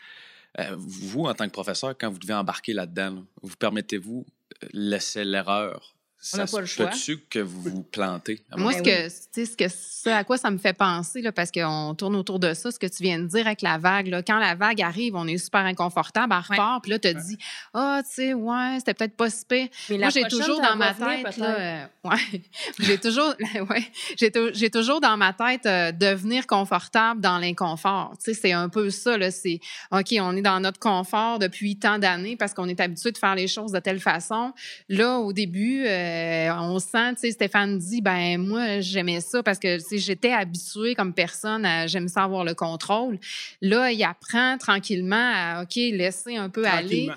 Euh, 0.59 0.75
vous, 0.77 1.25
en 1.25 1.33
tant 1.33 1.45
que 1.45 1.51
professeur, 1.51 1.95
quand 1.97 2.09
vous 2.11 2.17
devez 2.19 2.33
embarquer 2.33 2.73
là-dedans, 2.73 3.11
là, 3.15 3.21
vous 3.43 3.55
permettez-vous 3.55 4.25
laisser 4.73 5.23
l'erreur? 5.23 5.95
On 6.33 6.37
n'a 6.37 6.47
Ça 6.47 6.51
pas 6.57 6.61
le 6.61 6.67
se 6.67 6.73
choix. 6.75 6.87
peut-tu 6.87 7.19
que 7.29 7.39
vous 7.39 7.61
vous 7.61 7.83
plantez? 7.83 8.41
Moi, 8.57 8.73
ce 8.73 8.81
que, 8.81 9.07
tu 9.07 9.15
sais, 9.31 9.45
ce 9.45 9.55
que 9.55 9.67
ce 9.69 10.09
à 10.09 10.23
quoi 10.23 10.37
ça 10.37 10.49
me 10.49 10.57
fait 10.57 10.73
penser, 10.73 11.21
là, 11.21 11.31
parce 11.31 11.51
qu'on 11.51 11.93
tourne 11.95 12.15
autour 12.15 12.39
de 12.39 12.53
ça, 12.55 12.71
ce 12.71 12.79
que 12.79 12.87
tu 12.87 13.03
viens 13.03 13.19
de 13.19 13.27
dire 13.27 13.45
avec 13.45 13.61
la 13.61 13.77
vague, 13.77 14.07
là, 14.07 14.23
quand 14.23 14.39
la 14.39 14.55
vague 14.55 14.81
arrive, 14.81 15.15
on 15.15 15.27
est 15.27 15.37
super 15.37 15.61
inconfortable, 15.61 16.33
elle 16.35 16.51
repart, 16.57 16.81
puis 16.81 16.91
là, 16.91 16.99
tu 16.99 17.13
te 17.13 17.17
dis, 17.27 17.37
ah, 17.73 18.01
tu 18.03 18.13
sais, 18.15 18.33
ouais, 18.33 18.75
c'était 18.79 18.95
peut-être 18.95 19.15
pas 19.15 19.29
si 19.29 19.45
pire. 19.45 19.67
Mais 19.91 19.99
Moi, 19.99 20.09
j'ai 20.09 20.23
toujours 20.23 20.59
dans 20.59 20.75
ma 20.75 20.93
tête, 20.93 21.37
là, 21.37 21.59
euh, 21.59 21.85
ouais, 22.05 22.41
j'ai 22.79 22.97
toujours, 22.97 23.33
ouais, 23.69 23.91
j'ai, 24.17 24.31
tou- 24.31 24.49
j'ai 24.53 24.69
toujours 24.71 24.99
dans 24.99 25.17
ma 25.17 25.33
tête 25.33 25.65
euh, 25.67 25.91
devenir 25.91 26.47
confortable 26.47 27.21
dans 27.21 27.37
l'inconfort. 27.37 28.13
Tu 28.17 28.33
sais, 28.33 28.39
c'est 28.41 28.51
un 28.53 28.69
peu 28.69 28.89
ça, 28.89 29.17
là, 29.19 29.29
c'est, 29.29 29.59
OK, 29.91 30.15
on 30.19 30.35
est 30.35 30.41
dans 30.41 30.59
notre 30.59 30.79
confort 30.79 31.37
depuis 31.37 31.77
tant 31.77 31.99
d'années 31.99 32.35
parce 32.37 32.53
qu'on 32.55 32.67
est 32.67 32.79
habitué 32.79 33.11
de 33.11 33.17
faire 33.19 33.35
les 33.35 33.47
choses 33.47 33.71
de 33.71 33.79
telle 33.79 33.99
façon. 33.99 34.51
Là, 34.89 35.19
au 35.19 35.31
début, 35.31 35.85
euh, 35.85 36.16
on 36.51 36.79
sent, 36.79 37.15
tu 37.15 37.21
sais, 37.21 37.31
Stéphane 37.31 37.77
dit, 37.77 38.01
ben 38.01 38.37
moi, 38.37 38.79
j'aimais 38.79 39.21
ça 39.21 39.43
parce 39.43 39.59
que, 39.59 39.77
tu 39.77 39.83
sais, 39.83 39.97
j'étais 39.97 40.31
habituée 40.31 40.95
comme 40.95 41.13
personne 41.13 41.65
à, 41.65 41.87
j'aime 41.87 42.07
ça 42.07 42.23
avoir 42.23 42.43
le 42.43 42.53
contrôle. 42.53 43.19
Là, 43.61 43.91
il 43.91 44.03
apprend 44.03 44.57
tranquillement 44.57 45.31
à, 45.35 45.63
OK, 45.63 45.75
laisser 45.75 46.37
un 46.37 46.49
peu 46.49 46.65
aller. 46.65 47.09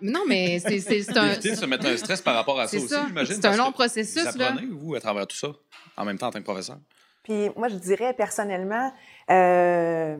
Non, 0.00 0.22
mais 0.28 0.58
c'est, 0.58 1.16
un, 1.16 1.32
Éviter 1.32 1.50
de 1.50 1.56
se 1.56 1.66
mettre 1.66 1.86
un 1.86 1.96
stress 1.96 2.20
par 2.20 2.34
rapport 2.34 2.60
à 2.60 2.66
ça 2.66 2.78
C'est 2.78 2.84
aussi, 2.84 2.94
j'imagine. 3.06 3.34
C'est 3.34 3.46
un 3.46 3.56
long 3.56 3.72
processus, 3.72 4.26
Vous 4.32 4.38
là. 4.38 4.48
apprenez, 4.48 4.68
vous, 4.70 4.94
à 4.94 5.00
travers 5.00 5.26
tout 5.26 5.36
ça, 5.36 5.48
en 5.96 6.04
même 6.04 6.18
temps 6.18 6.28
en 6.28 6.30
tant 6.30 6.38
que 6.38 6.44
professeur? 6.44 6.78
Puis 7.22 7.50
moi, 7.56 7.68
je 7.68 7.74
dirais 7.74 8.14
personnellement, 8.14 8.92
euh, 9.30 10.16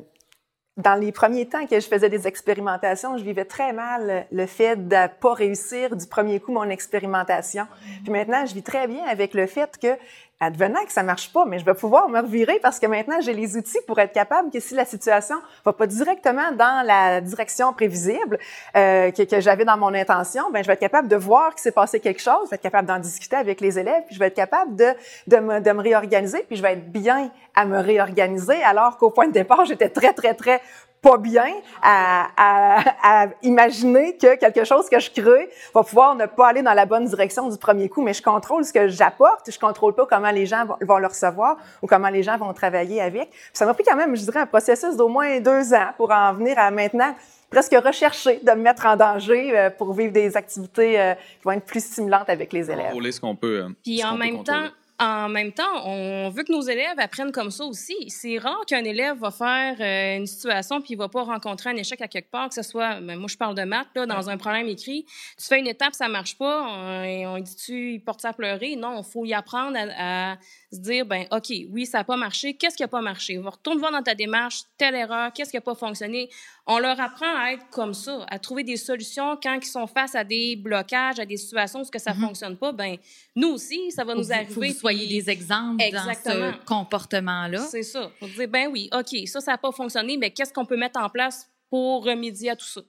dans 0.76 0.94
les 0.94 1.10
premiers 1.10 1.46
temps 1.46 1.66
que 1.66 1.80
je 1.80 1.86
faisais 1.86 2.10
des 2.10 2.26
expérimentations, 2.26 3.16
je 3.16 3.24
vivais 3.24 3.46
très 3.46 3.72
mal 3.72 4.26
le 4.30 4.46
fait 4.46 4.76
de 4.76 4.94
ne 4.94 5.06
pas 5.06 5.32
réussir 5.32 5.96
du 5.96 6.06
premier 6.06 6.38
coup 6.38 6.52
mon 6.52 6.68
expérimentation. 6.68 7.66
Puis 8.02 8.12
maintenant, 8.12 8.44
je 8.44 8.54
vis 8.54 8.62
très 8.62 8.86
bien 8.86 9.04
avec 9.04 9.32
le 9.32 9.46
fait 9.46 9.78
que, 9.80 9.96
advenant 10.40 10.84
que 10.84 10.92
ça 10.92 11.02
marche 11.02 11.32
pas, 11.32 11.46
mais 11.46 11.58
je 11.58 11.64
vais 11.64 11.74
pouvoir 11.74 12.08
me 12.08 12.20
revirer 12.20 12.58
parce 12.60 12.78
que 12.78 12.86
maintenant, 12.86 13.20
j'ai 13.20 13.32
les 13.32 13.56
outils 13.56 13.78
pour 13.86 13.98
être 13.98 14.12
capable 14.12 14.50
que 14.50 14.60
si 14.60 14.74
la 14.74 14.84
situation 14.84 15.36
va 15.64 15.72
pas 15.72 15.86
directement 15.86 16.52
dans 16.52 16.84
la 16.86 17.20
direction 17.20 17.72
prévisible 17.72 18.38
euh, 18.76 19.10
que, 19.10 19.22
que 19.22 19.40
j'avais 19.40 19.64
dans 19.64 19.78
mon 19.78 19.94
intention, 19.94 20.50
ben 20.52 20.62
je 20.62 20.66
vais 20.66 20.74
être 20.74 20.80
capable 20.80 21.08
de 21.08 21.16
voir 21.16 21.54
qu'il 21.54 21.62
s'est 21.62 21.72
passé 21.72 22.00
quelque 22.00 22.20
chose, 22.20 22.40
je 22.44 22.50
vais 22.50 22.56
être 22.56 22.62
capable 22.62 22.86
d'en 22.86 22.98
discuter 22.98 23.36
avec 23.36 23.60
les 23.60 23.78
élèves, 23.78 24.02
puis 24.06 24.14
je 24.14 24.20
vais 24.20 24.26
être 24.26 24.34
capable 24.34 24.76
de, 24.76 24.92
de 25.26 25.72
me 25.72 25.80
réorganiser, 25.80 26.44
puis 26.46 26.56
je 26.56 26.62
vais 26.62 26.74
être 26.74 26.92
bien 26.92 27.30
à 27.54 27.64
me 27.64 27.78
réorganiser, 27.78 28.62
alors 28.62 28.98
qu'au 28.98 29.10
point 29.10 29.28
de 29.28 29.32
départ, 29.32 29.64
j'étais 29.64 29.88
très, 29.88 30.12
très, 30.12 30.34
très 30.34 30.60
pas 31.06 31.18
bien 31.18 31.46
à, 31.82 32.26
à, 32.36 33.22
à 33.24 33.26
imaginer 33.42 34.16
que 34.16 34.36
quelque 34.36 34.64
chose 34.64 34.88
que 34.88 34.98
je 34.98 35.10
crée 35.10 35.48
va 35.74 35.82
pouvoir 35.82 36.14
ne 36.14 36.26
pas 36.26 36.48
aller 36.48 36.62
dans 36.62 36.74
la 36.74 36.86
bonne 36.86 37.04
direction 37.06 37.48
du 37.48 37.58
premier 37.58 37.88
coup, 37.88 38.02
mais 38.02 38.12
je 38.14 38.22
contrôle 38.22 38.64
ce 38.64 38.72
que 38.72 38.88
j'apporte, 38.88 39.50
je 39.50 39.58
contrôle 39.58 39.94
pas 39.94 40.06
comment 40.06 40.30
les 40.30 40.46
gens 40.46 40.64
vont, 40.64 40.76
vont 40.80 40.98
le 40.98 41.06
recevoir 41.06 41.56
ou 41.82 41.86
comment 41.86 42.08
les 42.08 42.22
gens 42.22 42.36
vont 42.38 42.52
travailler 42.52 43.00
avec. 43.00 43.30
Puis 43.30 43.40
ça 43.52 43.66
m'a 43.66 43.74
pris 43.74 43.84
quand 43.84 43.96
même, 43.96 44.16
je 44.16 44.22
dirais, 44.24 44.40
un 44.40 44.46
processus 44.46 44.96
d'au 44.96 45.08
moins 45.08 45.40
deux 45.40 45.74
ans 45.74 45.90
pour 45.96 46.10
en 46.10 46.32
venir 46.34 46.58
à 46.58 46.70
maintenant 46.70 47.14
presque 47.50 47.76
rechercher 47.84 48.40
de 48.42 48.50
me 48.52 48.62
mettre 48.62 48.86
en 48.86 48.96
danger 48.96 49.56
euh, 49.56 49.70
pour 49.70 49.92
vivre 49.94 50.12
des 50.12 50.36
activités 50.36 51.00
euh, 51.00 51.14
qui 51.14 51.44
vont 51.44 51.52
être 51.52 51.64
plus 51.64 51.84
stimulantes 51.84 52.28
avec 52.28 52.52
les 52.52 52.68
élèves. 52.70 52.86
Contrôler 52.86 53.12
ce 53.12 53.20
qu'on 53.20 53.36
peut. 53.36 53.60
euh, 53.64 53.68
Puis 53.84 54.04
en 54.04 54.16
même 54.16 54.38
contrôler. 54.38 54.66
temps, 54.68 54.74
en 54.98 55.28
même 55.28 55.52
temps, 55.52 55.86
on 55.86 56.30
veut 56.30 56.42
que 56.42 56.52
nos 56.52 56.62
élèves 56.62 56.98
apprennent 56.98 57.32
comme 57.32 57.50
ça 57.50 57.64
aussi. 57.64 57.94
C'est 58.08 58.38
rare 58.38 58.64
qu'un 58.66 58.84
élève 58.84 59.18
va 59.18 59.30
faire 59.30 59.76
euh, 59.78 60.16
une 60.16 60.26
situation 60.26 60.80
puis 60.80 60.94
il 60.94 60.96
va 60.96 61.08
pas 61.08 61.22
rencontrer 61.22 61.70
un 61.70 61.76
échec 61.76 62.00
à 62.00 62.08
quelque 62.08 62.30
part, 62.30 62.48
que 62.48 62.54
ce 62.54 62.62
soit, 62.62 63.00
ben, 63.00 63.16
moi 63.16 63.28
je 63.28 63.36
parle 63.36 63.54
de 63.54 63.64
maths, 63.64 63.88
là, 63.94 64.06
dans 64.06 64.30
un 64.30 64.38
problème 64.38 64.68
écrit. 64.68 65.04
Tu 65.38 65.44
fais 65.44 65.58
une 65.58 65.66
étape, 65.66 65.94
ça 65.94 66.08
marche 66.08 66.38
pas, 66.38 66.62
on, 66.62 67.38
dit 67.38 67.56
tu 67.56 67.92
il 67.92 68.00
porte 68.00 68.22
ça 68.22 68.30
à 68.30 68.32
pleurer? 68.32 68.76
Non, 68.76 69.02
il 69.02 69.04
faut 69.04 69.24
y 69.26 69.34
apprendre 69.34 69.76
à, 69.76 70.32
à 70.32 70.36
se 70.72 70.78
dire, 70.80 71.06
ben 71.06 71.26
ok, 71.30 71.46
oui, 71.70 71.86
ça 71.86 72.00
a 72.00 72.04
pas 72.04 72.16
marché, 72.16 72.54
qu'est-ce 72.54 72.76
qui 72.76 72.82
a 72.82 72.88
pas 72.88 73.00
marché? 73.00 73.36
Va 73.38 73.50
retourne 73.50 73.78
voir 73.78 73.92
dans 73.92 74.02
ta 74.02 74.14
démarche, 74.14 74.62
telle 74.76 74.94
erreur, 74.94 75.32
qu'est-ce 75.32 75.50
qui 75.50 75.56
a 75.56 75.60
pas 75.60 75.74
fonctionné? 75.74 76.28
On 76.66 76.78
leur 76.78 77.00
apprend 77.00 77.36
à 77.38 77.52
être 77.52 77.68
comme 77.70 77.94
ça, 77.94 78.26
à 78.28 78.38
trouver 78.38 78.64
des 78.64 78.76
solutions 78.76 79.38
quand 79.40 79.54
ils 79.62 79.64
sont 79.66 79.86
face 79.86 80.14
à 80.16 80.24
des 80.24 80.56
blocages, 80.56 81.20
à 81.20 81.24
des 81.26 81.36
situations 81.36 81.80
où 81.80 81.84
ce 81.84 81.90
que 81.90 81.98
ça 82.00 82.12
Mhm. 82.14 82.20
fonctionne 82.26 82.56
pas. 82.56 82.72
Ben 82.72 82.96
nous 83.36 83.48
aussi, 83.50 83.90
ça 83.92 84.02
va 84.04 84.14
nous 84.14 84.24
vous- 84.24 84.32
arriver. 84.32 84.52
faut 84.52 84.60
que 84.60 84.66
vous 84.66 84.72
soyez 84.78 85.06
puis- 85.06 85.18
des 85.22 85.30
exemples 85.30 85.82
Exactement. 85.82 86.50
dans 86.50 86.52
ce 86.52 86.64
comportement-là. 86.64 87.60
C'est 87.70 87.82
ça. 87.82 88.10
Pour 88.18 88.28
dire, 88.28 88.48
ben 88.48 88.68
oui, 88.72 88.88
OK, 88.92 89.26
ça, 89.28 89.40
ça 89.40 89.52
n'a 89.52 89.58
pas 89.58 89.72
fonctionné, 89.72 90.16
mais 90.16 90.30
qu'est-ce 90.30 90.52
qu'on 90.52 90.66
peut 90.66 90.76
mettre 90.76 90.98
en 91.00 91.08
place 91.08 91.48
pour 91.70 92.04
remédier 92.04 92.50
à 92.50 92.56
tout 92.56 92.66
ça? 92.66 92.80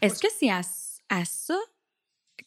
Est-ce 0.00 0.20
que 0.20 0.28
c'est 0.38 0.50
à, 0.50 0.60
à 1.10 1.24
ça 1.24 1.56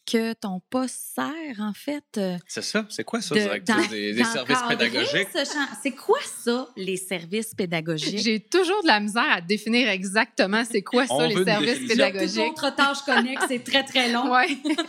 que 0.06 0.32
ton 0.34 0.60
poste 0.70 0.96
sert, 1.16 1.60
en 1.60 1.72
fait? 1.72 2.04
euh, 2.16 2.36
C'est 2.46 2.62
ça? 2.62 2.86
C'est 2.88 3.04
quoi 3.04 3.20
ça, 3.20 3.34
de- 3.34 3.40
directrice 3.40 3.88
des, 3.88 4.12
des 4.14 4.24
services 4.24 4.58
pédagogiques? 4.68 5.28
ce? 5.32 5.44
C'est 5.82 5.90
quoi 5.92 6.18
ça, 6.44 6.68
les 6.76 6.96
services 6.96 7.54
pédagogiques? 7.54 8.18
J'ai 8.20 8.40
toujours 8.40 8.82
de 8.82 8.86
la 8.86 9.00
misère 9.00 9.26
à 9.30 9.40
définir 9.40 9.88
exactement 9.88 10.62
c'est 10.64 10.82
quoi 10.82 11.06
ça, 11.06 11.26
les 11.26 11.42
services 11.44 11.88
pédagogiques. 11.88 12.38
autre 12.52 12.74
tâche 12.74 12.98
connexe, 13.04 13.44
c'est 13.48 13.64
très, 13.64 13.82
très 13.82 14.10
long. 14.12 14.30
Ouais. 14.32 14.46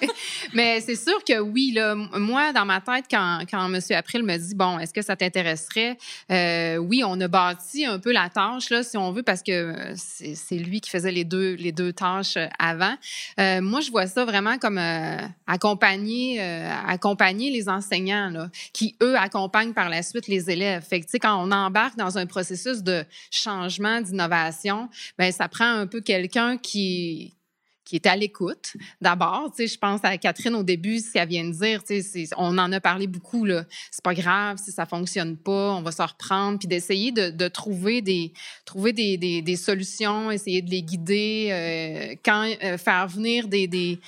Mais 0.53 0.81
c'est 0.81 0.95
sûr 0.95 1.23
que 1.23 1.39
oui, 1.39 1.71
là, 1.73 1.95
moi, 1.95 2.53
dans 2.53 2.65
ma 2.65 2.79
tête, 2.81 3.05
quand, 3.09 3.39
quand 3.49 3.73
M. 3.73 3.79
April 3.91 4.23
me 4.23 4.37
dit, 4.37 4.55
bon, 4.55 4.79
est-ce 4.79 4.93
que 4.93 5.01
ça 5.01 5.15
t'intéresserait? 5.15 5.97
Euh, 6.31 6.77
oui, 6.77 7.01
on 7.05 7.19
a 7.21 7.27
bâti 7.27 7.85
un 7.85 7.99
peu 7.99 8.11
la 8.11 8.29
tâche, 8.29 8.69
là, 8.69 8.83
si 8.83 8.97
on 8.97 9.11
veut, 9.11 9.23
parce 9.23 9.41
que 9.41 9.51
euh, 9.51 9.93
c'est 9.95 10.57
lui 10.57 10.81
qui 10.81 10.89
faisait 10.89 11.11
les 11.11 11.23
deux, 11.23 11.53
les 11.55 11.71
deux 11.71 11.93
tâches 11.93 12.37
avant. 12.59 12.95
Euh, 13.39 13.61
moi, 13.61 13.81
je 13.81 13.89
vois 13.91 14.07
ça 14.07 14.25
vraiment 14.25 14.57
comme 14.57 14.77
euh, 14.77 15.06
accompagner, 15.45 16.41
euh, 16.41 16.69
accompagner 16.85 17.51
les 17.51 17.69
enseignants, 17.69 18.49
qui, 18.73 18.95
eux, 19.01 19.17
accompagnent 19.17 19.73
par 19.73 19.89
la 19.89 20.03
suite 20.03 20.27
les 20.27 20.49
élèves. 20.49 20.83
Fait 20.83 21.01
que, 21.01 21.17
quand 21.17 21.41
on 21.43 21.51
embarque 21.51 21.97
dans 21.97 22.17
un 22.17 22.25
processus 22.25 22.83
de 22.83 23.03
changement, 23.31 24.01
d'innovation, 24.01 24.89
ben 25.17 25.31
ça 25.31 25.47
prend 25.47 25.69
un 25.69 25.87
peu 25.87 26.01
quelqu'un 26.01 26.57
qui 26.57 27.33
qui 27.87 27.95
est 27.95 28.05
à 28.05 28.17
l'écoute. 28.17 28.73
D'abord, 28.99 29.49
tu 29.55 29.63
sais, 29.65 29.73
je 29.73 29.79
pense 29.79 30.01
à 30.03 30.17
Catherine 30.17 30.55
au 30.55 30.63
début, 30.63 30.99
ce 30.99 31.13
qu'elle 31.13 31.29
vient 31.29 31.45
de 31.45 31.53
dire, 31.53 31.81
tu 31.85 32.01
sais, 32.01 32.27
on 32.35 32.57
en 32.57 32.69
a 32.73 32.81
parlé 32.81 33.07
beaucoup, 33.07 33.45
là. 33.45 33.63
C'est 33.91 34.03
pas 34.03 34.13
grave 34.13 34.57
si 34.61 34.73
ça 34.73 34.85
fonctionne 34.85 35.37
pas, 35.37 35.73
on 35.73 35.81
va 35.81 35.93
s'en 35.93 36.05
reprendre, 36.05 36.59
puis 36.59 36.67
d'essayer 36.67 37.13
de, 37.13 37.47
trouver 37.47 38.01
des, 38.01 38.33
trouver 38.65 38.91
des, 38.91 39.17
des, 39.17 39.55
solutions, 39.55 40.29
essayer 40.31 40.61
de 40.61 40.69
les 40.69 40.83
guider, 40.83 41.47
euh, 41.51 42.15
euh, 42.27 42.77
faire 42.77 43.07
venir 43.07 43.47
des, 43.47 43.67
des, 43.67 44.01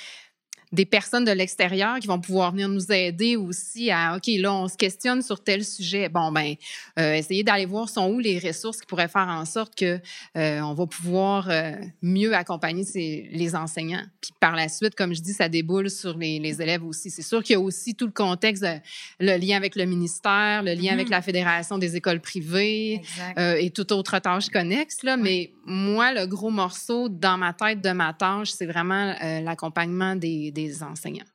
des 0.72 0.86
personnes 0.86 1.26
de 1.26 1.32
l'extérieur 1.32 2.00
qui 2.00 2.08
vont 2.08 2.20
pouvoir 2.20 2.52
venir 2.52 2.70
nous 2.70 2.92
aider 2.92 3.36
aussi 3.36 3.90
à, 3.90 4.16
OK, 4.16 4.28
là, 4.38 4.54
on 4.54 4.68
se 4.68 4.78
questionne 4.78 5.22
sur 5.24 5.44
tel 5.44 5.66
sujet. 5.66 6.10
Bon, 6.10 6.32
ben, 6.32 6.54
euh, 7.00 7.14
essayer 7.16 7.44
d'aller 7.44 7.66
voir 7.66 7.90
sont 7.90 8.08
où 8.12 8.20
les 8.20 8.38
ressources 8.38 8.80
qui 8.82 8.86
pourraient 8.86 9.08
faire 9.08 9.28
en 9.28 9.46
sorte 9.46 9.74
que 9.76 10.00
euh, 10.38 10.60
on 10.62 10.74
va 10.76 10.86
pouvoir 10.86 11.48
euh, 11.50 11.72
mieux 12.04 12.36
accompagner 12.36 12.84
ces- 12.84 13.28
les 13.32 13.56
enseignants. 13.56 14.04
Puis 14.22 14.32
par 14.40 14.56
la 14.56 14.70
suite, 14.70 14.94
comme 14.96 15.16
je 15.16 15.22
dis, 15.22 15.34
ça 15.34 15.50
déboule 15.50 15.90
sur 15.90 16.18
les, 16.18 16.38
les 16.40 16.62
élèves 16.62 16.84
aussi. 16.86 17.10
C'est 17.10 17.24
sûr 17.24 17.42
qu'il 17.42 17.54
y 17.54 17.58
a 17.58 17.60
aussi 17.60 17.96
tout 17.96 18.06
le 18.06 18.12
contexte, 18.12 18.62
de- 18.64 18.80
le 19.20 19.38
lien 19.38 19.58
avec 19.58 19.76
le 19.76 19.86
ministère, 19.86 20.62
le 20.64 20.74
lien 20.74 20.92
Mhm. 20.92 21.00
avec 21.00 21.10
la 21.10 21.22
Fédération 21.24 21.78
des 21.80 21.96
écoles 21.96 22.20
privées, 22.20 23.02
euh, 23.38 23.56
et 23.56 23.72
toute 23.72 23.92
autre 23.92 24.20
tâche 24.20 24.50
connexe. 24.50 25.04
Là. 25.04 25.18
Mais 25.18 25.52
moi, 25.70 26.12
le 26.14 26.26
gros 26.26 26.50
morceau 26.50 27.08
dans 27.10 27.38
ma 27.38 27.54
tête 27.54 27.82
de 27.82 27.92
ma 27.92 28.14
tâche, 28.14 28.52
c'est 28.52 28.66
vraiment 28.66 29.16
euh, 29.22 29.40
l'accompagnement 29.42 30.16
des, 30.16 30.52
des 30.52 30.84
enseignants. 30.84 31.26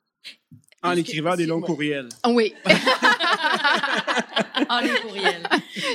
En 0.82 0.92
écrivant 0.96 1.34
des 1.34 1.46
longs 1.46 1.62
courriels. 1.62 2.08
Oui, 2.26 2.54
En 4.68 4.80
les 4.80 4.90
courriels. 5.00 5.42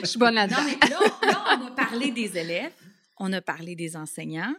je 0.01 0.07
suis 0.07 0.19
bonne 0.19 0.33
là-dedans. 0.35 0.61
Non, 0.61 0.67
mais 0.67 0.89
là, 0.89 0.99
là, 1.31 1.57
on 1.61 1.67
a 1.67 1.71
parlé 1.71 2.11
des 2.11 2.37
élèves, 2.37 2.71
on 3.17 3.31
a 3.33 3.41
parlé 3.41 3.75
des 3.75 3.95
enseignants. 3.95 4.53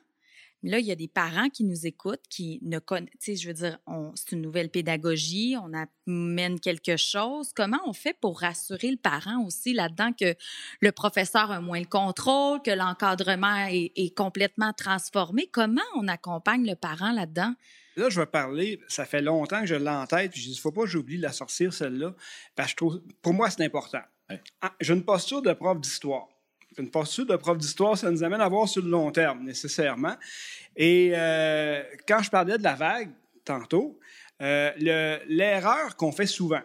Là, 0.62 0.78
il 0.78 0.86
y 0.86 0.92
a 0.92 0.96
des 0.96 1.08
parents 1.08 1.48
qui 1.48 1.64
nous 1.64 1.86
écoutent, 1.86 2.22
qui 2.28 2.58
ne 2.62 2.78
connaissent, 2.78 3.10
tu 3.18 3.32
sais, 3.32 3.36
je 3.36 3.48
veux 3.48 3.54
dire, 3.54 3.78
c'est 4.14 4.32
une 4.32 4.42
nouvelle 4.42 4.68
pédagogie, 4.68 5.56
on 5.62 5.70
amène 5.72 6.60
quelque 6.60 6.98
chose. 6.98 7.52
Comment 7.54 7.80
on 7.86 7.94
fait 7.94 8.14
pour 8.20 8.40
rassurer 8.40 8.90
le 8.90 8.98
parent 8.98 9.42
aussi 9.44 9.72
là-dedans 9.72 10.12
que 10.12 10.34
le 10.80 10.92
professeur 10.92 11.50
a 11.50 11.60
moins 11.60 11.80
le 11.80 11.86
contrôle, 11.86 12.60
que 12.60 12.70
l'encadrement 12.70 13.66
est, 13.68 13.92
est 13.96 14.14
complètement 14.14 14.72
transformé? 14.74 15.48
Comment 15.50 15.80
on 15.96 16.08
accompagne 16.08 16.66
le 16.66 16.76
parent 16.76 17.12
là-dedans? 17.12 17.54
Là, 17.96 18.08
je 18.08 18.20
vais 18.20 18.26
parler, 18.26 18.80
ça 18.88 19.04
fait 19.04 19.22
longtemps 19.22 19.60
que 19.60 19.66
je 19.66 19.74
l'ai 19.74 19.88
en 19.88 20.06
tête, 20.06 20.32
puis 20.32 20.40
je 20.40 20.46
dis, 20.46 20.52
il 20.52 20.56
ne 20.56 20.60
faut 20.60 20.72
pas 20.72 20.82
que 20.82 20.86
j'oublie 20.88 21.16
de 21.16 21.22
la 21.22 21.32
sortir, 21.32 21.72
celle-là, 21.72 22.14
parce 22.54 22.68
que 22.68 22.70
je 22.70 22.76
trouve, 22.76 23.02
pour 23.20 23.34
moi, 23.34 23.50
c'est 23.50 23.64
important. 23.64 24.02
Ouais. 24.28 24.40
Ah, 24.60 24.72
J'ai 24.80 24.94
une 24.94 25.04
posture 25.04 25.42
de 25.42 25.52
prof 25.52 25.80
d'histoire. 25.80 26.28
Une 26.78 26.90
posture 26.90 27.26
de 27.26 27.36
prof 27.36 27.58
d'histoire, 27.58 27.98
ça 27.98 28.10
nous 28.10 28.22
amène 28.22 28.40
à 28.40 28.48
voir 28.48 28.68
sur 28.68 28.82
le 28.82 28.90
long 28.90 29.10
terme, 29.10 29.42
nécessairement. 29.44 30.16
Et 30.76 31.10
euh, 31.14 31.82
quand 32.06 32.22
je 32.22 32.30
parlais 32.30 32.56
de 32.58 32.62
la 32.62 32.74
vague, 32.74 33.10
tantôt, 33.44 33.98
euh, 34.40 34.70
le- 34.78 35.18
l'erreur 35.28 35.96
qu'on 35.96 36.12
fait 36.12 36.26
souvent, 36.26 36.62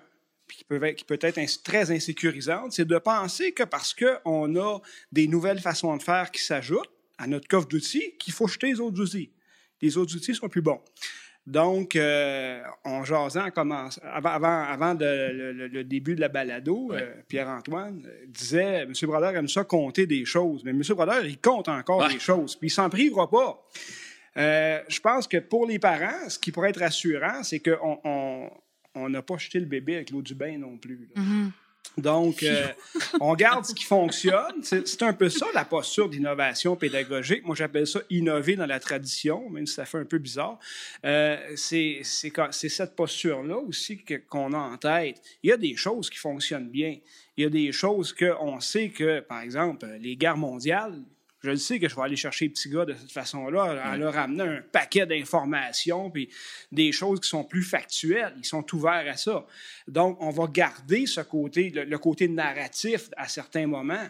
qui 0.47 0.63
peut 0.63 0.79
être, 0.83 1.63
très 1.63 1.91
insécurisante, 1.91 2.71
c'est 2.71 2.85
de 2.85 2.97
penser 2.99 3.51
que 3.51 3.63
parce 3.63 3.93
qu'on 3.95 4.55
a 4.55 4.79
des 5.11 5.27
nouvelles 5.27 5.59
façons 5.59 5.97
de 5.97 6.03
faire 6.03 6.29
qui 6.31 6.41
s'ajoutent 6.43 6.91
à 7.17 7.27
notre 7.27 7.47
coffre 7.47 7.67
d'outils, 7.67 8.15
qu'il 8.19 8.33
faut 8.33 8.47
jeter 8.47 8.67
les 8.67 8.79
autres 8.79 9.01
outils. 9.01 9.31
Les 9.81 9.97
autres 9.97 10.15
outils 10.15 10.35
sont 10.35 10.47
plus 10.47 10.61
bons. 10.61 10.81
Donc, 11.47 11.95
euh, 11.95 12.59
en 12.83 13.03
jasant, 13.03 13.51
commence, 13.51 13.99
avant, 14.03 14.29
avant, 14.31 14.63
avant 14.63 14.95
de- 14.95 15.05
le, 15.31 15.51
le- 15.53 15.67
le 15.67 15.83
début 15.83 16.15
de 16.15 16.21
la 16.21 16.27
balado, 16.27 16.87
Ouais. 16.91 17.03
euh, 17.03 17.13
Pierre-Antoine 17.27 18.01
euh, 18.07 18.25
disait 18.27 18.83
M. 18.83 18.93
Brodeur 19.03 19.35
aime 19.35 19.47
ça 19.47 19.63
compter 19.63 20.07
des 20.07 20.25
choses. 20.25 20.63
Mais 20.65 20.71
M. 20.71 20.81
Brodeur, 20.89 21.23
il 21.23 21.37
compte 21.39 21.69
encore 21.69 21.99
Ouais. 21.99 22.13
des 22.13 22.19
choses, 22.19 22.55
puis 22.55 22.67
il 22.67 22.71
s'en 22.71 22.89
privera 22.89 23.29
pas. 23.29 23.63
Euh, 24.37 24.79
je 24.89 24.99
pense 24.99 25.27
que 25.27 25.37
pour 25.37 25.67
les 25.67 25.77
parents, 25.79 26.27
ce 26.29 26.39
qui 26.39 26.51
pourrait 26.51 26.71
être 26.71 26.79
rassurant, 26.79 27.43
c'est 27.43 27.59
qu'on 27.59 27.99
on- 28.03 28.49
on 28.95 29.09
n'a 29.09 29.21
pas 29.21 29.37
jeté 29.37 29.59
le 29.59 29.65
bébé 29.65 29.95
avec 29.97 30.09
l'eau 30.09 30.21
du 30.23 30.33
bain 30.33 30.57
non 30.57 30.77
plus. 30.77 31.07
là. 31.15 31.21
Donc, 31.97 32.43
euh, 32.43 32.67
on 33.19 33.33
garde 33.35 33.65
ce 33.65 33.73
qui 33.73 33.83
fonctionne. 33.83 34.63
C'est 34.63 35.03
un 35.03 35.13
peu 35.13 35.29
ça, 35.29 35.47
la 35.53 35.65
posture 35.65 36.09
d'innovation 36.09 36.75
pédagogique. 36.75 37.45
Moi, 37.45 37.55
j'appelle 37.55 37.87
ça 37.87 38.01
innover 38.09 38.55
dans 38.55 38.65
la 38.65 38.79
tradition, 38.79 39.49
même 39.49 39.65
si 39.65 39.75
ça 39.75 39.85
fait 39.85 39.99
un 39.99 40.05
peu 40.05 40.17
bizarre. 40.17 40.59
Euh, 41.05 41.37
c'est 41.55 42.01
cette 42.03 42.95
posture-là 42.95 43.57
aussi 43.57 44.03
qu'on 44.29 44.53
a 44.53 44.57
en 44.57 44.77
tête. 44.77 45.21
Il 45.43 45.49
y 45.49 45.53
a 45.53 45.57
des 45.57 45.75
choses 45.75 46.09
qui 46.09 46.17
fonctionnent 46.17 46.69
bien. 46.69 46.97
Il 47.37 47.43
y 47.43 47.47
a 47.47 47.49
des 47.49 47.71
choses 47.71 48.13
qu'on 48.13 48.59
sait 48.59 48.89
que, 48.89 49.19
par 49.19 49.41
exemple, 49.41 49.85
les 49.99 50.15
guerres 50.15 50.37
mondiales, 50.37 51.01
je 51.45 51.51
le 51.51 51.57
sais 51.57 51.79
que 51.79 51.87
je 51.87 51.95
vais 51.95 52.01
aller 52.01 52.15
chercher 52.15 52.45
les 52.45 52.49
petits 52.49 52.69
gars 52.69 52.85
de 52.85 52.93
cette 52.93 53.11
façon-là, 53.11 53.91
en 53.93 53.97
leur 53.97 54.17
amenant 54.17 54.45
un 54.45 54.61
paquet 54.61 55.05
d'informations, 55.05 56.09
puis 56.09 56.29
des 56.71 56.91
choses 56.91 57.19
qui 57.19 57.29
sont 57.29 57.43
plus 57.43 57.63
factuelles. 57.63 58.33
Ils 58.37 58.45
sont 58.45 58.65
ouverts 58.75 59.05
à 59.07 59.15
ça. 59.15 59.45
Donc, 59.87 60.17
on 60.19 60.31
va 60.31 60.47
garder 60.47 61.05
ce 61.05 61.21
côté, 61.21 61.69
le, 61.69 61.83
le 61.83 61.97
côté 61.99 62.27
narratif 62.27 63.09
à 63.15 63.27
certains 63.27 63.67
moments, 63.67 64.07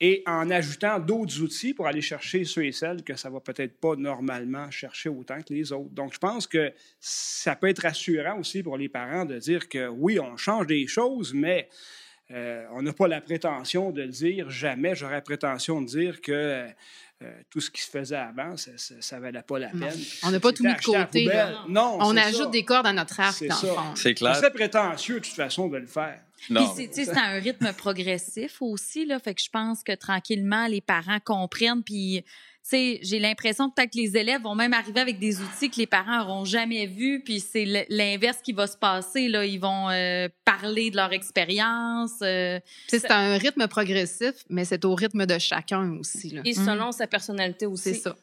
et 0.00 0.22
en 0.26 0.50
ajoutant 0.50 0.98
d'autres 0.98 1.40
outils 1.40 1.72
pour 1.72 1.86
aller 1.86 2.02
chercher 2.02 2.44
ceux 2.44 2.66
et 2.66 2.72
celles 2.72 3.02
que 3.02 3.16
ça 3.16 3.30
va 3.30 3.40
peut-être 3.40 3.80
pas 3.80 3.96
normalement 3.96 4.70
chercher 4.70 5.08
autant 5.08 5.40
que 5.40 5.54
les 5.54 5.72
autres. 5.72 5.94
Donc, 5.94 6.12
je 6.12 6.18
pense 6.18 6.46
que 6.46 6.72
ça 7.00 7.56
peut 7.56 7.68
être 7.68 7.82
rassurant 7.82 8.38
aussi 8.38 8.62
pour 8.62 8.76
les 8.76 8.88
parents 8.88 9.24
de 9.24 9.38
dire 9.38 9.68
que 9.68 9.88
oui, 9.88 10.18
on 10.20 10.36
change 10.36 10.66
des 10.66 10.86
choses, 10.86 11.32
mais 11.32 11.68
euh, 12.32 12.64
on 12.72 12.82
n'a 12.82 12.92
pas 12.92 13.08
la 13.08 13.20
prétention 13.20 13.90
de 13.90 14.04
dire, 14.04 14.50
jamais 14.50 14.94
j'aurais 14.94 15.14
la 15.14 15.20
prétention 15.20 15.80
de 15.80 15.86
dire 15.86 16.20
que 16.20 16.32
euh, 16.32 16.66
euh, 17.22 17.32
tout 17.50 17.60
ce 17.60 17.70
qui 17.70 17.80
se 17.80 17.88
faisait 17.90 18.16
avant, 18.16 18.56
ça, 18.56 18.72
ça 18.76 19.20
valait 19.20 19.42
pas 19.42 19.58
la 19.58 19.72
Non. 19.72 19.86
peine. 19.86 19.98
On 20.24 20.30
n'a 20.30 20.40
pas 20.40 20.52
tout 20.52 20.64
mis 20.64 20.74
de 20.74 20.80
côté. 20.82 21.28
Non, 21.68 21.98
On 22.00 22.16
ajoute 22.16 22.44
ça. 22.44 22.50
des 22.50 22.64
cordes 22.64 22.86
à 22.86 22.92
notre 22.92 23.18
arc, 23.20 23.36
C'est 23.38 23.48
dans 23.48 23.54
ça. 23.54 23.66
le 23.68 23.72
fond. 23.72 23.94
C'est 23.94 24.14
clair. 24.14 24.36
C'est 24.36 24.50
prétentieux, 24.50 25.20
de 25.20 25.24
toute 25.24 25.34
façon, 25.34 25.68
de 25.68 25.78
le 25.78 25.86
faire. 25.86 26.20
C'est- 26.74 27.16
un 27.16 27.38
rythme 27.40 27.72
progressif 27.72 28.60
aussi, 28.60 29.06
là. 29.06 29.18
Fait 29.18 29.34
que 29.34 29.40
je 29.42 29.48
pense 29.48 29.82
que 29.82 29.92
tranquillement, 29.94 30.66
les 30.66 30.82
parents 30.82 31.20
comprennent. 31.24 31.82
Puis, 31.82 32.22
sais, 32.68 32.98
j'ai 33.02 33.18
l'impression 33.18 33.68
que 33.70 33.74
peut-être 33.74 33.92
que 33.92 33.98
les 33.98 34.16
élèves 34.16 34.42
vont 34.42 34.54
même 34.54 34.72
arriver 34.72 35.00
avec 35.00 35.18
des 35.18 35.40
outils 35.40 35.70
que 35.70 35.76
les 35.76 35.86
parents 35.86 36.18
n'auront 36.18 36.44
jamais 36.44 36.86
vus. 36.86 37.22
Puis 37.24 37.40
c'est 37.40 37.86
l'inverse 37.88 38.38
qui 38.42 38.52
va 38.52 38.66
se 38.66 38.76
passer, 38.76 39.28
là. 39.28 39.44
Ils 39.44 39.58
vont 39.58 39.88
euh, 39.90 40.28
parler 40.44 40.90
de 40.90 40.96
leur 40.96 41.12
expérience. 41.12 42.12
euh, 42.22 42.58
C'est 42.88 43.10
un 43.10 43.36
rythme 43.38 43.66
progressif, 43.68 44.34
mais 44.50 44.64
c'est 44.64 44.84
au 44.84 44.94
rythme 44.94 45.26
de 45.26 45.38
chacun 45.38 45.92
aussi. 45.98 46.30
Là. 46.30 46.42
Et 46.44 46.54
selon 46.54 46.92
sa 46.92 47.06
personnalité 47.06 47.66
aussi. 47.66 47.94
C'est 47.94 48.00
ça. 48.00 48.16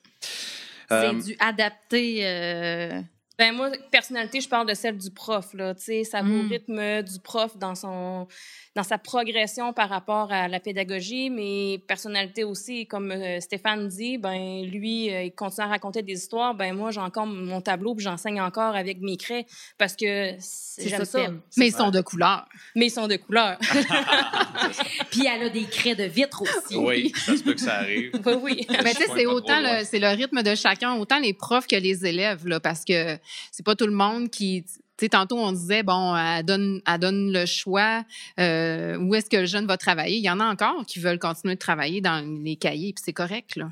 c'est 0.89 0.95
Euh, 0.95 1.13
du 1.13 1.35
adapté 1.39 2.25
euh, 2.25 3.01
Ben 3.39 3.51
moi, 3.55 3.71
personnalité, 3.89 4.41
je 4.41 4.47
parle 4.47 4.67
de 4.69 4.75
celle 4.75 4.95
du 4.97 5.09
prof. 5.09 5.53
Là, 5.55 5.73
ça 5.77 6.21
va 6.21 6.29
au 6.29 6.43
Mm. 6.43 6.49
rythme 6.49 7.01
du 7.01 7.19
prof 7.19 7.57
dans, 7.57 7.73
son, 7.73 8.27
dans 8.75 8.83
sa 8.83 8.99
progression 8.99 9.73
par 9.73 9.89
rapport 9.89 10.31
à 10.31 10.47
la 10.47 10.59
pédagogie, 10.59 11.31
mais 11.31 11.79
personnalité 11.87 12.43
aussi, 12.43 12.85
comme 12.85 13.11
euh, 13.11 13.39
Stéphane 13.39 13.87
dit, 13.87 14.19
ben 14.19 14.63
lui, 14.65 15.11
euh, 15.11 15.23
il 15.23 15.31
continue 15.33 15.65
à 15.65 15.69
raconter 15.69 16.03
des 16.03 16.13
histoires. 16.13 16.53
Ben 16.53 16.75
moi, 16.75 16.91
j'ai 16.91 16.99
encore 16.99 17.25
mon 17.25 17.59
tableau 17.59 17.95
puis 17.95 18.03
j'enseigne 18.03 18.39
encore 18.39 18.75
avec 18.75 19.01
mes 19.01 19.17
craies 19.17 19.47
parce 19.79 19.95
que 19.95 20.35
c'est- 20.39 20.81
C'est 20.83 20.89
j'aime 20.89 20.99
ça 20.99 21.05
ça. 21.05 21.27
Mais 21.57 21.67
ils 21.67 21.73
sont 21.73 21.89
de 21.89 22.01
couleur. 22.01 22.47
Mais 22.75 22.85
ils 22.87 22.91
sont 22.91 23.07
de 23.07 23.15
couleur. 23.15 23.57
Puis 25.11 25.25
elle 25.27 25.43
a 25.43 25.49
des 25.49 25.65
craies 25.65 25.95
de 25.95 26.03
vitre 26.03 26.41
aussi. 26.43 26.75
Oui, 26.77 27.11
ça 27.15 27.35
se 27.37 27.43
peut 27.43 27.53
que 27.53 27.61
ça 27.61 27.75
arrive. 27.79 28.11
oui, 28.25 28.33
oui. 28.41 28.67
Mais 28.83 28.93
tu 28.93 29.03
sais, 29.03 29.07
c'est 29.15 29.25
autant 29.25 29.59
le, 29.59 29.83
c'est 29.85 29.99
le 29.99 30.07
rythme 30.07 30.41
de 30.43 30.55
chacun, 30.55 30.93
autant 30.95 31.19
les 31.19 31.33
profs 31.33 31.67
que 31.67 31.75
les 31.75 32.05
élèves, 32.05 32.47
là, 32.47 32.59
parce 32.59 32.83
que 32.85 33.17
c'est 33.51 33.65
pas 33.65 33.75
tout 33.75 33.87
le 33.87 33.93
monde 33.93 34.29
qui. 34.29 34.63
Tu 34.95 35.05
sais, 35.05 35.09
tantôt, 35.09 35.37
on 35.39 35.51
disait, 35.51 35.81
bon, 35.81 36.15
elle 36.15 36.45
donne, 36.45 36.79
elle 36.87 36.99
donne 36.99 37.31
le 37.33 37.45
choix, 37.47 38.03
euh, 38.39 38.95
où 38.97 39.15
est-ce 39.15 39.27
que 39.29 39.37
le 39.37 39.45
jeune 39.47 39.65
va 39.65 39.75
travailler. 39.75 40.17
Il 40.17 40.23
y 40.23 40.29
en 40.29 40.39
a 40.39 40.45
encore 40.45 40.85
qui 40.85 40.99
veulent 40.99 41.17
continuer 41.17 41.55
de 41.55 41.59
travailler 41.59 41.99
dans 41.99 42.23
les 42.43 42.55
cahiers, 42.57 42.93
puis 42.93 43.01
c'est 43.03 43.13
correct, 43.13 43.55
là. 43.55 43.71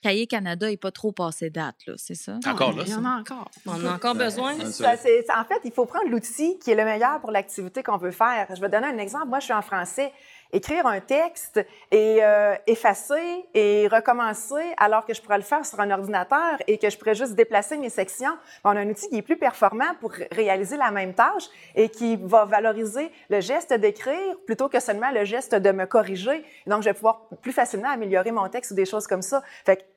Cahier 0.00 0.28
Canada 0.28 0.68
n'est 0.70 0.76
pas 0.76 0.92
trop 0.92 1.10
passé 1.10 1.50
date, 1.50 1.74
là, 1.88 1.94
c'est 1.96 2.14
ça? 2.14 2.38
Encore 2.46 2.72
là, 2.76 2.84
Il 2.86 2.92
y 2.92 2.94
en 2.94 3.02
ça? 3.02 3.08
a 3.08 3.18
encore. 3.18 3.50
On 3.66 3.84
a 3.84 3.94
encore 3.94 4.14
besoin. 4.14 4.54
Ouais, 4.56 4.70
Ça, 4.70 4.96
c'est- 4.96 5.24
en 5.36 5.44
fait, 5.44 5.58
il 5.64 5.72
faut 5.72 5.86
prendre 5.86 6.08
l'outil 6.08 6.56
qui 6.60 6.70
est 6.70 6.76
le 6.76 6.84
meilleur 6.84 7.20
pour 7.20 7.32
l'activité 7.32 7.82
qu'on 7.82 7.96
veut 7.96 8.12
faire. 8.12 8.46
Je 8.54 8.60
vais 8.60 8.68
donner 8.68 8.86
un 8.86 8.98
exemple. 8.98 9.26
Moi, 9.26 9.40
je 9.40 9.46
suis 9.46 9.54
en 9.54 9.60
français. 9.62 10.12
Écrire 10.50 10.86
un 10.86 11.00
texte 11.00 11.60
et 11.90 12.20
euh, 12.22 12.54
effacer 12.66 13.46
et 13.52 13.86
recommencer 13.86 14.74
alors 14.78 15.04
que 15.04 15.12
je 15.12 15.20
pourrais 15.20 15.36
le 15.36 15.42
faire 15.42 15.66
sur 15.66 15.78
un 15.78 15.90
ordinateur 15.90 16.56
et 16.66 16.78
que 16.78 16.88
je 16.88 16.96
pourrais 16.96 17.14
juste 17.14 17.34
déplacer 17.34 17.76
mes 17.76 17.90
sections. 17.90 18.34
On 18.64 18.70
a 18.70 18.80
un 18.80 18.88
outil 18.88 19.10
qui 19.10 19.18
est 19.18 19.22
plus 19.22 19.36
performant 19.36 19.94
pour 20.00 20.12
réaliser 20.32 20.78
la 20.78 20.90
même 20.90 21.12
tâche 21.12 21.44
et 21.74 21.90
qui 21.90 22.16
va 22.16 22.46
valoriser 22.46 23.12
le 23.28 23.40
geste 23.40 23.74
d'écrire 23.74 24.36
plutôt 24.46 24.70
que 24.70 24.80
seulement 24.80 25.10
le 25.10 25.26
geste 25.26 25.54
de 25.54 25.70
me 25.70 25.84
corriger. 25.84 26.42
Donc, 26.66 26.80
je 26.82 26.88
vais 26.88 26.94
pouvoir 26.94 27.28
plus 27.42 27.52
facilement 27.52 27.90
améliorer 27.90 28.30
mon 28.30 28.48
texte 28.48 28.70
ou 28.70 28.74
des 28.74 28.86
choses 28.86 29.06
comme 29.06 29.22
ça. 29.22 29.42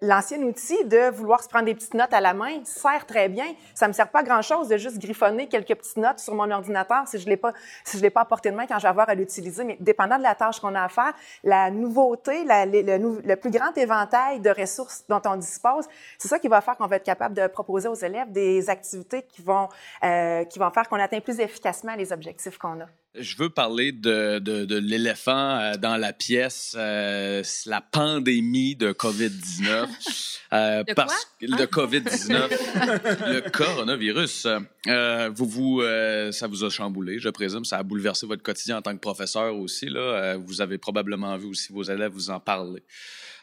L'ancien 0.01 0.41
outil 0.41 0.83
de 0.83 1.11
vouloir 1.11 1.41
se 1.41 1.47
prendre 1.47 1.65
des 1.65 1.75
petites 1.75 1.93
notes 1.93 2.13
à 2.13 2.19
la 2.19 2.33
main 2.33 2.59
sert 2.65 3.05
très 3.05 3.29
bien. 3.29 3.45
Ça 3.73 3.87
me 3.87 3.93
sert 3.93 4.09
pas 4.09 4.21
grand 4.21 4.41
chose 4.41 4.67
de 4.67 4.75
juste 4.75 4.99
griffonner 4.99 5.47
quelques 5.47 5.75
petites 5.75 5.95
notes 5.95 6.19
sur 6.19 6.35
mon 6.35 6.51
ordinateur 6.51 7.07
si 7.07 7.19
je 7.19 7.27
l'ai 7.29 7.37
pas, 7.37 7.53
si 7.85 7.97
je 7.97 8.01
l'ai 8.01 8.09
pas 8.09 8.21
à 8.21 8.25
portée 8.25 8.51
de 8.51 8.55
main 8.57 8.67
quand 8.67 8.79
je 8.79 8.83
vais 8.83 8.89
avoir 8.89 9.07
à 9.07 9.15
l'utiliser. 9.15 9.63
Mais 9.63 9.77
dépendant 9.79 10.17
de 10.17 10.23
la 10.23 10.35
qu'on 10.59 10.75
a 10.75 10.83
à 10.83 10.89
faire, 10.89 11.13
la 11.43 11.71
nouveauté, 11.71 12.43
le 12.45 13.35
plus 13.35 13.51
grand 13.51 13.75
éventail 13.77 14.39
de 14.39 14.49
ressources 14.49 15.03
dont 15.07 15.21
on 15.25 15.35
dispose, 15.35 15.85
c'est 16.17 16.27
ça 16.27 16.39
qui 16.39 16.47
va 16.47 16.61
faire 16.61 16.75
qu'on 16.77 16.87
va 16.87 16.95
être 16.97 17.03
capable 17.03 17.35
de 17.35 17.47
proposer 17.47 17.87
aux 17.87 17.95
élèves 17.95 18.31
des 18.31 18.69
activités 18.69 19.23
qui 19.23 19.41
vont, 19.41 19.69
euh, 20.03 20.43
qui 20.45 20.59
vont 20.59 20.71
faire 20.71 20.87
qu'on 20.89 20.99
atteint 20.99 21.19
plus 21.19 21.39
efficacement 21.39 21.95
les 21.95 22.11
objectifs 22.11 22.57
qu'on 22.57 22.81
a. 22.81 22.87
Je 23.19 23.35
veux 23.35 23.49
parler 23.49 23.91
de, 23.91 24.39
de, 24.39 24.63
de 24.63 24.77
l'éléphant 24.77 25.57
euh, 25.59 25.75
dans 25.75 25.97
la 25.97 26.13
pièce, 26.13 26.75
euh, 26.77 27.43
la 27.65 27.81
pandémie 27.81 28.75
de 28.75 28.91
COVID-19. 28.93 29.87
Euh, 30.53 30.83
De 30.83 30.93
parce 30.93 31.13
quoi? 31.15 31.47
que- 31.47 31.61
de 31.61 31.65
COVID-19, 31.65 32.49
le 33.33 33.49
coronavirus. 33.51 34.47
Euh, 34.87 35.29
vous, 35.33 35.45
vous, 35.45 35.81
ça 36.33 36.47
vous 36.47 36.65
a 36.65 36.69
chamboulé, 36.69 37.19
je 37.19 37.29
présume. 37.29 37.63
Ça 37.63 37.77
a 37.77 37.83
bouleversé 37.83 38.25
votre 38.25 38.43
quotidien 38.43 38.75
en 38.75 38.81
tant 38.81 38.93
que 38.93 38.99
professeur 38.99 39.55
aussi. 39.55 39.85
Là. 39.87 40.35
Vous 40.35 40.59
avez 40.59 40.77
probablement 40.77 41.37
vu 41.37 41.45
aussi 41.47 41.71
vos 41.71 41.83
élèves 41.83 42.11
vous 42.11 42.31
en 42.31 42.41
parler. 42.41 42.83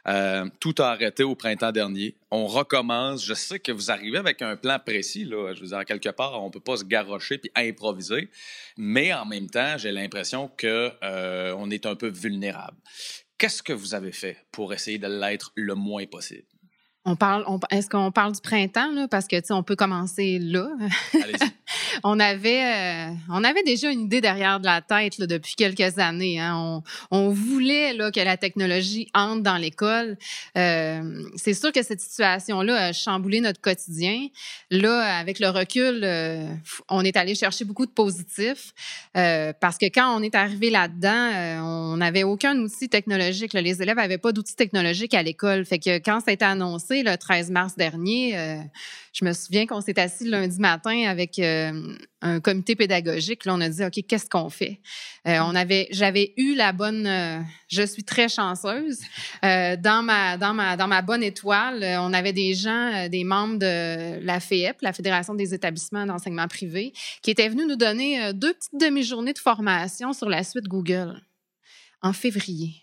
Euh, 0.09 0.47
tout 0.59 0.75
a 0.79 0.87
arrêté 0.91 1.23
au 1.23 1.35
printemps 1.35 1.73
dernier. 1.73 2.17
On 2.31 2.47
recommence. 2.47 3.25
Je 3.25 3.35
sais 3.35 3.59
que 3.59 3.73
vous 3.73 3.91
arrivez 3.91 4.19
avec 4.19 4.41
un 4.41 4.57
plan 4.57 4.79
précis. 4.79 5.25
Là. 5.25 5.53
Je 5.55 5.61
veux 5.61 5.69
dire, 5.69 5.85
quelque 5.85 6.09
part, 6.09 6.43
on 6.43 6.51
peut 6.51 6.61
pas 6.61 6.79
se 6.79 6.85
garrocher 6.85 7.39
puis 7.39 7.51
improviser. 7.55 8.31
Mais 8.77 9.13
en 9.13 9.27
même 9.27 9.51
temps, 9.51 9.77
j'ai 9.77 9.93
l'impression 9.93 10.51
que 10.57 10.91
euh, 11.03 11.69
est 11.71 11.85
un 11.85 11.95
peu 11.95 12.09
vulnérable. 12.09 12.77
Qu'est-ce 13.37 13.63
que 13.63 13.73
vous 13.73 13.95
avez 13.95 14.13
fait 14.13 14.37
pour 14.51 14.73
essayer 14.73 14.99
de 14.99 15.07
l'être 15.07 15.53
le 15.55 15.75
moins 15.75 16.07
possible? 16.07 16.47
On 17.11 17.17
parle, 17.17 17.43
on- 17.47 17.59
est-ce 17.71 17.89
qu'on 17.89 18.13
parle 18.13 18.33
du 18.33 18.41
printemps, 18.43 18.93
là? 18.93 19.09
Parce 19.09 19.27
que, 19.27 19.37
tu 19.37 19.47
sais, 19.47 19.53
on 19.55 19.63
peut 19.63 19.77
commencer 19.77 20.39
là. 20.39 20.69
On 22.05 22.19
avait, 22.21 22.63
euh, 22.65 23.11
on 23.29 23.43
avait 23.45 23.63
déjà 23.63 23.91
une 23.91 24.03
idée 24.03 24.21
derrière 24.21 24.61
de 24.61 24.65
la 24.67 24.81
tête 24.81 25.19
là, 25.19 25.27
depuis 25.27 25.55
quelques 25.55 25.99
années. 25.99 26.39
Hein. 26.41 26.55
On, 26.57 26.83
on 27.11 27.29
voulait 27.31 27.93
là, 27.93 28.11
que 28.11 28.21
la 28.21 28.37
technologie 28.37 29.09
entre 29.15 29.43
dans 29.43 29.57
l'école. 29.57 30.17
Euh, 30.57 31.23
c'est 31.37 31.55
sûr 31.55 31.73
que 31.73 31.83
cette 31.83 32.01
situation-là 32.01 32.87
a 32.87 32.93
chamboulé 32.93 33.41
notre 33.41 33.61
quotidien. 33.61 34.29
Là, 34.71 35.19
avec 35.19 35.41
le 35.41 35.49
recul, 35.49 36.01
euh, 36.05 36.47
on 36.89 37.05
est 37.05 37.17
allé 37.17 37.35
chercher 37.35 37.65
beaucoup 37.65 37.85
de 37.87 37.91
positifs 37.91 38.73
parce 39.13 39.77
que 39.79 39.87
quand 39.87 40.17
on 40.17 40.23
est 40.23 40.35
arrivé 40.37 40.71
là-dedans, 40.71 41.63
on 41.65 41.97
n'avait 41.97 42.23
aucun 42.23 42.57
outil 42.59 42.89
technologique. 42.89 43.53
là. 43.53 43.61
Les 43.61 43.83
élèves 43.83 43.97
n'avaient 43.97 44.19
pas 44.19 44.33
d'outils 44.33 44.55
technologiques 44.57 45.15
à 45.15 45.23
l'école. 45.23 45.65
Fait 45.65 45.79
que 45.81 45.99
quand 45.99 46.21
ça 46.21 46.31
a 46.31 46.33
été 46.35 46.45
annoncé 46.45 46.98
le 47.03 47.17
13 47.17 47.51
mars 47.51 47.77
dernier, 47.77 48.39
euh, 48.39 48.59
je 49.13 49.25
me 49.25 49.33
souviens 49.33 49.67
qu'on 49.67 49.81
s'est 49.81 49.99
assis 49.99 50.25
le 50.25 50.31
lundi 50.31 50.59
matin 50.59 51.07
avec 51.09 51.39
euh, 51.39 51.97
un 52.21 52.41
comité 52.41 52.77
pédagogique. 52.77 53.45
Là, 53.45 53.55
on 53.55 53.61
a 53.61 53.69
dit, 53.69 53.85
OK, 53.85 54.05
qu'est-ce 54.07 54.29
qu'on 54.29 54.51
fait? 54.51 54.81
Euh, 55.27 55.39
on 55.43 55.55
avait, 55.55 55.89
j'avais 55.91 56.35
eu 56.37 56.55
la 56.55 56.73
bonne, 56.73 57.07
euh, 57.07 57.41
je 57.69 57.83
suis 57.83 58.05
très 58.05 58.29
chanceuse. 58.29 59.01
Euh, 59.45 59.77
dans 59.77 60.03
ma, 60.03 60.37
dans 60.37 60.55
ma, 60.55 60.77
dans 60.77 60.89
ma 60.89 61.03
bonne 61.03 61.23
étoile, 61.23 61.83
euh, 61.83 62.01
on 62.01 62.13
avait 62.13 62.33
des 62.33 62.55
gens, 62.55 62.93
euh, 62.95 63.09
des 63.09 63.25
membres 63.25 63.59
de 63.59 64.25
la 64.25 64.41
FEP, 64.41 64.83
la 64.83 64.93
Fédération 64.93 65.35
des 65.35 65.55
établissements 65.55 66.07
d'enseignement 66.07 66.49
privé, 66.49 66.93
qui 67.23 67.31
étaient 67.31 67.49
venus 67.49 67.67
nous 67.67 67.77
donner 67.77 68.23
euh, 68.23 68.33
deux 68.33 68.55
petites 68.55 68.81
demi-journées 68.81 69.33
de 69.33 69.39
formation 69.39 70.13
sur 70.13 70.29
la 70.29 70.45
suite 70.45 70.67
Google 70.67 71.21
en 72.03 72.13
février 72.13 72.75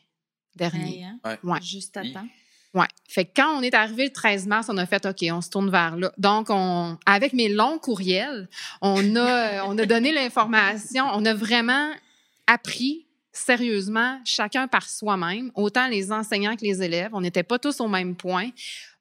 dernier. 0.56 0.98
Hey, 1.00 1.04
hein? 1.04 1.20
Ouais. 1.24 1.38
Ouais. 1.44 1.62
Juste 1.62 1.96
à 1.98 2.04
temps. 2.04 2.28
Ouais. 2.76 2.88
Fait 3.08 3.26
quand 3.26 3.58
on 3.58 3.62
est 3.62 3.74
arrivé 3.74 4.04
le 4.04 4.12
13 4.12 4.48
mars, 4.48 4.68
on 4.70 4.78
a 4.78 4.86
fait 4.86 5.06
OK, 5.06 5.26
on 5.32 5.42
se 5.42 5.50
tourne 5.50 5.72
vers 5.72 5.96
là. 5.96 6.12
Donc 6.18 6.48
on 6.50 6.98
avec 7.06 7.32
mes 7.32 7.48
longs 7.48 7.80
courriels, 7.80 8.50
on 8.82 9.16
a 9.16 9.64
on 9.68 9.78
a 9.78 9.86
donné 9.86 10.12
l'information, 10.12 11.06
on 11.14 11.26
a 11.26 11.34
vraiment 11.34 11.90
appris 12.48 13.06
sérieusement 13.32 14.20
chacun 14.26 14.68
par 14.68 14.90
soi-même, 14.90 15.52
autant 15.56 15.88
les 15.88 16.12
enseignants 16.12 16.56
que 16.56 16.64
les 16.64 16.84
élèves, 16.84 17.12
on 17.14 17.22
n'était 17.22 17.44
pas 17.44 17.60
tous 17.60 17.80
au 17.80 17.88
même 17.88 18.16
point. 18.16 18.50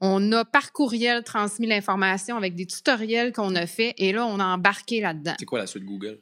On 0.01 0.33
a 0.33 0.45
par 0.45 0.73
courriel 0.73 1.23
transmis 1.25 1.67
l'information 1.67 2.37
avec 2.37 2.55
des 2.55 2.67
tutoriels 2.67 3.33
qu'on 3.33 3.55
a 3.57 3.67
fait 3.67 3.95
et 3.99 4.13
là 4.13 4.25
on 4.27 4.39
a 4.39 4.45
embarqué 4.45 5.01
là-dedans. 5.01 5.35
C'est 5.39 5.47
quoi 5.47 5.59
la 5.59 5.67
suite 5.67 5.85
Google? 5.85 6.21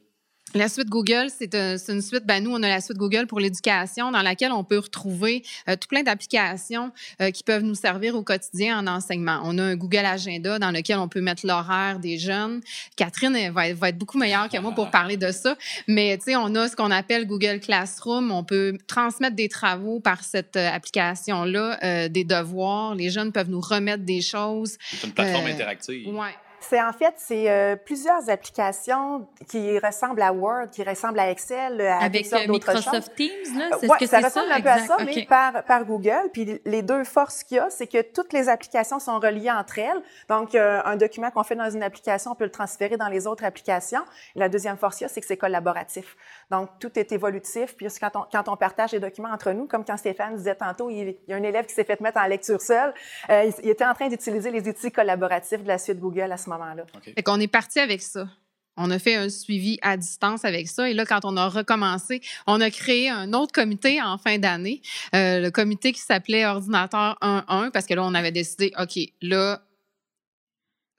La 0.55 0.69
suite 0.69 0.87
Google, 0.89 1.27
c'est 1.35 1.55
un- 1.55 1.77
c'est 1.79 1.93
une 1.93 2.01
suite, 2.03 2.25
ben 2.25 2.43
nous, 2.43 2.51
on 2.51 2.61
a 2.61 2.67
la 2.69 2.79
suite 2.79 2.97
Google 2.97 3.25
pour 3.25 3.39
l'éducation 3.39 4.11
dans 4.11 4.21
laquelle 4.21 4.51
on 4.51 4.63
peut 4.63 4.77
retrouver 4.77 5.43
euh, 5.67 5.75
tout 5.75 5.87
plein 5.87 6.03
d'applications 6.03 6.91
euh, 7.21 7.31
qui 7.31 7.43
peuvent 7.43 7.63
nous 7.63 7.73
servir 7.73 8.15
au 8.15 8.21
quotidien 8.23 8.77
en 8.79 8.85
enseignement. 8.87 9.41
On 9.45 9.57
a 9.57 9.63
un 9.63 9.75
Google 9.75 10.05
Agenda 10.05 10.59
dans 10.59 10.69
lequel 10.69 10.99
on 10.99 11.07
peut 11.07 11.21
mettre 11.21 11.45
l'horaire 11.47 11.97
des 11.97 12.19
jeunes. 12.19 12.61
Catherine 12.95 13.35
elle 13.35 13.51
va, 13.51 13.67
être- 13.69 13.77
va 13.77 13.89
être 13.89 13.97
beaucoup 13.97 14.19
meilleure 14.19 14.47
que 14.47 14.57
moi 14.59 14.73
pour 14.73 14.91
parler 14.91 15.17
de 15.17 15.31
ça. 15.31 15.57
Mais 15.87 16.17
tu 16.17 16.25
sais, 16.25 16.35
on 16.35 16.53
a 16.53 16.67
ce 16.67 16.75
qu'on 16.75 16.91
appelle 16.91 17.25
Google 17.25 17.59
Classroom. 17.59 18.31
On 18.31 18.43
peut 18.43 18.77
transmettre 18.87 19.35
des 19.35 19.49
travaux 19.49 19.99
par 19.99 20.23
cette 20.23 20.55
euh, 20.55 20.69
application-là, 20.69 21.79
euh, 21.83 22.09
des 22.09 22.25
devoirs. 22.25 22.93
Les 22.93 23.09
jeunes 23.09 23.31
peuvent 23.31 23.49
nous 23.49 23.61
remettre 23.61 24.03
des 24.03 24.21
choses. 24.21 24.77
C'est 24.91 25.07
une 25.07 25.13
plateforme 25.13 25.47
Euh, 25.47 25.51
interactive. 25.53 26.07
Ouais. 26.09 26.29
C'est 26.69 26.81
en 26.81 26.93
fait, 26.93 27.13
c'est 27.17 27.49
euh, 27.49 27.75
plusieurs 27.75 28.29
applications 28.29 29.27
qui 29.49 29.77
ressemblent 29.79 30.21
à 30.21 30.31
Word, 30.31 30.67
qui 30.71 30.83
ressemblent 30.83 31.19
à 31.19 31.29
Excel, 31.29 31.81
à 31.81 31.97
Avec 31.99 32.25
euh, 32.31 32.37
choses. 32.37 32.47
Microsoft 32.47 33.15
Teams, 33.15 33.57
là, 33.57 33.97
que 33.99 34.05
ça 34.05 34.17
ressemble 34.19 34.49
ça? 34.49 34.55
un 34.55 34.61
peu 34.61 34.69
à 34.69 34.77
Exact. 34.77 34.87
ça, 34.87 34.95
OK. 35.03 35.11
mais 35.13 35.25
par, 35.25 35.63
par 35.65 35.85
Google. 35.85 36.29
Puis 36.31 36.61
les 36.65 36.81
deux 36.81 37.03
forces 37.03 37.43
qu'il 37.43 37.57
y 37.57 37.59
a, 37.59 37.69
c'est 37.69 37.87
que 37.87 38.01
toutes 38.01 38.31
les 38.31 38.47
applications 38.47 38.99
sont 38.99 39.19
reliées 39.19 39.51
entre 39.51 39.79
elles. 39.79 40.01
Donc, 40.29 40.55
euh, 40.55 40.81
un 40.85 40.95
document 40.95 41.31
qu'on 41.31 41.43
fait 41.43 41.55
dans 41.55 41.69
une 41.69 41.83
application, 41.83 42.31
on 42.31 42.35
peut 42.35 42.45
le 42.45 42.51
transférer 42.51 42.95
dans 42.95 43.09
les 43.09 43.27
autres 43.27 43.43
applications. 43.43 44.03
Et 44.35 44.39
la 44.39 44.47
deuxième 44.49 44.77
force 44.77 44.97
qu'il 44.97 45.05
y 45.05 45.09
a, 45.09 45.13
c'est 45.13 45.21
que 45.21 45.27
c'est 45.27 45.37
collaboratif. 45.37 46.15
Donc, 46.51 46.69
tout 46.79 46.91
est 46.97 47.11
évolutif. 47.11 47.75
Puis 47.75 47.87
quand 47.99 48.11
on, 48.15 48.25
quand 48.31 48.47
on 48.49 48.57
partage 48.57 48.91
les 48.91 48.99
documents 48.99 49.31
entre 49.31 49.51
nous, 49.51 49.67
comme 49.67 49.85
quand 49.85 49.97
Stéphane 49.97 50.35
disait 50.35 50.55
tantôt, 50.55 50.89
il, 50.89 51.15
il 51.27 51.29
y 51.29 51.33
a 51.33 51.37
un 51.37 51.43
élève 51.43 51.65
qui 51.65 51.73
s'est 51.73 51.83
fait 51.83 51.99
mettre 52.01 52.19
en 52.19 52.27
lecture 52.27 52.61
seule, 52.61 52.93
euh, 53.29 53.45
il, 53.45 53.53
il 53.63 53.69
était 53.69 53.85
en 53.85 53.93
train 53.93 54.07
d'utiliser 54.07 54.51
les 54.51 54.67
outils 54.67 54.91
collaboratifs 54.91 55.63
de 55.63 55.67
la 55.67 55.77
suite 55.77 55.99
Google 55.99 56.31
à 56.31 56.37
ce 56.37 56.49
moment-là. 56.49 56.83
OK. 56.95 57.13
Fait 57.13 57.23
qu'on 57.23 57.39
est 57.39 57.47
parti 57.47 57.79
avec 57.79 58.01
ça. 58.01 58.27
On 58.75 58.89
a 58.89 58.97
fait 58.97 59.15
un 59.15 59.29
suivi 59.29 59.77
à 59.81 59.97
distance 59.97 60.45
avec 60.45 60.67
ça. 60.67 60.89
Et 60.89 60.93
là, 60.93 61.05
quand 61.05 61.25
on 61.25 61.37
a 61.37 61.47
recommencé, 61.47 62.21
on 62.47 62.59
a 62.59 62.71
créé 62.71 63.09
un 63.09 63.33
autre 63.33 63.51
comité 63.51 64.01
en 64.01 64.17
fin 64.17 64.39
d'année, 64.39 64.81
euh, 65.13 65.39
le 65.39 65.51
comité 65.51 65.91
qui 65.91 66.01
s'appelait 66.01 66.45
Ordinateur 66.45 67.17
1.1, 67.21 67.69
parce 67.71 67.85
que 67.85 67.93
là, 67.93 68.03
on 68.03 68.15
avait 68.15 68.31
décidé, 68.31 68.73
OK, 68.79 68.99
là, 69.21 69.61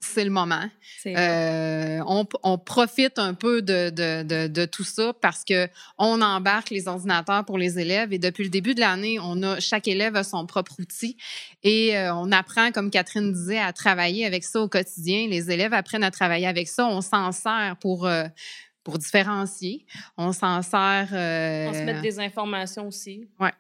c'est 0.05 0.25
le 0.25 0.31
moment. 0.31 0.69
Euh, 1.07 2.01
on, 2.07 2.27
on, 2.43 2.59
profite 2.59 3.19
un 3.19 3.35
peu 3.35 3.63
de, 3.63 3.91
de, 3.91 4.23
de, 4.23 4.47
de, 4.49 4.65
tout 4.65 4.85
ça 4.85 5.13
parce 5.21 5.45
que 5.45 5.69
on 5.99 6.23
embarque 6.23 6.71
les 6.71 6.89
ordinateurs 6.89 7.45
pour 7.45 7.59
les 7.59 7.79
élèves 7.79 8.13
et 8.13 8.19
depuis 8.19 8.45
le 8.45 8.51
début 8.51 8.75
de 8.75 8.81
l'année, 8.81 9.19
on 9.21 9.43
a 9.43 9.61
chaque 9.61 9.89
élève 9.89 10.17
a 10.17 10.25
son 10.25 10.47
propre 10.47 10.75
outil 10.79 11.17
et 11.63 11.97
euh, 11.97 12.15
on 12.15 12.33
apprend, 12.33 12.73
comme 12.73 12.91
Catherine 12.91 13.33
disait, 13.33 13.59
à 13.59 13.73
travailler 13.73 14.25
avec 14.25 14.45
ça 14.45 14.61
au 14.61 14.69
quotidien. 14.69 15.27
Les 15.29 15.51
élèves 15.51 15.75
apprennent 15.75 16.05
à 16.05 16.11
travailler 16.11 16.47
avec 16.47 16.69
ça. 16.69 16.87
On 16.87 17.01
s'en 17.01 17.33
sert 17.33 17.77
pour 17.81 18.07
euh, 18.07 18.25
pour 18.83 18.99
différencier. 18.99 19.87
On 20.17 20.33
s'en 20.33 20.63
sert. 20.63 21.09
On 21.11 21.73
se 21.73 21.85
met 21.85 22.01
des 22.01 22.21
informations 22.21 22.89
aussi. 22.89 23.29
Ouais. 23.41 23.53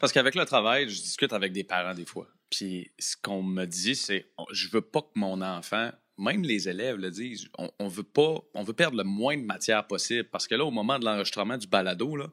Parce 0.00 0.12
qu'avec 0.12 0.34
le 0.34 0.44
travail, 0.44 0.88
je 0.88 1.00
discute 1.00 1.32
avec 1.32 1.52
des 1.52 1.64
parents 1.64 1.94
des 1.94 2.06
fois. 2.06 2.26
Puis 2.50 2.90
ce 2.98 3.16
qu'on 3.16 3.42
me 3.42 3.64
dit, 3.64 3.94
c'est 3.94 4.26
je 4.52 4.68
veux 4.68 4.80
pas 4.80 5.02
que 5.02 5.18
mon 5.18 5.40
enfant, 5.40 5.90
même 6.18 6.42
les 6.42 6.68
élèves 6.68 6.96
le 6.96 7.10
disent, 7.10 7.48
on, 7.78 7.88
veut 7.88 8.02
pas, 8.02 8.36
on 8.54 8.62
veut 8.62 8.74
perdre 8.74 8.98
le 8.98 9.04
moins 9.04 9.36
de 9.36 9.42
matière 9.42 9.86
possible 9.86 10.28
parce 10.28 10.46
que 10.46 10.54
là, 10.54 10.64
au 10.64 10.70
moment 10.70 10.98
de 10.98 11.04
l'enregistrement 11.04 11.56
du 11.56 11.66
balado, 11.66 12.14
là, 12.16 12.26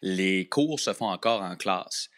les 0.00 0.48
cours 0.48 0.80
se 0.80 0.92
font 0.92 1.08
encore 1.08 1.42
en 1.42 1.56
classe. 1.56 2.08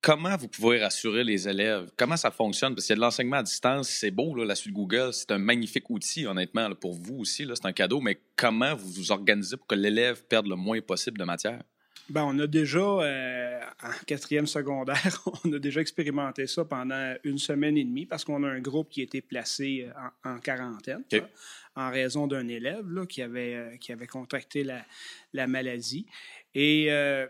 Comment 0.00 0.36
vous 0.36 0.48
pouvez 0.48 0.82
rassurer 0.82 1.24
les 1.24 1.48
élèves? 1.48 1.90
Comment 1.96 2.18
ça 2.18 2.30
fonctionne? 2.30 2.74
Parce 2.74 2.86
qu'il 2.86 2.92
y 2.92 2.96
a 2.96 2.96
de 2.96 3.00
l'enseignement 3.00 3.38
à 3.38 3.42
distance, 3.42 3.88
c'est 3.88 4.10
beau, 4.10 4.34
là, 4.34 4.44
la 4.44 4.54
suite 4.54 4.74
Google, 4.74 5.14
c'est 5.14 5.30
un 5.30 5.38
magnifique 5.38 5.88
outil, 5.88 6.26
honnêtement, 6.26 6.72
pour 6.74 6.92
vous 6.92 7.20
aussi, 7.20 7.46
c'est 7.54 7.66
un 7.66 7.72
cadeau, 7.72 8.02
mais 8.02 8.20
comment 8.36 8.74
vous 8.74 8.90
vous 8.90 9.12
organisez 9.12 9.56
pour 9.56 9.66
que 9.66 9.74
l'élève 9.74 10.22
perde 10.26 10.46
le 10.46 10.56
moins 10.56 10.80
possible 10.82 11.16
de 11.18 11.24
matière? 11.24 11.62
Ben, 12.10 12.24
on 12.24 12.38
a 12.38 12.46
déjà, 12.46 12.80
euh, 12.80 13.60
en 13.82 14.04
quatrième 14.06 14.46
secondaire, 14.46 15.22
on 15.44 15.52
a 15.52 15.58
déjà 15.58 15.80
expérimenté 15.80 16.46
ça 16.46 16.64
pendant 16.64 17.14
une 17.24 17.38
semaine 17.38 17.76
et 17.78 17.84
demie 17.84 18.04
parce 18.04 18.24
qu'on 18.24 18.42
a 18.44 18.48
un 18.48 18.60
groupe 18.60 18.90
qui 18.90 19.00
a 19.00 19.04
été 19.04 19.22
placé 19.22 19.88
euh, 19.88 20.08
en, 20.24 20.34
en 20.34 20.38
quarantaine 20.38 21.02
là, 21.10 21.28
en 21.76 21.90
raison 21.90 22.26
d'un 22.26 22.46
élève 22.48 22.90
là, 22.90 23.06
qui, 23.06 23.22
avait, 23.22 23.54
euh, 23.54 23.76
qui 23.78 23.92
avait 23.92 24.06
contracté 24.06 24.64
la, 24.64 24.84
la 25.32 25.46
maladie. 25.46 26.06
Et 26.54 26.86
euh, 26.90 27.26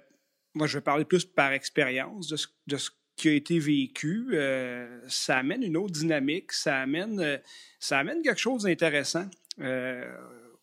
moi, 0.55 0.67
je 0.67 0.79
vais 0.79 0.83
parler 0.83 1.05
plus 1.05 1.25
par 1.25 1.53
expérience 1.53 2.29
de 2.29 2.37
ce, 2.37 2.49
de 2.67 2.77
ce 2.77 2.91
qui 3.17 3.29
a 3.29 3.33
été 3.33 3.59
vécu. 3.59 4.29
Euh, 4.33 5.01
ça 5.09 5.39
amène 5.39 5.63
une 5.63 5.77
autre 5.77 5.93
dynamique, 5.93 6.53
ça 6.53 6.81
amène, 6.81 7.21
euh, 7.21 7.39
ça 7.79 7.99
amène 7.99 8.23
quelque 8.23 8.41
chose 8.41 8.65
d'intéressant. 8.65 9.29
Euh, 9.61 10.05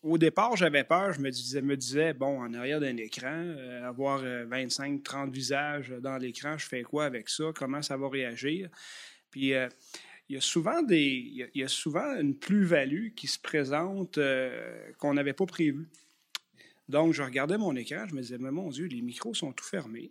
au 0.02 0.18
départ, 0.18 0.56
j'avais 0.56 0.84
peur. 0.84 1.12
Je 1.12 1.20
me 1.20 1.30
disais, 1.30 1.62
me 1.62 1.76
disais 1.76 2.12
bon, 2.12 2.40
en 2.42 2.52
arrière 2.54 2.80
d'un 2.80 2.96
écran, 2.96 3.30
euh, 3.32 3.86
avoir 3.88 4.20
euh, 4.24 4.44
25, 4.46 5.02
30 5.02 5.32
visages 5.32 5.90
dans 6.00 6.16
l'écran, 6.16 6.58
je 6.58 6.66
fais 6.66 6.82
quoi 6.82 7.04
avec 7.04 7.28
ça? 7.28 7.44
Comment 7.54 7.82
ça 7.82 7.96
va 7.96 8.08
réagir? 8.08 8.68
Puis, 9.30 9.54
euh, 9.54 9.68
il 10.28 10.34
y 10.36 10.38
a 10.38 10.40
souvent, 10.40 10.82
des, 10.82 11.00
il 11.02 11.36
y 11.36 11.42
a, 11.42 11.46
il 11.54 11.60
y 11.60 11.64
a 11.64 11.68
souvent 11.68 12.14
une 12.18 12.36
plus-value 12.36 13.10
qui 13.14 13.26
se 13.26 13.38
présente 13.38 14.18
euh, 14.18 14.90
qu'on 14.98 15.14
n'avait 15.14 15.32
pas 15.34 15.46
prévue. 15.46 15.88
Donc, 16.88 17.12
je 17.12 17.22
regardais 17.22 17.58
mon 17.58 17.74
écran, 17.76 18.06
je 18.08 18.14
me 18.14 18.20
disais, 18.22 18.38
mais 18.38 18.50
mon 18.50 18.68
Dieu, 18.70 18.86
les 18.86 19.02
micros 19.02 19.34
sont 19.34 19.52
tout 19.52 19.64
fermés. 19.64 20.10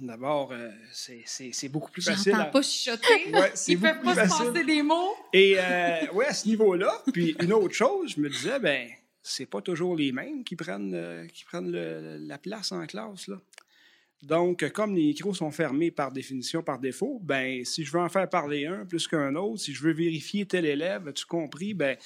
D'abord, 0.00 0.52
euh, 0.52 0.70
c'est- 0.92 1.68
beaucoup 1.68 1.90
plus 1.90 2.02
facile. 2.02 2.34
À- 2.34 2.44
pas 2.44 2.62
chuchoter. 2.62 3.32
Ouais, 3.32 3.52
Ils 3.66 3.76
beaucoup 3.76 3.92
peuvent 3.94 4.14
pas 4.14 4.28
se 4.28 4.38
passer 4.44 4.64
des 4.64 4.82
mots. 4.82 5.14
Et 5.32 5.54
euh, 5.58 6.12
ouais, 6.12 6.26
à 6.26 6.32
ce 6.34 6.46
niveau-là, 6.46 6.92
puis 7.12 7.34
une 7.42 7.52
autre 7.52 7.74
chose, 7.74 8.14
je 8.16 8.20
me 8.20 8.28
disais, 8.28 8.58
ben, 8.60 8.88
c'est 9.22 9.46
pas 9.46 9.60
toujours 9.62 9.96
les 9.96 10.12
mêmes 10.12 10.44
qui 10.44 10.56
prennent, 10.56 10.94
euh, 10.94 11.26
qui 11.26 11.44
prennent 11.44 11.70
le- 11.70 12.16
la 12.18 12.38
place 12.38 12.72
en 12.72 12.86
classe. 12.86 13.28
Là. 13.28 13.40
Donc, 14.22 14.68
comme 14.72 14.94
les 14.94 15.02
micros 15.04 15.32
sont 15.34 15.50
fermés 15.50 15.90
par 15.90 16.12
définition, 16.12 16.62
par 16.62 16.78
défaut, 16.78 17.18
ben, 17.22 17.64
si 17.64 17.84
je 17.84 17.90
veux 17.92 18.00
en 18.00 18.08
faire 18.10 18.28
parler 18.28 18.66
un 18.66 18.84
plus 18.84 19.08
qu'un 19.08 19.34
autre, 19.34 19.62
si 19.62 19.72
je 19.72 19.82
veux 19.82 19.92
vérifier 19.92 20.44
tel 20.44 20.66
élève, 20.66 21.08
as-tu 21.08 21.24
compris, 21.24 21.72
ben, 21.72 21.96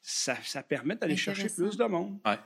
ça, 0.00 0.36
ça 0.44 0.62
permet 0.62 0.94
d'aller 0.94 1.16
chercher 1.16 1.48
plus 1.48 1.76
de 1.76 1.84
monde. 1.84 2.18
Ouais. 2.24 2.38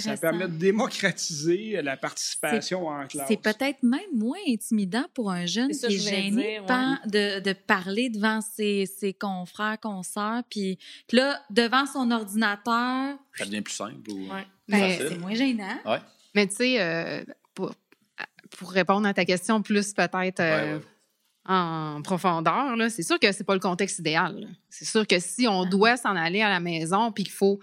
Ça, 0.00 0.16
permet 0.18 0.46
de 0.46 0.52
démocratiser 0.56 1.80
la 1.82 1.96
participation 1.96 2.86
en 2.88 3.06
classe. 3.06 3.26
C'est 3.26 3.40
peut-être 3.40 3.82
même 3.82 4.00
moins 4.14 4.38
intimidant 4.46 5.06
pour 5.14 5.30
un 5.30 5.46
jeune 5.46 5.72
C'est 5.72 5.80
ça 5.80 5.88
qui 5.88 5.94
est 5.94 5.98
je 5.98 6.08
gêné 6.08 6.30
dire, 6.52 6.60
ouais. 6.62 6.66
pan- 6.66 6.98
de, 7.06 7.40
de 7.40 7.52
parler 7.52 8.10
devant 8.10 8.40
ses, 8.40 8.86
ses 8.86 9.14
confrères, 9.14 9.78
consoeurs, 9.80 10.42
puis 10.50 10.78
que 11.08 11.16
là, 11.16 11.40
devant 11.50 11.86
son 11.86 12.10
ordinateur, 12.10 13.16
Ça 13.34 13.44
devient 13.46 13.62
plus 13.62 13.74
simple 13.74 14.10
ou 14.10 14.28
Ouais. 14.30 14.46
facile? 14.70 15.06
c'est 15.08 15.18
moins 15.18 15.34
gênant. 15.34 15.78
Mais 16.34 16.46
tu 16.46 16.54
sais, 16.56 16.80
euh, 16.80 17.24
pour, 17.54 17.74
pour 18.58 18.70
répondre 18.72 19.06
à 19.06 19.14
ta 19.14 19.24
question 19.24 19.62
plus 19.62 19.92
peut-être 19.94 20.40
euh, 20.40 20.74
Ouais, 20.74 20.74
ouais. 20.74 20.80
en 21.46 22.00
profondeur, 22.02 22.76
là, 22.76 22.90
c'est 22.90 23.02
sûr 23.02 23.18
que 23.18 23.32
c'est 23.32 23.44
pas 23.44 23.54
le 23.54 23.60
contexte 23.60 23.98
idéal. 24.00 24.40
là. 24.40 24.46
C'est 24.68 24.84
sûr 24.84 25.06
que 25.06 25.18
si 25.18 25.46
on 25.48 25.64
doit 25.64 25.96
s'en 25.96 26.16
aller 26.16 26.42
à 26.42 26.48
la 26.48 26.60
maison 26.60 27.12
puis 27.12 27.24
qu'il 27.24 27.32
faut 27.32 27.58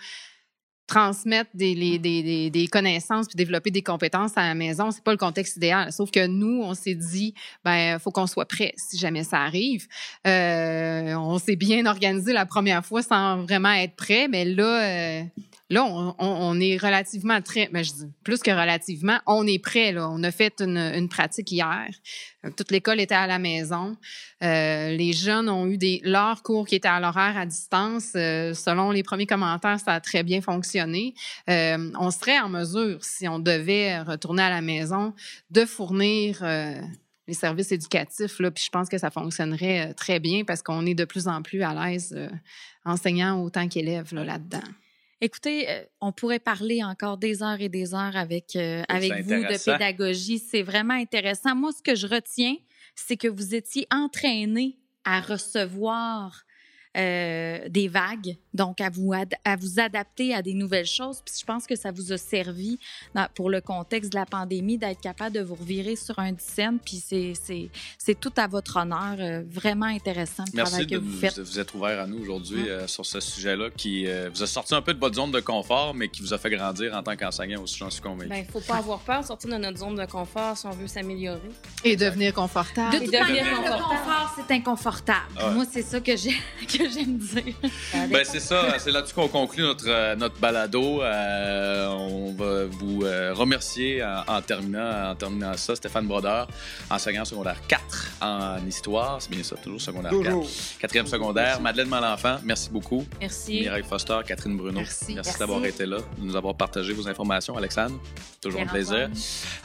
transmettre 0.88 1.50
des, 1.54 1.76
les- 1.76 2.00
des, 2.00 2.24
des, 2.24 2.50
des 2.50 2.68
connaissances 2.68 3.28
puis 3.28 3.36
développer 3.36 3.72
des 3.72 3.82
compétences 3.84 4.38
à 4.38 4.44
la 4.44 4.56
maison, 4.56 4.90
c'est 4.90 5.04
pas 5.04 5.12
le 5.12 5.18
contexte 5.18 5.58
idéal. 5.58 5.92
Sauf 5.92 6.12
que 6.12 6.26
nous, 6.28 6.62
on 6.64 6.74
s'est 6.74 6.96
dit, 6.96 7.34
ben, 7.66 8.00
faut 8.00 8.10
qu'on 8.10 8.26
soit 8.26 8.46
prêt 8.48 8.74
si 8.78 8.98
jamais 8.98 9.26
ça 9.26 9.42
arrive. 9.42 9.86
Euh, 10.26 11.14
on 11.16 11.40
s'est 11.40 11.58
bien 11.58 11.86
organisé 11.88 12.32
la 12.32 12.46
première 12.46 12.86
fois 12.86 13.02
sans 13.04 13.44
vraiment 13.44 13.74
être 13.74 13.98
prêt, 13.98 14.30
mais 14.30 14.46
là, 14.46 14.84
euh, 14.84 15.24
là, 15.70 15.84
on, 16.20 16.60
est 16.60 16.78
relativement 16.78 17.42
très, 17.42 17.70
mais 17.72 17.84
je 17.84 17.94
dis 17.94 18.06
plus 18.24 18.42
que 18.42 18.52
relativement, 18.52 19.20
on 19.26 19.46
est 19.46 19.60
prêt. 19.60 19.94
On 19.98 20.24
a 20.24 20.32
fait 20.32 20.62
une, 20.62 21.10
pratique 21.10 21.52
hier. 21.52 21.88
Euh, 22.46 22.50
Toute 22.56 22.72
l'école 22.72 23.00
était 23.00 23.16
à 23.16 23.28
la 23.28 23.40
maison. 23.40 23.98
Euh, 24.44 24.96
les 24.96 25.14
jeunes 25.14 25.50
ont 25.50 25.66
eu 25.68 25.78
leurs 26.04 26.44
cours 26.44 26.68
qui 26.68 26.76
étaient 26.76 26.88
à 26.88 27.00
l'horaire 27.00 27.38
à 27.38 27.46
distance. 27.46 28.14
Euh, 28.16 28.54
selon 28.54 28.92
les 28.92 29.04
premiers 29.04 29.26
commentaires, 29.26 29.80
ça 29.80 29.94
a 29.94 30.00
très 30.00 30.24
bien 30.24 30.42
fonctionné. 30.42 31.14
On 31.48 32.12
serait 32.12 32.40
en 32.40 32.50
mesure, 32.50 33.04
si 33.04 33.28
on 33.28 33.40
devait 33.40 34.00
retourner 34.02 34.44
à 34.44 34.50
la 34.50 34.62
maison, 34.62 35.14
de 35.52 35.66
fournir 35.66 36.44
les 37.28 37.34
services 37.34 37.72
éducatifs. 37.72 38.38
Puis 38.38 38.64
je 38.66 38.70
pense 38.70 38.88
que 38.88 38.98
ça 38.98 39.10
fonctionnerait 39.10 39.94
très 39.96 40.20
bien 40.20 40.46
parce 40.46 40.62
qu'on 40.62 40.86
est 40.86 40.96
de 40.96 41.06
plus 41.06 41.28
en 41.28 41.42
plus 41.42 41.62
à 41.62 41.74
l'aise, 41.74 42.18
enseignants 42.86 43.42
autant 43.44 43.68
qu'élèves 43.68 44.14
là, 44.14 44.24
là-dedans. 44.24 44.68
Écoutez, 45.20 45.70
euh, 45.70 45.84
on 46.00 46.12
pourrait 46.12 46.40
parler 46.40 46.84
encore 46.84 47.18
des 47.18 47.42
heures 47.42 47.60
et 47.60 47.70
des 47.70 47.96
heures 47.96 48.16
avec, 48.16 48.56
euh, 48.56 48.84
avec 48.88 49.24
vous 49.24 49.32
de 49.32 49.64
pédagogie. 49.64 50.38
C'est 50.38 50.62
vraiment 50.62 50.94
intéressant. 50.94 51.56
Moi, 51.56 51.72
ce 51.72 51.82
que 51.82 51.96
je 51.96 52.06
retiens, 52.06 52.56
c'est 52.96 53.18
que 53.18 53.28
vous 53.28 53.56
étiez 53.56 53.88
entraîné 53.92 54.78
à 55.06 55.20
recevoir 55.22 56.44
euh, 56.98 57.68
des 57.70 57.88
vagues, 57.88 58.38
donc 58.58 58.82
à 58.82 58.90
vous, 58.90 59.14
ad- 59.14 59.36
à 59.46 59.56
vous 59.56 59.80
adapter 59.80 60.34
à 60.34 60.42
des 60.42 60.54
nouvelles 60.54 60.86
choses. 60.86 61.22
Puis 61.24 61.36
je 61.40 61.46
pense 61.46 61.66
que 61.66 61.76
ça 61.78 61.92
vous 61.92 62.12
a 62.12 62.18
servi 62.18 62.80
dans- 63.16 63.28
pour 63.36 63.50
le 63.50 63.62
contexte 63.62 64.12
de 64.12 64.18
la 64.18 64.26
pandémie 64.26 64.78
d'être 64.78 65.00
capable 65.00 65.36
de 65.36 65.42
vous 65.42 65.56
revirer 65.56 65.96
sur 65.96 66.20
un 66.20 66.34
scène. 66.38 66.80
Puis 66.84 66.98
c'est- 67.06 67.34
c'est 67.42 67.70
c'est 67.98 68.20
tout 68.20 68.34
à 68.38 68.48
votre 68.48 68.78
honneur. 68.78 68.98
euh, 69.20 69.44
vraiment 69.50 69.86
intéressant 69.86 70.44
le 70.48 70.52
Merci 70.56 70.72
travail 70.72 70.88
que 70.88 70.96
de 70.96 71.00
vous 71.00 71.12
vous, 71.12 71.20
faites. 71.20 71.38
de 71.38 71.44
vous 71.44 71.60
être 71.60 71.76
ouvert 71.76 72.00
à 72.02 72.08
nous 72.08 72.20
aujourd'hui 72.20 72.64
Ouais. 72.64 72.70
euh, 72.70 72.88
sur 72.88 73.06
ce 73.06 73.20
sujet-là 73.20 73.70
qui 73.76 74.08
euh, 74.08 74.30
vous 74.34 74.42
a 74.44 74.48
sorti 74.48 74.74
un 74.74 74.82
peu 74.82 74.94
de 74.94 75.00
votre 75.00 75.16
zone 75.16 75.32
de 75.32 75.40
confort, 75.40 75.94
mais 75.94 76.08
qui 76.10 76.22
vous 76.22 76.34
a 76.34 76.38
fait 76.38 76.50
grandir 76.50 76.96
en 76.96 77.04
tant 77.04 77.16
qu'enseignant 77.16 77.62
aussi, 77.62 77.78
j'en 77.78 77.90
suis 77.90 78.02
convaincu. 78.02 78.30
Ben, 78.30 78.44
il 78.48 78.52
faut 78.52 78.60
pas 78.62 78.78
avoir 78.78 79.00
peur 79.00 79.22
de 79.22 79.28
sortir 79.28 79.50
de 79.52 79.58
notre 79.58 79.78
zone 79.78 79.96
de 79.96 80.06
confort 80.06 80.58
si 80.58 80.66
on 80.66 80.72
veut 80.72 80.88
s'améliorer. 80.88 81.40
Et 81.84 81.96
devenir 81.96 82.34
confortable. 82.34 82.92
De 82.92 82.96
Et 82.98 83.06
toute 83.06 83.14
devenir 83.14 83.44
manière, 83.46 83.46
le 83.46 83.56
confortable. 83.68 83.84
confort, 83.84 84.36
c'est 84.48 84.54
inconfortable. 84.54 85.20
Ouais. 85.38 85.54
Moi, 85.54 85.66
c'est 85.72 85.82
ça 85.84 86.00
que 86.00 86.12
que 86.78 86.90
j'aime 86.90 87.18
dire. 87.18 87.56
Ben, 88.10 88.24
c'est 88.24 88.40
ça, 88.48 88.80
c'est 88.80 88.92
là-dessus 88.92 89.14
qu'on 89.14 89.28
conclut 89.28 89.64
notre, 89.64 89.84
euh, 89.88 90.16
notre 90.16 90.40
balado. 90.40 91.02
Euh, 91.02 91.88
on 91.90 92.32
va 92.32 92.64
vous 92.66 93.04
euh, 93.04 93.34
remercier 93.34 94.02
en, 94.02 94.24
en 94.26 94.42
terminant, 94.42 95.12
en 95.12 95.16
terminant 95.16 95.56
ça. 95.58 95.76
Stéphane 95.76 96.08
Brodeur, 96.08 96.48
enseignant 96.90 97.26
secondaire 97.26 97.60
4 97.68 98.08
en 98.22 98.66
histoire. 98.66 99.22
C'est 99.22 99.32
bien 99.32 99.44
ça, 99.44 99.58
toujours 99.58 99.82
secondaire 99.82 100.12
Toujours. 100.12 100.44
4. 100.44 100.80
Quatrième 100.80 101.08
secondaire. 101.08 101.60
Madeleine 101.60 101.90
Malenfant, 101.90 102.38
merci 102.46 102.70
beaucoup. 102.70 103.06
Merci. 103.20 103.60
Mireille 103.62 103.84
Foster, 103.84 104.20
Catherine 104.26 104.56
Bruno. 104.56 104.80
Merci. 104.80 105.14
Merci. 105.16 105.38
d'avoir 105.38 105.66
été 105.66 105.86
là, 105.86 105.98
de 105.98 106.26
nous 106.26 106.36
avoir 106.38 106.56
partagé 106.56 106.94
vos 106.94 107.08
informations. 107.10 107.58
Alexandre, 107.58 108.00
toujours 108.42 108.62
un 108.62 108.66
plaisir. 108.68 109.10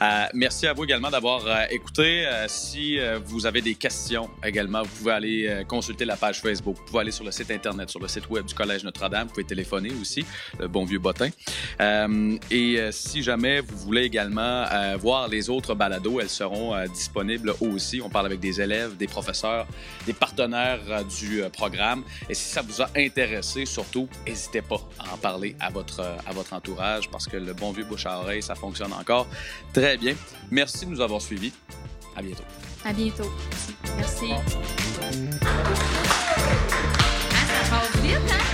Euh, 0.01 0.25
merci 0.33 0.67
à 0.67 0.73
vous 0.73 0.83
également 0.83 1.09
d'avoir 1.09 1.45
euh, 1.47 1.63
écouté. 1.69 2.25
Euh, 2.27 2.47
si 2.49 2.99
euh, 2.99 3.17
vous 3.23 3.45
avez 3.45 3.61
des 3.61 3.75
questions 3.75 4.29
également, 4.43 4.83
vous 4.83 4.89
pouvez 4.97 5.11
aller 5.13 5.47
euh, 5.47 5.63
consulter 5.63 6.03
la 6.03 6.17
page 6.17 6.41
Facebook. 6.41 6.75
Vous 6.77 6.85
pouvez 6.85 6.99
aller 6.99 7.11
sur 7.11 7.23
le 7.23 7.31
site 7.31 7.49
Internet, 7.51 7.89
sur 7.89 8.01
le 8.01 8.09
site 8.09 8.29
web 8.29 8.45
du 8.45 8.53
Collège 8.53 8.72
Notre-Dame. 8.83 9.27
Vous 9.27 9.33
pouvez 9.33 9.45
téléphoner 9.45 9.91
aussi, 10.01 10.25
le 10.59 10.67
bon 10.67 10.85
vieux 10.85 10.99
bottin. 10.99 11.29
Euh, 11.81 12.37
et 12.49 12.79
euh, 12.79 12.91
si 12.91 13.21
jamais 13.21 13.59
vous 13.59 13.77
voulez 13.77 14.03
également 14.03 14.41
euh, 14.41 14.97
voir 14.99 15.27
les 15.27 15.49
autres 15.49 15.75
balados, 15.75 16.19
elles 16.19 16.29
seront 16.29 16.73
disponibles 16.87 17.53
aussi. 17.61 18.01
On 18.01 18.09
parle 18.09 18.25
avec 18.25 18.39
des 18.39 18.61
élèves, 18.61 18.97
des 18.97 19.07
professeurs, 19.07 19.67
des 20.05 20.13
partenaires 20.13 21.03
du 21.05 21.43
programme. 21.51 22.03
Et 22.29 22.33
si 22.33 22.49
ça 22.49 22.61
vous 22.61 22.81
a 22.81 22.89
intéressé, 22.95 23.65
surtout, 23.65 24.07
n'hésitez 24.25 24.61
pas 24.61 24.81
à 24.99 25.13
en 25.13 25.17
parler 25.17 25.55
à 25.59 25.69
votre, 25.69 26.01
à 26.01 26.31
votre 26.31 26.53
entourage 26.53 27.09
parce 27.09 27.27
que 27.27 27.37
le 27.37 27.53
bon 27.53 27.71
vieux 27.71 27.85
bouche 27.85 28.05
à 28.05 28.19
oreille, 28.19 28.41
ça 28.41 28.55
fonctionne 28.55 28.93
encore 28.93 29.27
très 29.73 29.97
bien. 29.97 30.15
Merci 30.49 30.85
de 30.85 30.91
nous 30.91 31.01
avoir 31.01 31.21
suivis. 31.21 31.51
À 32.15 32.21
bientôt. 32.21 32.43
À 32.85 32.93
bientôt. 32.93 33.31
Merci. 33.97 34.27
Ah, 34.31 34.41
ça 37.47 37.69
passe 37.69 38.01
vite, 38.01 38.17
hein? 38.29 38.52